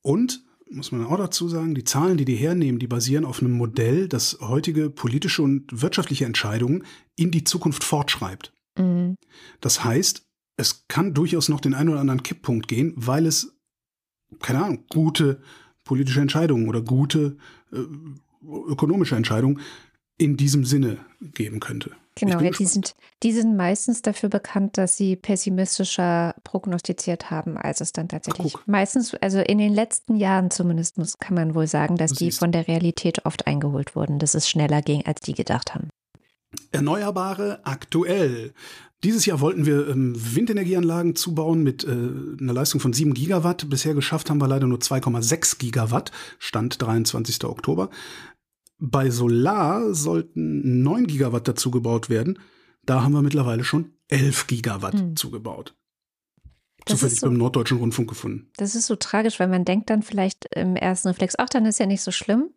[0.00, 3.52] Und, muss man auch dazu sagen, die Zahlen, die die hernehmen, die basieren auf einem
[3.52, 6.84] Modell, das heutige politische und wirtschaftliche Entscheidungen
[7.16, 8.52] in die Zukunft fortschreibt.
[8.78, 9.16] Mhm.
[9.60, 10.24] Das heißt,
[10.56, 13.54] es kann durchaus noch den einen oder anderen Kipppunkt gehen, weil es,
[14.40, 15.40] keine Ahnung, gute
[15.84, 17.36] politische Entscheidungen oder gute
[17.72, 17.78] äh,
[18.42, 19.60] ökonomische Entscheidungen
[20.18, 21.92] in diesem Sinne geben könnte.
[22.16, 27.80] Genau, ja, die, sind, die sind meistens dafür bekannt, dass sie pessimistischer prognostiziert haben, als
[27.80, 31.66] es dann tatsächlich Ach, meistens, also in den letzten Jahren zumindest, muss, kann man wohl
[31.66, 35.32] sagen, dass die von der Realität oft eingeholt wurden, dass es schneller ging, als die
[35.32, 35.88] gedacht haben.
[36.72, 38.52] Erneuerbare aktuell.
[39.02, 43.70] Dieses Jahr wollten wir ähm, Windenergieanlagen zubauen mit äh, einer Leistung von 7 Gigawatt.
[43.70, 47.44] Bisher geschafft haben wir leider nur 2,6 Gigawatt, Stand 23.
[47.44, 47.88] Oktober.
[48.78, 52.38] Bei Solar sollten 9 Gigawatt dazu gebaut werden.
[52.84, 55.16] Da haben wir mittlerweile schon 11 Gigawatt hm.
[55.16, 55.74] zugebaut.
[56.84, 58.50] Das Zufällig so, beim Norddeutschen Rundfunk gefunden.
[58.56, 61.78] Das ist so tragisch, weil man denkt dann vielleicht im ersten Reflex, ach, dann ist
[61.78, 62.50] ja nicht so schlimm.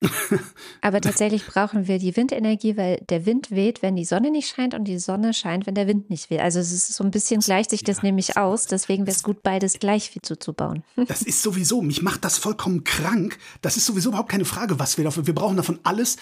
[0.80, 4.74] Aber tatsächlich brauchen wir die Windenergie, weil der Wind weht, wenn die Sonne nicht scheint
[4.74, 6.40] und die Sonne scheint, wenn der Wind nicht weht.
[6.40, 8.66] Also es ist so ein bisschen gleicht sich das ja, nämlich aus.
[8.66, 10.84] Deswegen wäre es gut, beides gleich viel zuzubauen.
[11.08, 13.38] Das ist sowieso, mich macht das vollkommen krank.
[13.62, 15.26] Das ist sowieso überhaupt keine Frage, was wir dafür.
[15.26, 16.16] Wir brauchen davon alles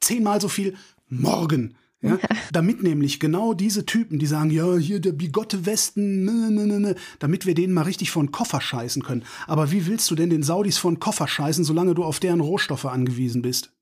[0.00, 0.74] zehnmal so viel
[1.08, 1.76] morgen.
[2.02, 2.18] Ja?
[2.52, 6.80] Damit nämlich genau diese Typen, die sagen, ja, hier der bigotte Westen, ne, ne, ne,
[6.80, 9.24] ne, damit wir denen mal richtig vor den Koffer scheißen können.
[9.46, 12.40] Aber wie willst du denn den Saudis vor den Koffer scheißen, solange du auf deren
[12.40, 13.72] Rohstoffe angewiesen bist?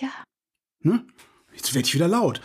[0.00, 0.10] Ja.
[0.80, 1.04] Ne?
[1.54, 2.40] Jetzt werde ich wieder laut.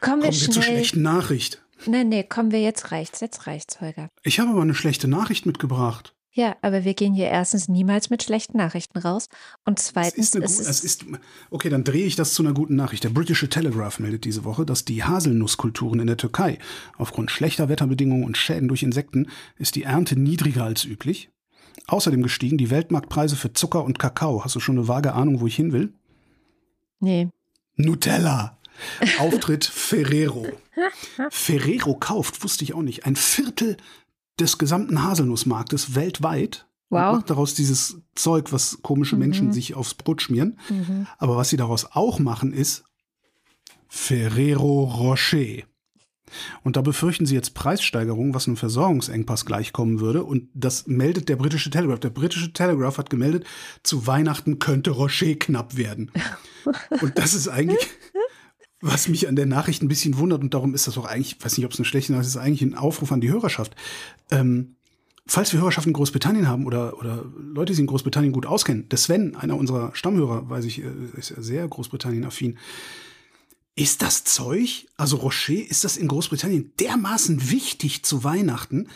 [0.00, 1.64] Kommen wir, kommen wir zur schlechten Nachricht.
[1.86, 4.10] Nee, nee, kommen wir, jetzt reicht's, jetzt reicht's, Holger.
[4.22, 6.14] Ich habe aber eine schlechte Nachricht mitgebracht.
[6.32, 9.28] Ja, aber wir gehen hier erstens niemals mit schlechten Nachrichten raus
[9.64, 11.04] und zweitens es ist, eine, es ist
[11.50, 13.02] okay, dann drehe ich das zu einer guten Nachricht.
[13.04, 16.58] Der British Telegraph meldet diese Woche, dass die Haselnusskulturen in der Türkei
[16.96, 21.30] aufgrund schlechter Wetterbedingungen und Schäden durch Insekten ist die Ernte niedriger als üblich.
[21.86, 24.44] Außerdem gestiegen die Weltmarktpreise für Zucker und Kakao.
[24.44, 25.94] Hast du schon eine vage Ahnung, wo ich hin will?
[27.00, 27.30] Nee.
[27.76, 28.58] Nutella.
[29.18, 30.46] Auftritt Ferrero.
[31.30, 33.76] Ferrero kauft, wusste ich auch nicht, ein Viertel
[34.40, 36.66] des gesamten Haselnussmarktes weltweit.
[36.90, 37.10] Wow.
[37.10, 39.20] Und macht daraus dieses Zeug, was komische mhm.
[39.20, 40.58] Menschen sich aufs Brot schmieren.
[40.70, 41.06] Mhm.
[41.18, 42.84] Aber was sie daraus auch machen, ist
[43.88, 45.64] Ferrero Rocher.
[46.62, 50.24] Und da befürchten sie jetzt Preissteigerungen, was einem Versorgungsengpass gleichkommen würde.
[50.24, 52.00] Und das meldet der britische Telegraph.
[52.00, 53.44] Der britische Telegraph hat gemeldet,
[53.82, 56.10] zu Weihnachten könnte Rocher knapp werden.
[57.00, 57.88] Und das ist eigentlich,
[58.80, 61.44] was mich an der Nachricht ein bisschen wundert, und darum ist das auch eigentlich, ich
[61.44, 63.74] weiß nicht, ob es eine schlechte Nachricht ist, ist eigentlich ein Aufruf an die Hörerschaft.
[64.30, 64.76] Ähm,
[65.26, 68.88] falls wir Hörerschaft in Großbritannien haben oder, oder Leute, die sich in Großbritannien gut auskennen,
[68.88, 72.58] der Sven, einer unserer Stammhörer, weiß ich, äh, ist ja sehr Großbritannien-affin.
[73.74, 78.88] Ist das Zeug, also Rocher, ist das in Großbritannien dermaßen wichtig zu Weihnachten,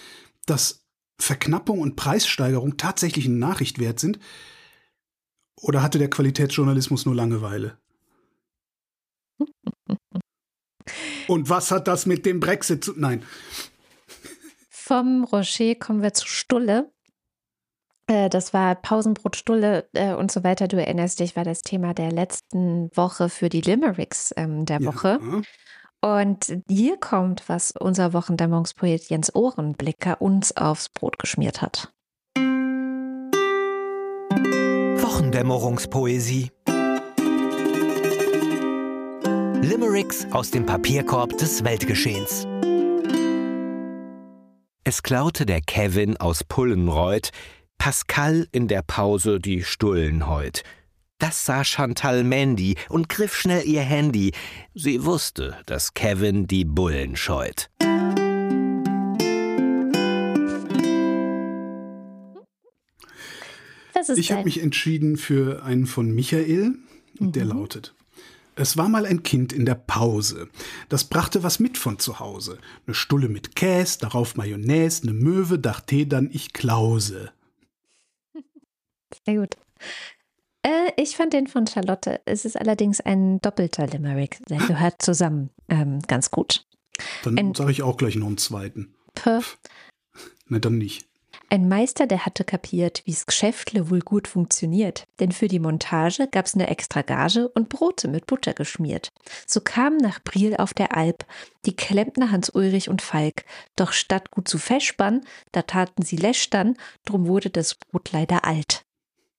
[0.47, 0.83] dass
[1.21, 4.19] Verknappung und Preissteigerung tatsächlich eine Nachricht wert sind?
[5.61, 7.79] Oder hatte der Qualitätsjournalismus nur Langeweile?
[11.29, 12.95] Und was hat das mit dem Brexit zu.
[12.97, 13.23] Nein.
[14.93, 16.93] Vom Rocher kommen wir zu Stulle.
[18.09, 20.69] Äh, das war Pausenbrot, Stulle äh, und so weiter.
[20.69, 25.19] Du erinnerst dich, war das Thema der letzten Woche für die Limericks ähm, der Woche.
[25.23, 25.40] Ja.
[26.20, 31.90] Und hier kommt, was unser Wochendämmerungspoet Jens Ohrenblicker uns aufs Brot geschmiert hat.
[35.01, 36.51] Wochendämmerungspoesie.
[39.62, 42.47] Limericks aus dem Papierkorb des Weltgeschehens.
[44.85, 47.31] Es klaute der Kevin aus Pullenreuth,
[47.79, 50.65] Pascal in der Pause die Stullen heut.
[51.19, 54.33] Das sah Chantal Mandy und griff schnell ihr Handy.
[54.75, 57.71] Sie wusste, dass Kevin die Bullen scheut.
[64.17, 66.75] ich habe mich entschieden für einen von Michael,
[67.21, 67.31] mhm.
[67.31, 67.95] der lautet.
[68.55, 70.49] Es war mal ein Kind in der Pause.
[70.89, 72.59] Das brachte was mit von zu Hause.
[72.87, 77.33] Eine Stulle mit Käse, darauf Mayonnaise, eine Möwe, dachte dann ich Klause.
[79.27, 79.57] Sehr gut.
[80.62, 82.20] Äh, ich fand den von Charlotte.
[82.24, 84.39] Es ist allerdings ein doppelter Limerick.
[84.49, 86.66] Der gehört zusammen ähm, ganz gut.
[87.24, 88.95] Dann sage ich auch gleich noch einen zweiten.
[89.15, 89.43] Puh.
[90.47, 91.09] Ne, dann nicht.
[91.53, 96.57] Ein Meister, der hatte kapiert, wie's Geschäftle wohl gut funktioniert, denn für die Montage gab's
[96.57, 99.12] ne extra Gage und Brote mit Butter geschmiert.
[99.47, 101.27] So kamen nach Briel auf der Alp
[101.66, 103.45] die Klempner Hans-Ulrich und Falk,
[103.77, 106.74] doch statt gut zu festspannen, da taten sie lästern,
[107.05, 108.87] drum wurde das Brot leider alt.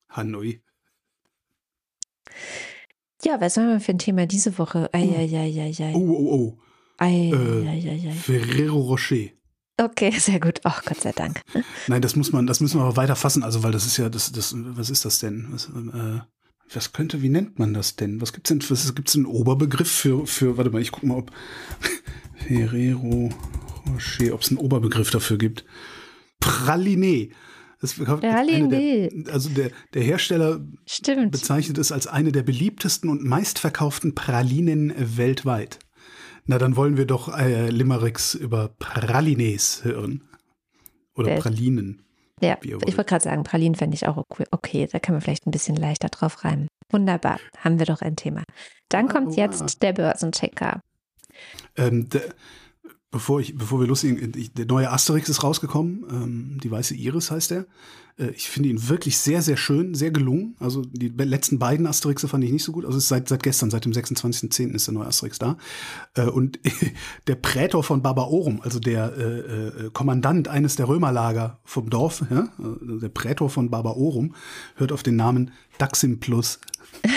[0.10, 0.62] Hanoi.
[3.24, 4.88] Ja, was haben wir für ein Thema diese Woche?
[4.94, 5.94] Eieieiei.
[5.96, 6.58] Oh, oh, oh.
[7.00, 8.12] Ei, äh, ei, ei, ei.
[8.12, 9.32] Ferrero Rocher.
[9.78, 10.62] Okay, sehr gut.
[10.64, 11.42] Ach, Gott sei Dank.
[11.88, 14.10] Nein, das muss man, das müssen wir aber weiter fassen, also weil das ist ja,
[14.10, 15.48] das, das, was ist das denn?
[15.52, 16.20] Was, äh,
[16.74, 18.22] was könnte, wie nennt man das denn?
[18.22, 21.32] Was gibt's denn, was gibt's einen Oberbegriff für, für, warte mal, ich guck mal, ob
[22.48, 23.30] Ferrero
[23.88, 25.66] Rocher, ob es einen Oberbegriff dafür gibt.
[26.40, 27.30] Praline.
[27.82, 28.70] Das Praline.
[28.70, 31.32] Der, also der, der Hersteller Stimmt.
[31.32, 35.80] bezeichnet es als eine der beliebtesten und meistverkauften Pralinen weltweit.
[36.46, 40.22] Na, dann wollen wir doch äh, Limericks über Pralines hören.
[41.16, 42.04] Oder Pralinen.
[42.42, 44.46] Ja, ich wollte gerade sagen, Pralinen fände ich auch okay.
[44.52, 44.90] okay.
[44.92, 46.68] Da können wir vielleicht ein bisschen leichter drauf reimen.
[46.90, 48.44] Wunderbar, haben wir doch ein Thema.
[48.90, 50.82] Dann kommt jetzt der Börsenchecker.
[51.78, 52.34] Ähm, der,
[53.14, 56.04] Bevor, ich, bevor wir loslegen, der neue Asterix ist rausgekommen.
[56.10, 57.68] Ähm, die weiße Iris heißt er.
[58.18, 60.56] Äh, ich finde ihn wirklich sehr, sehr schön, sehr gelungen.
[60.60, 62.86] Also die letzten beiden Asterixe fand ich nicht so gut.
[62.86, 64.74] Also seit, seit gestern, seit dem 26.10.
[64.74, 65.60] ist der neue Asterix da.
[66.16, 66.60] Äh, und
[67.28, 72.52] der Prätor von Barbaorum, also der äh, äh, Kommandant eines der Römerlager vom Dorf, ja,
[72.58, 74.34] also der Prätor von Barbaorum,
[74.76, 76.60] hört auf den Namen Daxim Plus.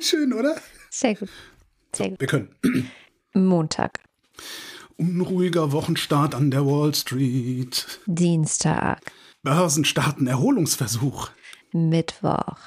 [0.00, 0.56] Schön, oder?
[0.90, 1.28] Sehr gut.
[1.94, 2.20] Sehr gut.
[2.20, 2.54] Wir können.
[3.32, 4.00] Montag.
[4.96, 8.00] Unruhiger Wochenstart an der Wall Street.
[8.06, 9.00] Dienstag.
[9.42, 11.30] Börsenstarten Erholungsversuch.
[11.72, 12.58] Mittwoch.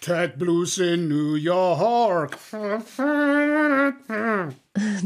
[0.00, 2.36] Ted Blues in New York.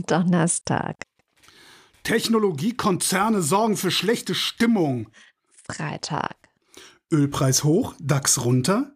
[0.06, 0.96] Donnerstag.
[2.02, 5.08] Technologiekonzerne sorgen für schlechte Stimmung.
[5.70, 6.36] Freitag.
[7.12, 8.92] Ölpreis hoch, DAX runter.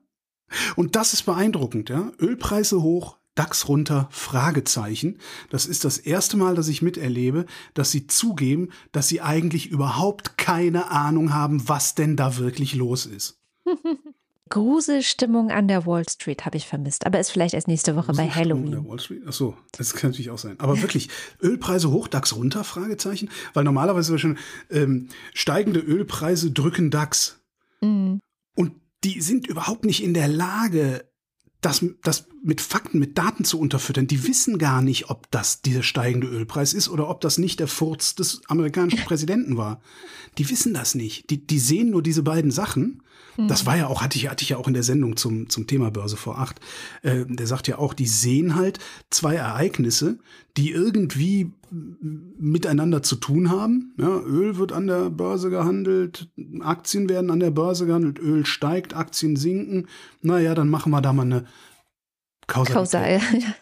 [0.76, 2.10] Und das ist beeindruckend, ja.
[2.20, 5.18] Ölpreise hoch, DAX runter, Fragezeichen.
[5.50, 10.36] Das ist das erste Mal, dass ich miterlebe, dass sie zugeben, dass sie eigentlich überhaupt
[10.36, 13.40] keine Ahnung haben, was denn da wirklich los ist.
[14.52, 18.28] Gruselstimmung an der Wall Street habe ich vermisst, aber ist vielleicht erst nächste Woche bei
[18.28, 18.66] Halloween.
[18.66, 19.22] An der Wall Street?
[19.26, 20.60] Ach so, das kann natürlich auch sein.
[20.60, 21.08] Aber wirklich,
[21.40, 22.62] Ölpreise hoch, DAX runter?
[22.62, 24.36] Fragezeichen, weil normalerweise schon
[24.70, 27.40] ähm, steigende Ölpreise drücken DAX.
[27.80, 28.20] Mhm.
[29.04, 31.10] Die sind überhaupt nicht in der Lage,
[31.60, 34.06] das, das mit Fakten, mit Daten zu unterfüttern.
[34.06, 37.68] Die wissen gar nicht, ob das dieser steigende Ölpreis ist oder ob das nicht der
[37.68, 39.80] Furz des amerikanischen Präsidenten war.
[40.38, 41.30] Die wissen das nicht.
[41.30, 43.02] Die, die sehen nur diese beiden Sachen
[43.36, 45.66] das war ja auch, hatte ich, hatte ich ja auch in der Sendung zum, zum
[45.66, 46.60] Thema Börse vor acht.
[47.02, 48.78] Äh, der sagt ja auch, die sehen halt
[49.10, 50.18] zwei Ereignisse,
[50.56, 53.94] die irgendwie miteinander zu tun haben.
[53.96, 56.28] Ja, Öl wird an der Börse gehandelt,
[56.60, 59.88] Aktien werden an der Börse gehandelt, Öl steigt, Aktien sinken.
[60.20, 61.46] Naja, dann machen wir da mal eine
[62.46, 63.54] Kausal, ja.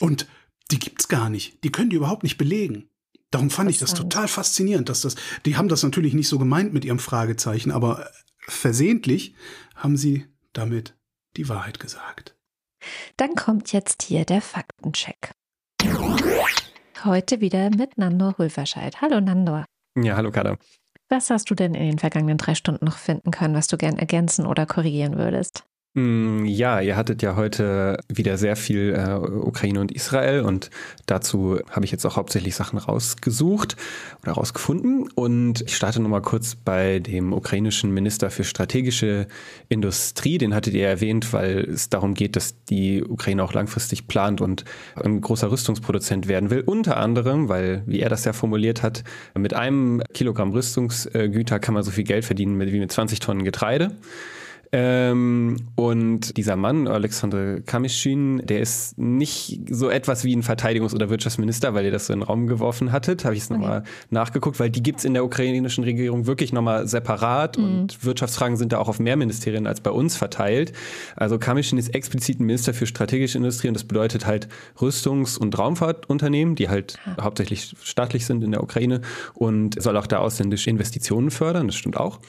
[0.00, 0.26] Und
[0.70, 1.62] die gibt's gar nicht.
[1.64, 2.88] Die können die überhaupt nicht belegen.
[3.30, 5.16] Darum fand ich das total faszinierend, dass das,
[5.46, 8.10] die haben das natürlich nicht so gemeint mit ihrem Fragezeichen, aber
[8.46, 9.34] versehentlich
[9.74, 10.94] haben sie damit
[11.36, 12.36] die Wahrheit gesagt.
[13.16, 15.32] Dann kommt jetzt hier der Faktencheck.
[17.04, 19.00] Heute wieder mit Nando Hulverscheid.
[19.00, 19.64] Hallo Nando.
[19.96, 20.58] Ja, hallo Kada.
[21.08, 23.98] Was hast du denn in den vergangenen drei Stunden noch finden können, was du gern
[23.98, 25.64] ergänzen oder korrigieren würdest?
[25.94, 30.70] Mm, ja, ihr hattet ja heute wieder sehr viel äh, Ukraine und Israel und
[31.04, 33.76] dazu habe ich jetzt auch hauptsächlich Sachen rausgesucht
[34.22, 35.10] oder rausgefunden.
[35.14, 39.26] Und ich starte nochmal kurz bei dem ukrainischen Minister für strategische
[39.68, 44.40] Industrie, den hattet ihr erwähnt, weil es darum geht, dass die Ukraine auch langfristig plant
[44.40, 44.64] und
[44.96, 49.04] ein großer Rüstungsproduzent werden will, unter anderem, weil, wie er das ja formuliert hat,
[49.36, 53.94] mit einem Kilogramm Rüstungsgüter kann man so viel Geld verdienen wie mit 20 Tonnen Getreide.
[54.74, 61.10] Ähm, und dieser Mann, Alexander Kamischin, der ist nicht so etwas wie ein Verteidigungs- oder
[61.10, 63.26] Wirtschaftsminister, weil ihr das so in den Raum geworfen hattet.
[63.26, 63.60] Habe ich es okay.
[63.60, 67.64] nochmal nachgeguckt, weil die gibt's in der ukrainischen Regierung wirklich nochmal separat mhm.
[67.64, 70.72] und Wirtschaftsfragen sind da auch auf mehr Ministerien als bei uns verteilt.
[71.16, 74.48] Also Kamischin ist explizit ein Minister für strategische Industrie und das bedeutet halt
[74.80, 77.24] Rüstungs- und Raumfahrtunternehmen, die halt ah.
[77.24, 79.02] hauptsächlich staatlich sind in der Ukraine
[79.34, 82.20] und soll auch da ausländische Investitionen fördern, das stimmt auch.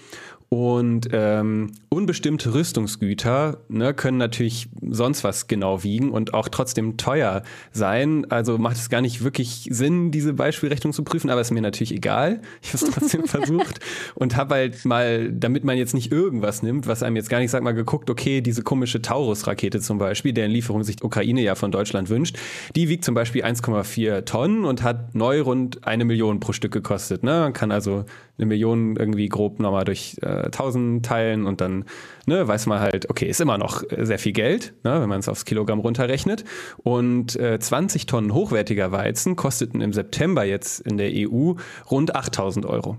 [0.54, 7.42] Und ähm, unbestimmte Rüstungsgüter ne, können natürlich sonst was genau wiegen und auch trotzdem teuer
[7.72, 8.30] sein.
[8.30, 11.92] Also macht es gar nicht wirklich Sinn, diese Beispielrechnung zu prüfen, aber ist mir natürlich
[11.92, 12.40] egal.
[12.62, 13.80] Ich habe es trotzdem versucht
[14.14, 17.50] und habe halt mal, damit man jetzt nicht irgendwas nimmt, was einem jetzt gar nicht
[17.50, 21.72] sagt, mal geguckt, okay, diese komische Taurus-Rakete zum Beispiel, deren Lieferung sich Ukraine ja von
[21.72, 22.38] Deutschland wünscht,
[22.76, 27.24] die wiegt zum Beispiel 1,4 Tonnen und hat neu rund eine Million pro Stück gekostet.
[27.24, 27.40] Ne?
[27.40, 28.06] Man kann also
[28.38, 31.86] eine Million irgendwie grob nochmal durch äh, 1000 teilen und dann
[32.26, 35.30] ne, weiß man halt, okay, ist immer noch sehr viel Geld, ne, wenn man es
[35.30, 36.44] aufs Kilogramm runterrechnet.
[36.78, 41.54] Und äh, 20 Tonnen hochwertiger Weizen kosteten im September jetzt in der EU
[41.92, 42.98] rund 8000 Euro.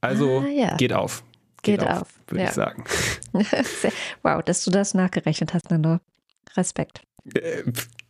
[0.00, 0.76] Also ah, ja.
[0.76, 1.24] geht auf.
[1.62, 2.48] Geht, geht auf, auf würde ja.
[2.48, 2.84] ich sagen.
[4.22, 5.98] wow, dass du das nachgerechnet hast, Nando.
[6.56, 7.02] Respekt.
[7.34, 7.64] Äh,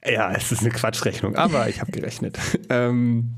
[0.04, 2.38] ja, es ist eine Quatschrechnung, aber ich habe gerechnet.
[2.68, 3.34] ähm,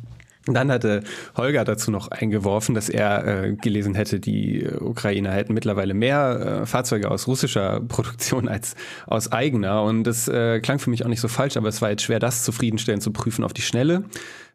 [0.54, 1.02] dann hatte
[1.36, 6.66] Holger dazu noch eingeworfen, dass er äh, gelesen hätte, die Ukrainer hätten mittlerweile mehr äh,
[6.66, 8.74] Fahrzeuge aus russischer Produktion als
[9.06, 9.82] aus eigener.
[9.82, 12.18] Und das äh, klang für mich auch nicht so falsch, aber es war jetzt schwer,
[12.18, 14.04] das zufriedenstellend zu prüfen auf die Schnelle.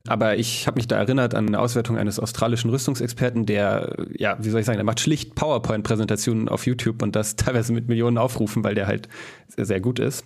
[0.09, 4.49] Aber ich habe mich da erinnert an eine Auswertung eines australischen Rüstungsexperten, der, ja, wie
[4.49, 8.65] soll ich sagen, der macht schlicht PowerPoint-Präsentationen auf YouTube und das teilweise mit Millionen Aufrufen,
[8.65, 9.07] weil der halt
[9.55, 10.25] sehr, gut ist.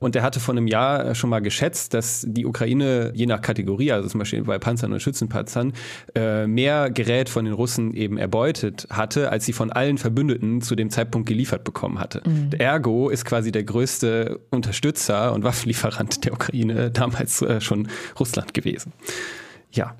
[0.00, 3.92] Und der hatte vor einem Jahr schon mal geschätzt, dass die Ukraine je nach Kategorie,
[3.92, 5.72] also zum Beispiel bei Panzern und Schützenpanzern,
[6.14, 10.76] äh, mehr Gerät von den Russen eben erbeutet hatte, als sie von allen Verbündeten zu
[10.76, 12.22] dem Zeitpunkt geliefert bekommen hatte.
[12.24, 12.50] Mhm.
[12.58, 17.88] Ergo ist quasi der größte Unterstützer und Waffenlieferant der Ukraine damals äh, schon
[18.18, 18.92] Russland gewesen.
[19.70, 19.96] Ja.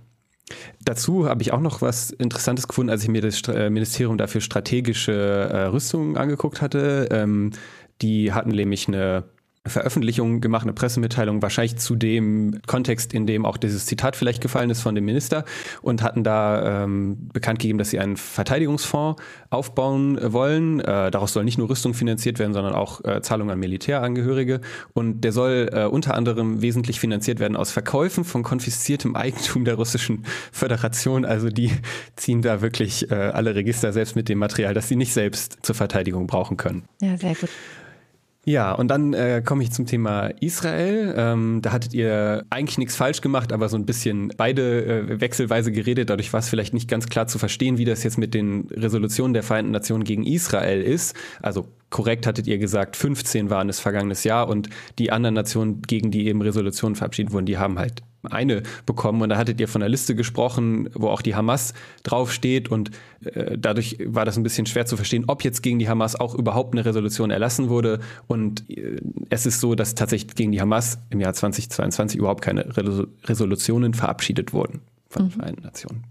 [0.82, 4.40] Dazu habe ich auch noch was Interessantes gefunden, als ich mir das äh, Ministerium dafür
[4.40, 7.08] strategische äh, Rüstungen angeguckt hatte.
[7.10, 7.52] Ähm,
[8.00, 9.24] die hatten nämlich eine
[9.68, 14.70] Veröffentlichung gemacht, eine Pressemitteilung, wahrscheinlich zu dem Kontext, in dem auch dieses Zitat vielleicht gefallen
[14.70, 15.44] ist von dem Minister
[15.82, 19.20] und hatten da ähm, bekannt gegeben, dass sie einen Verteidigungsfonds
[19.50, 20.80] aufbauen wollen.
[20.80, 24.60] Äh, daraus soll nicht nur Rüstung finanziert werden, sondern auch äh, Zahlungen an Militärangehörige.
[24.94, 29.74] Und der soll äh, unter anderem wesentlich finanziert werden aus Verkäufen von konfisziertem Eigentum der
[29.74, 31.24] russischen Föderation.
[31.24, 31.72] Also die
[32.16, 35.74] ziehen da wirklich äh, alle Register selbst mit dem Material, das sie nicht selbst zur
[35.74, 36.84] Verteidigung brauchen können.
[37.00, 37.50] Ja, sehr gut.
[38.48, 41.12] Ja, und dann äh, komme ich zum Thema Israel.
[41.18, 45.70] Ähm, da hattet ihr eigentlich nichts falsch gemacht, aber so ein bisschen beide äh, wechselweise
[45.70, 46.08] geredet.
[46.08, 49.34] Dadurch war es vielleicht nicht ganz klar zu verstehen, wie das jetzt mit den Resolutionen
[49.34, 51.14] der Vereinten Nationen gegen Israel ist.
[51.42, 56.10] Also korrekt hattet ihr gesagt, 15 waren es vergangenes Jahr und die anderen Nationen, gegen
[56.10, 59.22] die eben Resolutionen verabschiedet wurden, die haben halt eine bekommen.
[59.22, 62.68] Und da hattet ihr von der Liste gesprochen, wo auch die Hamas draufsteht.
[62.68, 62.90] Und
[63.24, 66.34] äh, dadurch war das ein bisschen schwer zu verstehen, ob jetzt gegen die Hamas auch
[66.34, 68.00] überhaupt eine Resolution erlassen wurde.
[68.26, 69.00] Und äh,
[69.30, 74.52] es ist so, dass tatsächlich gegen die Hamas im Jahr 2022 überhaupt keine Resolutionen verabschiedet
[74.52, 75.40] wurden von den mhm.
[75.40, 76.04] Vereinten Nationen.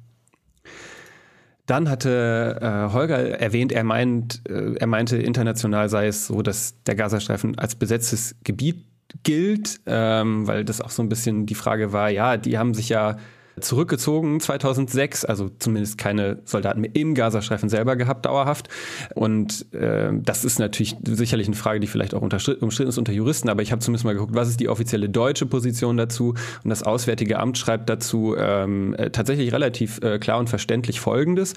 [1.68, 6.82] Dann hatte äh, Holger erwähnt, er meint, äh, er meinte, international sei es so, dass
[6.84, 8.86] der Gazastreifen als besetztes Gebiet
[9.24, 12.90] gilt, ähm, weil das auch so ein bisschen die Frage war, ja, die haben sich
[12.90, 13.18] ja
[13.60, 18.70] zurückgezogen 2006, also zumindest keine Soldaten mehr im Gazastreifen selber gehabt, dauerhaft.
[19.16, 23.50] Und äh, das ist natürlich sicherlich eine Frage, die vielleicht auch umstritten ist unter Juristen,
[23.50, 26.36] aber ich habe zumindest mal geguckt, was ist die offizielle deutsche Position dazu?
[26.64, 31.56] Und das Auswärtige Amt schreibt dazu ähm, äh, tatsächlich relativ äh, klar und verständlich Folgendes.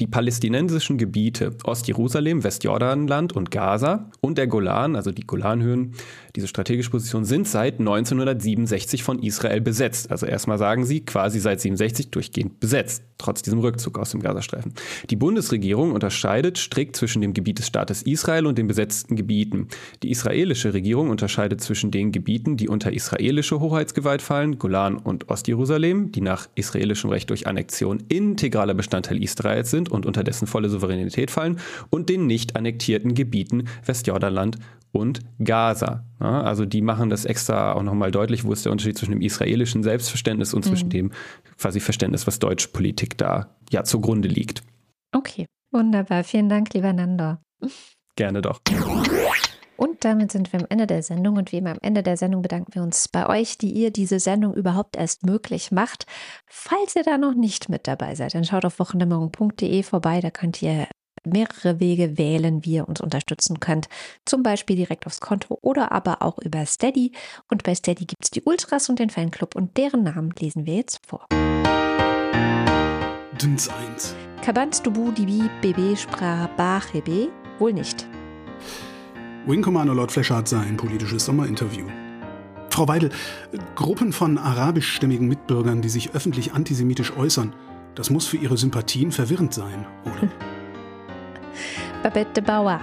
[0.00, 5.94] Die palästinensischen Gebiete Ostjerusalem, Westjordanland und Gaza und der Golan, also die Golanhöhen,
[6.38, 10.10] diese strategische Position, sind seit 1967 von Israel besetzt.
[10.12, 14.72] Also erstmal sagen sie, quasi seit 67 durchgehend besetzt, trotz diesem Rückzug aus dem Gazastreifen.
[15.10, 19.66] Die Bundesregierung unterscheidet strikt zwischen dem Gebiet des Staates Israel und den besetzten Gebieten.
[20.04, 26.12] Die israelische Regierung unterscheidet zwischen den Gebieten, die unter israelische Hoheitsgewalt fallen, Golan und Ostjerusalem,
[26.12, 31.32] die nach israelischem Recht durch Annexion integraler Bestandteil Israels sind und unter dessen volle Souveränität
[31.32, 31.58] fallen,
[31.90, 34.58] und den nicht annektierten Gebieten Westjordanland
[34.92, 36.04] und Gaza.
[36.20, 39.20] Ja, also die machen das extra auch nochmal deutlich, wo ist der Unterschied zwischen dem
[39.20, 40.92] israelischen Selbstverständnis und zwischen mhm.
[40.92, 41.12] dem
[41.58, 44.62] quasi Verständnis, was deutsche Politik da ja zugrunde liegt.
[45.12, 46.24] Okay, wunderbar.
[46.24, 47.38] Vielen Dank, lieber Nando.
[48.16, 48.60] Gerne doch.
[49.78, 51.36] Und damit sind wir am Ende der Sendung.
[51.36, 54.18] Und wie immer am Ende der Sendung bedanken wir uns bei euch, die ihr diese
[54.18, 56.04] Sendung überhaupt erst möglich macht.
[56.46, 60.20] Falls ihr da noch nicht mit dabei seid, dann schaut auf wochendämmerung.de vorbei.
[60.20, 60.88] Da könnt ihr
[61.26, 63.88] mehrere Wege wählen, wie ihr uns unterstützen könnt.
[64.24, 67.12] Zum Beispiel direkt aufs Konto oder aber auch über Steady.
[67.50, 70.76] Und bei Steady gibt es die Ultras und den Fanclub und deren Namen lesen wir
[70.76, 71.26] jetzt vor.
[73.40, 74.14] Dins 1.
[74.42, 77.28] Kabans Dubu Dibi BB Spra Bachebe?
[77.58, 78.06] Wohl nicht.
[79.46, 81.86] Wing Commander Lord Flasher hat sein politisches Sommerinterview.
[82.70, 83.10] Frau Weidel,
[83.74, 87.54] Gruppen von arabischstämmigen Mitbürgern, die sich öffentlich antisemitisch äußern,
[87.94, 90.28] das muss für ihre Sympathien verwirrend sein, oder?
[92.02, 92.80] Babette de Bauer.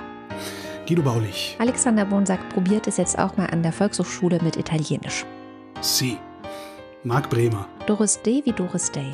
[0.87, 1.55] Guido Baulich.
[1.59, 5.25] Alexander Bonsack probiert es jetzt auch mal an der Volkshochschule mit Italienisch.
[5.81, 6.17] Sie.
[7.03, 7.67] Marc Bremer.
[7.87, 9.11] Doris Day wie Doris Day.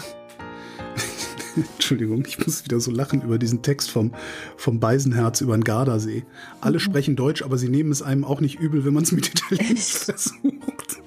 [1.55, 4.11] Entschuldigung, ich muss wieder so lachen über diesen Text vom,
[4.57, 6.23] vom Beisenherz über den Gardasee.
[6.59, 6.79] Alle mhm.
[6.79, 9.93] sprechen Deutsch, aber sie nehmen es einem auch nicht übel, wenn man es mit Italienisch
[9.93, 10.41] versucht.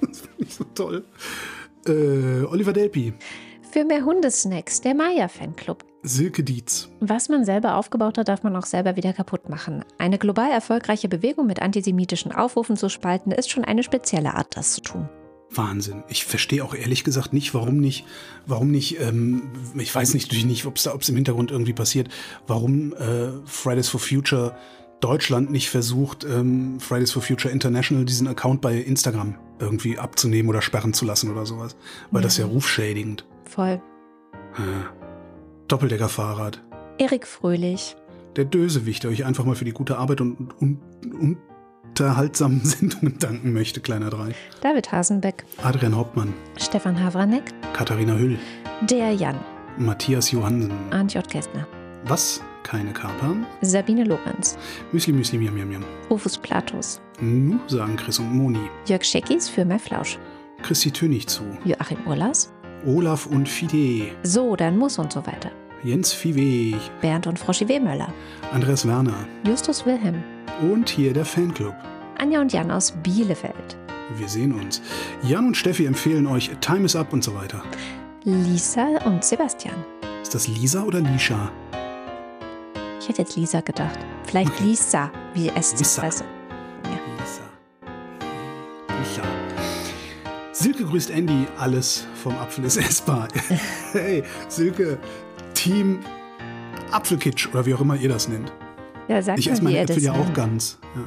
[0.01, 1.05] Das finde ich so toll.
[1.87, 3.13] Äh, Oliver Delpi.
[3.75, 5.83] Für mehr Hundesnacks, der Maya-Fanclub.
[6.01, 6.87] Silke Dietz.
[7.01, 9.83] Was man selber aufgebaut hat, darf man auch selber wieder kaputt machen.
[9.97, 14.75] Eine global erfolgreiche Bewegung mit antisemitischen Aufrufen zu spalten, ist schon eine spezielle Art, das
[14.75, 15.09] zu tun.
[15.49, 16.05] Wahnsinn.
[16.07, 18.05] Ich verstehe auch ehrlich gesagt nicht, warum nicht,
[18.45, 22.07] warum nicht, ähm, ich weiß nicht, natürlich nicht, ob es da, im Hintergrund irgendwie passiert,
[22.47, 24.55] warum äh, Fridays for Future
[25.01, 30.61] Deutschland nicht versucht, ähm, Fridays for Future International diesen Account bei Instagram irgendwie abzunehmen oder
[30.61, 31.75] sperren zu lassen oder sowas.
[32.11, 32.27] Weil ja.
[32.27, 33.25] das ja rufschädigend.
[33.55, 33.81] Voll.
[35.69, 36.61] Doppeldecker-Fahrrad.
[36.97, 37.95] Erik Fröhlich.
[38.35, 41.37] Der Dösewicht, der euch einfach mal für die gute Arbeit und, und, und
[41.87, 44.35] unterhaltsamen Sendungen danken möchte, kleiner Drei.
[44.61, 45.45] David Hasenbeck.
[45.63, 46.33] Adrian Hauptmann.
[46.57, 47.53] Stefan Havranek.
[47.71, 48.37] Katharina Hüll.
[48.81, 49.39] Der Jan.
[49.77, 50.73] Matthias Johansen.
[50.91, 51.25] Arndt J.
[51.25, 51.65] Kästner.
[52.07, 52.41] Was?
[52.63, 53.45] Keine Kapern?
[53.61, 54.57] Sabine Lorenz.
[54.91, 55.85] Müsli Müsli Miam Miam Miam.
[56.09, 56.99] Rufus Platus.
[57.21, 58.69] Nu, sagen Chris und Moni.
[58.85, 60.19] Jörg Scheckis für mehr Flausch.
[60.61, 61.43] Christi Tönig zu.
[61.63, 62.51] Joachim Urlas.
[62.85, 64.11] Olaf und Fide.
[64.23, 65.51] So, dann muss und so weiter.
[65.83, 66.79] Jens Viehweg.
[67.01, 68.11] Bernd und Froschi Wehmöller.
[68.51, 69.27] Andreas Werner.
[69.47, 70.23] Justus Wilhelm.
[70.61, 71.75] Und hier der Fanclub.
[72.17, 73.77] Anja und Jan aus Bielefeld.
[74.17, 74.81] Wir sehen uns.
[75.23, 77.63] Jan und Steffi empfehlen euch Time is Up und so weiter.
[78.23, 79.75] Lisa und Sebastian.
[80.21, 81.51] Ist das Lisa oder Lisha?
[82.99, 83.99] Ich hätte jetzt Lisa gedacht.
[84.23, 84.59] Vielleicht.
[84.59, 86.01] Lisa, wie es Lisa.
[86.01, 86.23] Heißt.
[90.65, 91.45] Silke grüßt Andy.
[91.59, 93.27] Alles vom Apfel ist essbar.
[93.91, 94.97] hey, Silke,
[95.53, 95.99] Team
[96.89, 98.51] Apfelkitsch oder wie auch immer ihr das nennt.
[99.07, 100.79] Ja, sag ich esse meine Äpfel ja auch ganz.
[100.95, 101.01] Ja.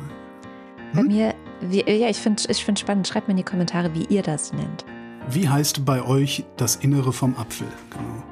[0.94, 1.08] Bei hm?
[1.08, 3.08] mir, wie, ja, ich finde es ich find spannend.
[3.08, 4.84] Schreibt mir in die Kommentare, wie ihr das nennt.
[5.28, 7.66] Wie heißt bei euch das Innere vom Apfel?
[7.90, 8.22] Genau.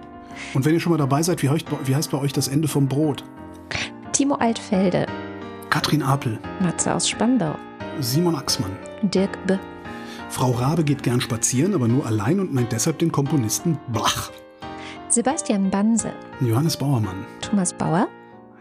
[0.54, 2.68] Und wenn ihr schon mal dabei seid, wie heißt, wie heißt bei euch das Ende
[2.68, 3.24] vom Brot?
[4.12, 5.06] Timo Altfelde.
[5.70, 6.38] Katrin Apel.
[6.60, 7.56] Matze aus Spandau.
[7.98, 8.76] Simon Axmann.
[9.02, 9.56] Dirk B.
[10.28, 14.30] Frau Rabe geht gern spazieren, aber nur allein und meint deshalb den Komponisten Blach.
[15.08, 16.12] Sebastian Banse.
[16.40, 17.24] Johannes Bauermann.
[17.40, 18.08] Thomas Bauer.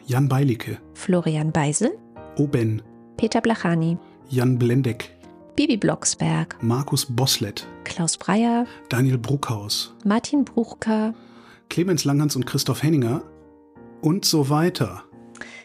[0.05, 0.77] Jan Beilicke.
[0.93, 1.97] Florian Beisel.
[2.37, 2.81] Oben.
[3.17, 3.97] Peter Blachani,
[4.29, 5.15] Jan Blendeck,
[5.55, 11.13] Bibi Blocksberg, Markus Boslett, Klaus Breyer, Daniel Bruckhaus, Martin Bruchka,
[11.69, 13.23] Clemens Langhans und Christoph Henninger
[14.01, 15.03] und so weiter.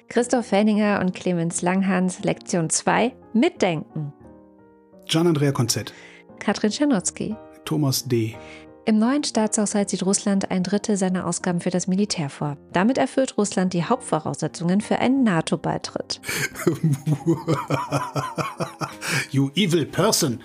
[0.08, 4.12] Christoph Henninger und Clemens Langhans, Lektion 2, Mitdenken.
[5.10, 5.92] Gian-Andrea Konzett,
[6.38, 7.34] Katrin Czernotzki,
[7.64, 8.36] Thomas D.,
[8.86, 12.56] im neuen Staatshaushalt sieht Russland ein Drittel seiner Ausgaben für das Militär vor.
[12.72, 16.20] Damit erfüllt Russland die Hauptvoraussetzungen für einen NATO-Beitritt.
[19.30, 20.40] you evil person.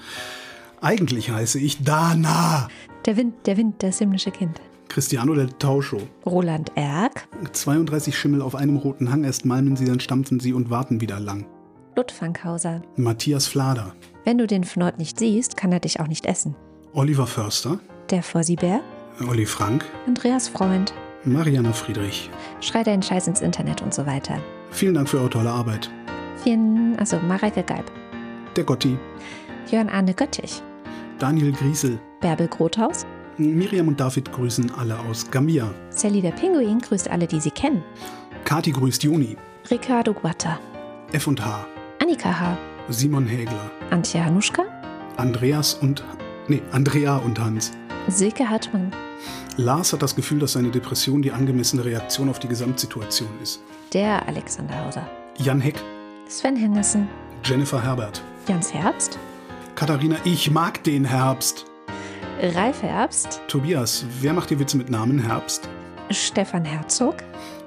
[0.82, 2.68] Eigentlich heiße ich Dana.
[3.06, 4.60] Der Wind, der Wind, das himmlische Kind.
[4.90, 6.02] Cristiano del Tauscho.
[6.26, 7.28] Roland Erck.
[7.54, 11.20] 32 Schimmel auf einem roten Hang, erst malmen sie, dann stampfen sie und warten wieder
[11.20, 11.48] lang.
[11.96, 12.82] Ludfanghauser.
[12.98, 13.96] Matthias Flader.
[14.26, 16.56] Wenn du den Fnord nicht siehst, kann er dich auch nicht essen.
[16.94, 17.80] Oliver Förster
[18.10, 18.82] der Vorsibär,
[19.28, 20.94] Olli Frank, Andreas Freund,
[21.24, 22.30] Marianne Friedrich.
[22.62, 24.38] Schrei deinen Scheiß ins Internet und so weiter.
[24.72, 25.90] Vielen Dank für eure tolle Arbeit.
[26.44, 27.92] Vielen, also Mareike Geib.
[28.56, 28.98] Der Gotti.
[29.72, 30.62] Jörn Arne Göttich.
[31.20, 32.00] Daniel Griesel.
[32.22, 33.06] Bärbel Grothaus.
[33.38, 35.74] Miriam und David grüßen alle aus Gamia.
[35.90, 37.84] Sally der Pinguin grüßt alle, die sie kennen.
[38.44, 39.36] Kati grüßt Juni.
[39.70, 40.60] Ricardo Guatta.
[41.12, 41.66] F und H.
[42.00, 42.58] Annika H.
[42.90, 43.72] Simon Hägler.
[43.90, 44.64] Antje Hanuschka.
[45.18, 46.04] Andreas und.
[46.48, 47.72] Nee, Andrea und Hans.
[48.08, 48.92] Silke Hartmann.
[49.58, 53.62] Lars hat das Gefühl, dass seine Depression die angemessene Reaktion auf die Gesamtsituation ist.
[53.94, 55.08] Der Alexander Hauser.
[55.38, 55.82] Jan Heck.
[56.28, 57.08] Sven Henderson.
[57.44, 58.22] Jennifer Herbert.
[58.48, 59.18] Jans Herbst.
[59.76, 61.66] Katharina, ich mag den Herbst.
[62.42, 63.42] Ralf Herbst.
[63.48, 65.68] Tobias, wer macht die Witze mit Namen Herbst?
[66.12, 67.16] Stefan Herzog.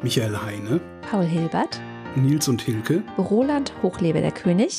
[0.02, 0.80] Michael Heine.
[1.10, 1.80] Paul Hilbert.
[2.14, 3.02] Nils und Hilke.
[3.18, 4.78] Roland Hochlebe der König.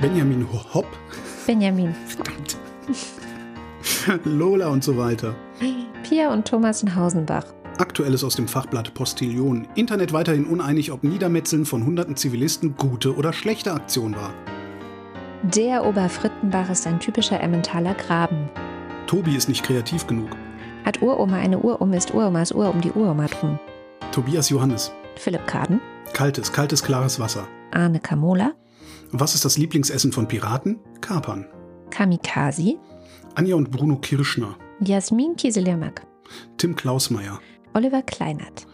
[0.00, 0.86] Benjamin Hopp.
[1.46, 1.94] Benjamin.
[2.06, 2.56] Verdammt.
[4.24, 5.34] Lola und so weiter.
[6.02, 7.44] Pia und Thomas in Hausenbach.
[7.78, 9.66] Aktuelles aus dem Fachblatt Postillion.
[9.74, 14.34] Internet weiterhin uneinig, ob Niedermetzeln von hunderten Zivilisten gute oder schlechte Aktion war.
[15.42, 18.48] Der Oberfrittenbach ist ein typischer Emmentaler Graben.
[19.06, 20.30] Tobi ist nicht kreativ genug.
[20.84, 23.58] Hat Uroma eine Urum, ist Uromas Uhr um die Uroma drum.
[24.12, 24.92] Tobias Johannes.
[25.16, 25.80] Philipp Kaden.
[26.12, 27.46] Kaltes, kaltes, klares Wasser.
[27.72, 28.52] Arne Kamola.
[29.16, 30.80] Was ist das Lieblingsessen von Piraten?
[31.00, 31.46] Kapern.
[31.90, 32.80] Kamikaze.
[33.36, 34.56] Anja und Bruno Kirschner.
[34.80, 36.04] Jasmin Kieselirmak.
[36.58, 37.38] Tim Klausmeier.
[37.74, 38.66] Oliver Kleinert.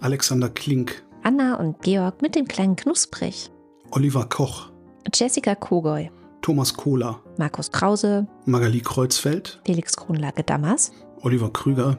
[0.00, 1.04] Alexander Klink.
[1.22, 3.52] Anna und Georg mit dem kleinen Knusprig.
[3.92, 4.72] Oliver Koch.
[5.14, 6.10] Jessica Kogoy.
[6.42, 7.20] Thomas Kohler.
[7.38, 8.26] Markus Krause.
[8.44, 9.60] Magali Kreuzfeld.
[9.64, 10.90] Felix Kronlage Dammers.
[11.20, 11.96] Oliver Krüger.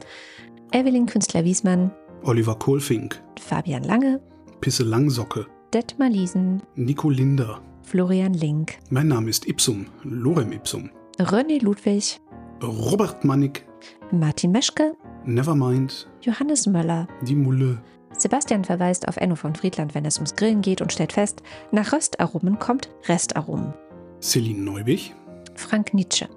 [0.73, 1.91] Evelyn Künstler-Wiesmann.
[2.23, 3.23] Oliver Kohlfink.
[3.39, 4.19] Fabian Lange.
[4.59, 5.45] Pisse Langsocke.
[5.73, 6.61] Detmar Liesen.
[6.75, 7.61] Nico Linder.
[7.87, 8.79] Florian Link.
[8.89, 9.85] Mein Name ist Ipsum.
[10.03, 10.89] Lorem Ipsum.
[11.19, 12.19] René Ludwig.
[12.61, 13.65] Robert Mannig.
[14.11, 14.91] Martin Meschke.
[15.23, 16.05] Nevermind.
[16.19, 17.07] Johannes Möller.
[17.21, 17.81] Die Mulle.
[18.17, 21.41] Sebastian verweist auf Enno von Friedland, wenn es ums Grillen geht und stellt fest,
[21.71, 23.73] nach Röstaromen kommt Restaromen.
[24.21, 25.15] Celine Neubich.
[25.55, 26.27] Frank Nietzsche.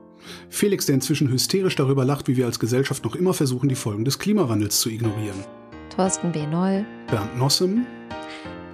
[0.50, 4.04] Felix, der inzwischen hysterisch darüber lacht, wie wir als Gesellschaft noch immer versuchen, die Folgen
[4.04, 5.42] des Klimawandels zu ignorieren.
[5.96, 6.46] Thorsten B.
[6.46, 6.86] Noll.
[7.10, 7.86] Bernd Nossem.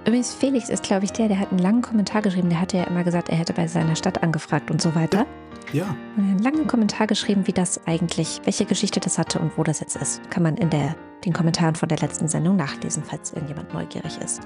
[0.07, 2.47] Übrigens, Felix ist, glaube ich, der, der hat einen langen Kommentar geschrieben.
[2.47, 5.25] Der hatte ja immer gesagt, er hätte bei seiner Stadt angefragt und so weiter.
[5.73, 5.83] Ja,
[6.15, 9.57] Und er hat einen langen Kommentar geschrieben, wie das eigentlich, welche Geschichte das hatte und
[9.57, 10.21] wo das jetzt ist.
[10.31, 14.43] Kann man in der, den Kommentaren von der letzten Sendung nachlesen, falls irgendjemand neugierig ist.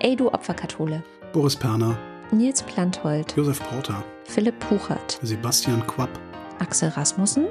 [0.00, 1.02] Ey, du Opferkathole.
[1.32, 1.96] Boris Perner.
[2.30, 3.34] Nils Planthold.
[3.34, 4.04] Josef Porter.
[4.24, 5.18] Philipp Puchert.
[5.22, 6.10] Sebastian Quapp.
[6.58, 7.46] Axel Rasmussen.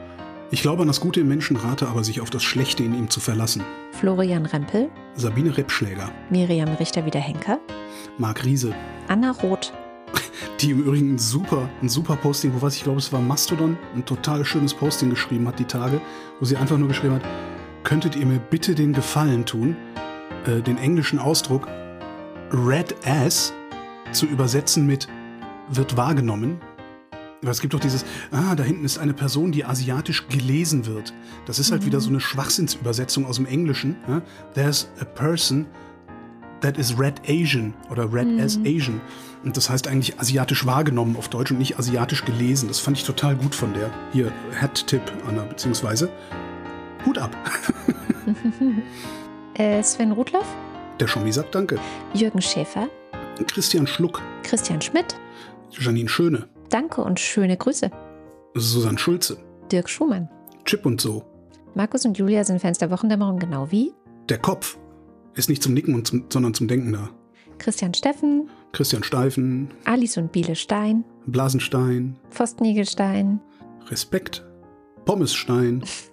[0.54, 3.10] Ich glaube an das Gute im Menschen, rate aber, sich auf das Schlechte in ihm
[3.10, 3.64] zu verlassen.
[3.94, 4.90] Florian Rempel.
[5.16, 6.12] Sabine Reppschläger.
[6.30, 7.62] Miriam Richter-Wiederhenker.
[8.18, 8.76] Marc Riese.
[9.08, 9.72] Anna Roth.
[10.60, 13.78] Die im Übrigen ein super, ein super Posting, wo was ich glaube, es war Mastodon,
[13.96, 16.02] ein total schönes Posting geschrieben hat, die Tage,
[16.42, 17.24] wo sie einfach nur geschrieben hat,
[17.86, 19.78] könntet ihr mir bitte den Gefallen tun,
[20.46, 21.66] äh, den englischen Ausdruck
[22.52, 23.54] Red Ass
[24.12, 25.08] zu übersetzen mit
[25.70, 26.60] wird wahrgenommen.
[27.42, 31.14] Weil es gibt doch dieses, ah, da hinten ist eine Person, die asiatisch gelesen wird.
[31.48, 33.96] Das ist halt wieder so eine Schwachsinnsübersetzung aus dem Englischen.
[34.08, 34.22] Ja?
[34.54, 35.66] There's a person
[36.62, 39.02] that is red Asian oder red as Asian.
[39.44, 42.68] Und das heißt eigentlich asiatisch wahrgenommen auf Deutsch und nicht asiatisch gelesen.
[42.68, 43.90] Das fand ich total gut von der.
[44.14, 46.10] Hier, Hat-Tipp, Anna, beziehungsweise
[47.06, 47.36] Hut ab.
[49.56, 50.48] Äh, Sven Rudloff.
[51.02, 51.78] Der Schommi sagt Danke.
[52.14, 52.88] Jürgen Schäfer.
[53.48, 55.18] Christian Schluck, Christian Schmidt.
[55.72, 57.92] Janine Schöne, Danke und schöne Grüße.
[58.56, 59.38] Susanne Schulze,
[59.72, 60.30] Dirk Schumann.
[60.66, 61.24] Chip und so.
[61.76, 63.94] Markus und Julia sind Fans der Wochendämmerung, genau wie
[64.30, 64.78] Der Kopf
[65.36, 67.10] ist nicht zum Nicken, und zum, sondern zum Denken da.
[67.58, 73.40] Christian Steffen, Christian Steifen, Alice und Biele Stein, Blasenstein, Pfostenniegelstein.
[73.90, 74.46] Respekt,
[75.06, 75.84] Pommesstein,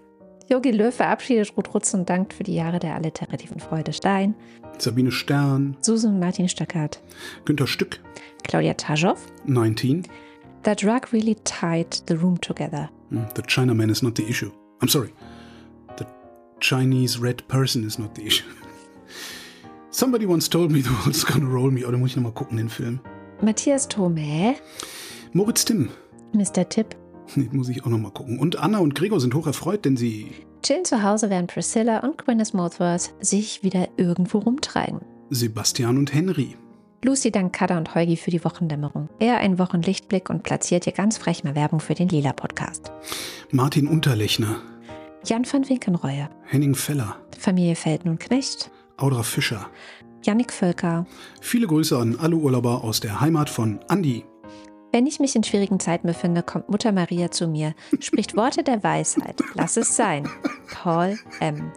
[0.51, 4.35] Jogi Löw verabschiedet Ruth Rutz und dankt für die Jahre der alliterativen Freude Stein.
[4.79, 7.03] Sabine Stern, Susan Martin Stöckert.
[7.45, 8.01] Günter Stück,
[8.45, 9.19] Claudia Taschow.
[9.45, 10.05] 19.
[10.63, 12.89] The drug really tied the room together.
[13.11, 14.51] Hmm, The Chinaman is not the issue.
[14.81, 15.13] I'm sorry.
[15.97, 16.07] The
[16.61, 18.45] Chinese red person is not the issue.
[19.91, 21.85] Somebody once told me the world's gonna roll me.
[21.85, 23.01] Oder muss ich nochmal gucken, den Film?
[23.41, 24.57] Matthias Thome,
[25.33, 25.91] Moritz Timm.
[26.33, 26.69] Mr.
[26.69, 26.95] Tipp.
[27.37, 28.39] Den muss ich auch nochmal gucken.
[28.39, 30.33] Und Anna und Gregor sind hoch erfreut, denn sie
[30.63, 35.01] Chillen zu Hause, während Priscilla und Gwyneth Mothworth sich wieder irgendwo rumtreiben.
[35.31, 36.57] Sebastian und Henry.
[37.05, 39.09] Lucy dankt Kada und Heugi für die Wochendämmerung.
[39.21, 42.91] Er ein Wochenlichtblick und platziert hier ganz frech mal Werbung für den Lila-Podcast.
[43.53, 44.57] Martin Unterlechner.
[45.25, 47.17] Jan van Winkenreue, Henning Feller.
[47.39, 49.71] Familie Felden und Knecht, Audra Fischer.
[50.25, 51.07] Jannik Völker.
[51.41, 54.25] Viele Grüße an alle Urlauber aus der Heimat von Andi.
[54.91, 58.83] Wenn ich mich in schwierigen Zeiten befinde, kommt Mutter Maria zu mir, spricht Worte der
[58.83, 59.37] Weisheit.
[59.55, 60.29] Lass es sein.
[60.73, 61.71] Paul M.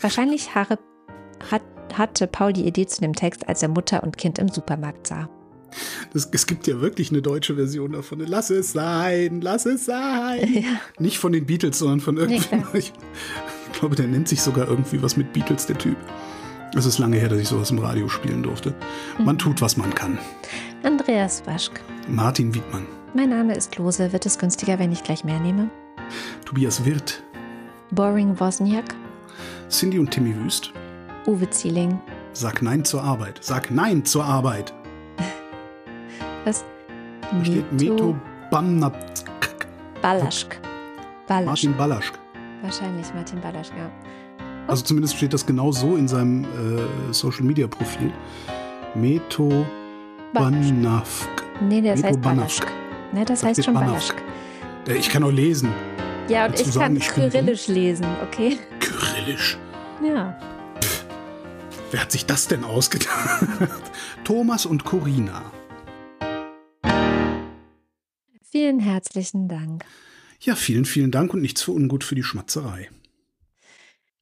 [0.00, 0.78] Wahrscheinlich Haare,
[1.50, 1.62] hat,
[1.98, 5.28] hatte Paul die Idee zu dem Text, als er Mutter und Kind im Supermarkt sah.
[6.12, 8.20] Das, es gibt ja wirklich eine deutsche Version davon.
[8.20, 10.52] Lass es sein, lass es sein.
[10.56, 10.80] Ja.
[10.98, 12.14] Nicht von den Beatles, sondern von.
[12.14, 12.92] Nee, ich, ich
[13.72, 15.96] glaube, der nennt sich sogar irgendwie was mit Beatles, der Typ.
[16.74, 18.74] Es ist lange her, dass ich sowas im Radio spielen durfte.
[19.18, 19.38] Man mhm.
[19.38, 20.18] tut, was man kann.
[20.82, 21.80] Andreas Waschk.
[22.08, 22.86] Martin Wiedmann.
[23.14, 24.12] Mein Name ist Lose.
[24.12, 25.70] Wird es günstiger, wenn ich gleich mehr nehme?
[26.44, 27.22] Tobias Wirth.
[27.90, 28.94] Boring Wozniak.
[29.70, 30.72] Cindy und Timmy Wüst.
[31.26, 32.00] Uwe Zieling.
[32.32, 33.38] Sag Nein zur Arbeit.
[33.40, 34.72] Sag Nein zur Arbeit.
[36.44, 36.64] Was?
[37.20, 38.16] Da steht Meto
[38.50, 38.96] Bamnap.
[40.02, 40.60] Balaschk.
[41.26, 41.46] Balaschk.
[41.46, 42.18] Martin Balaschk.
[42.62, 43.90] Wahrscheinlich Martin Balaschk, ja.
[44.68, 48.12] Also zumindest steht das genau so in seinem äh, Social Media Profil.
[48.94, 49.64] Meto
[50.32, 51.44] Banafk.
[51.60, 52.66] Nee, das Meto heißt Balaschk.
[53.12, 54.16] Ne, das, das heißt schon Balaschk.
[54.88, 55.70] Äh, ich kann auch lesen.
[56.28, 58.58] Ja, und ich sagen, kann ich Kyrillisch lesen, okay?
[58.80, 59.58] Kyrillisch?
[60.02, 60.36] Ja.
[61.90, 63.46] Wer hat sich das denn ausgedacht?
[64.24, 65.52] Thomas und Corina.
[68.42, 69.84] Vielen herzlichen Dank.
[70.40, 72.90] Ja, vielen, vielen Dank und nichts für ungut für die Schmatzerei.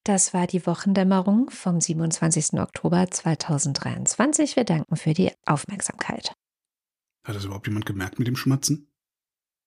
[0.04, 2.60] Das war die Wochendämmerung vom 27.
[2.60, 4.56] Oktober 2023.
[4.56, 6.34] Wir danken für die Aufmerksamkeit.
[7.24, 8.92] Hat das überhaupt jemand gemerkt mit dem Schmatzen?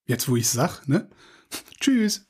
[0.06, 1.10] Jetzt, wo ich sag, ne?
[1.80, 2.30] Tschüss.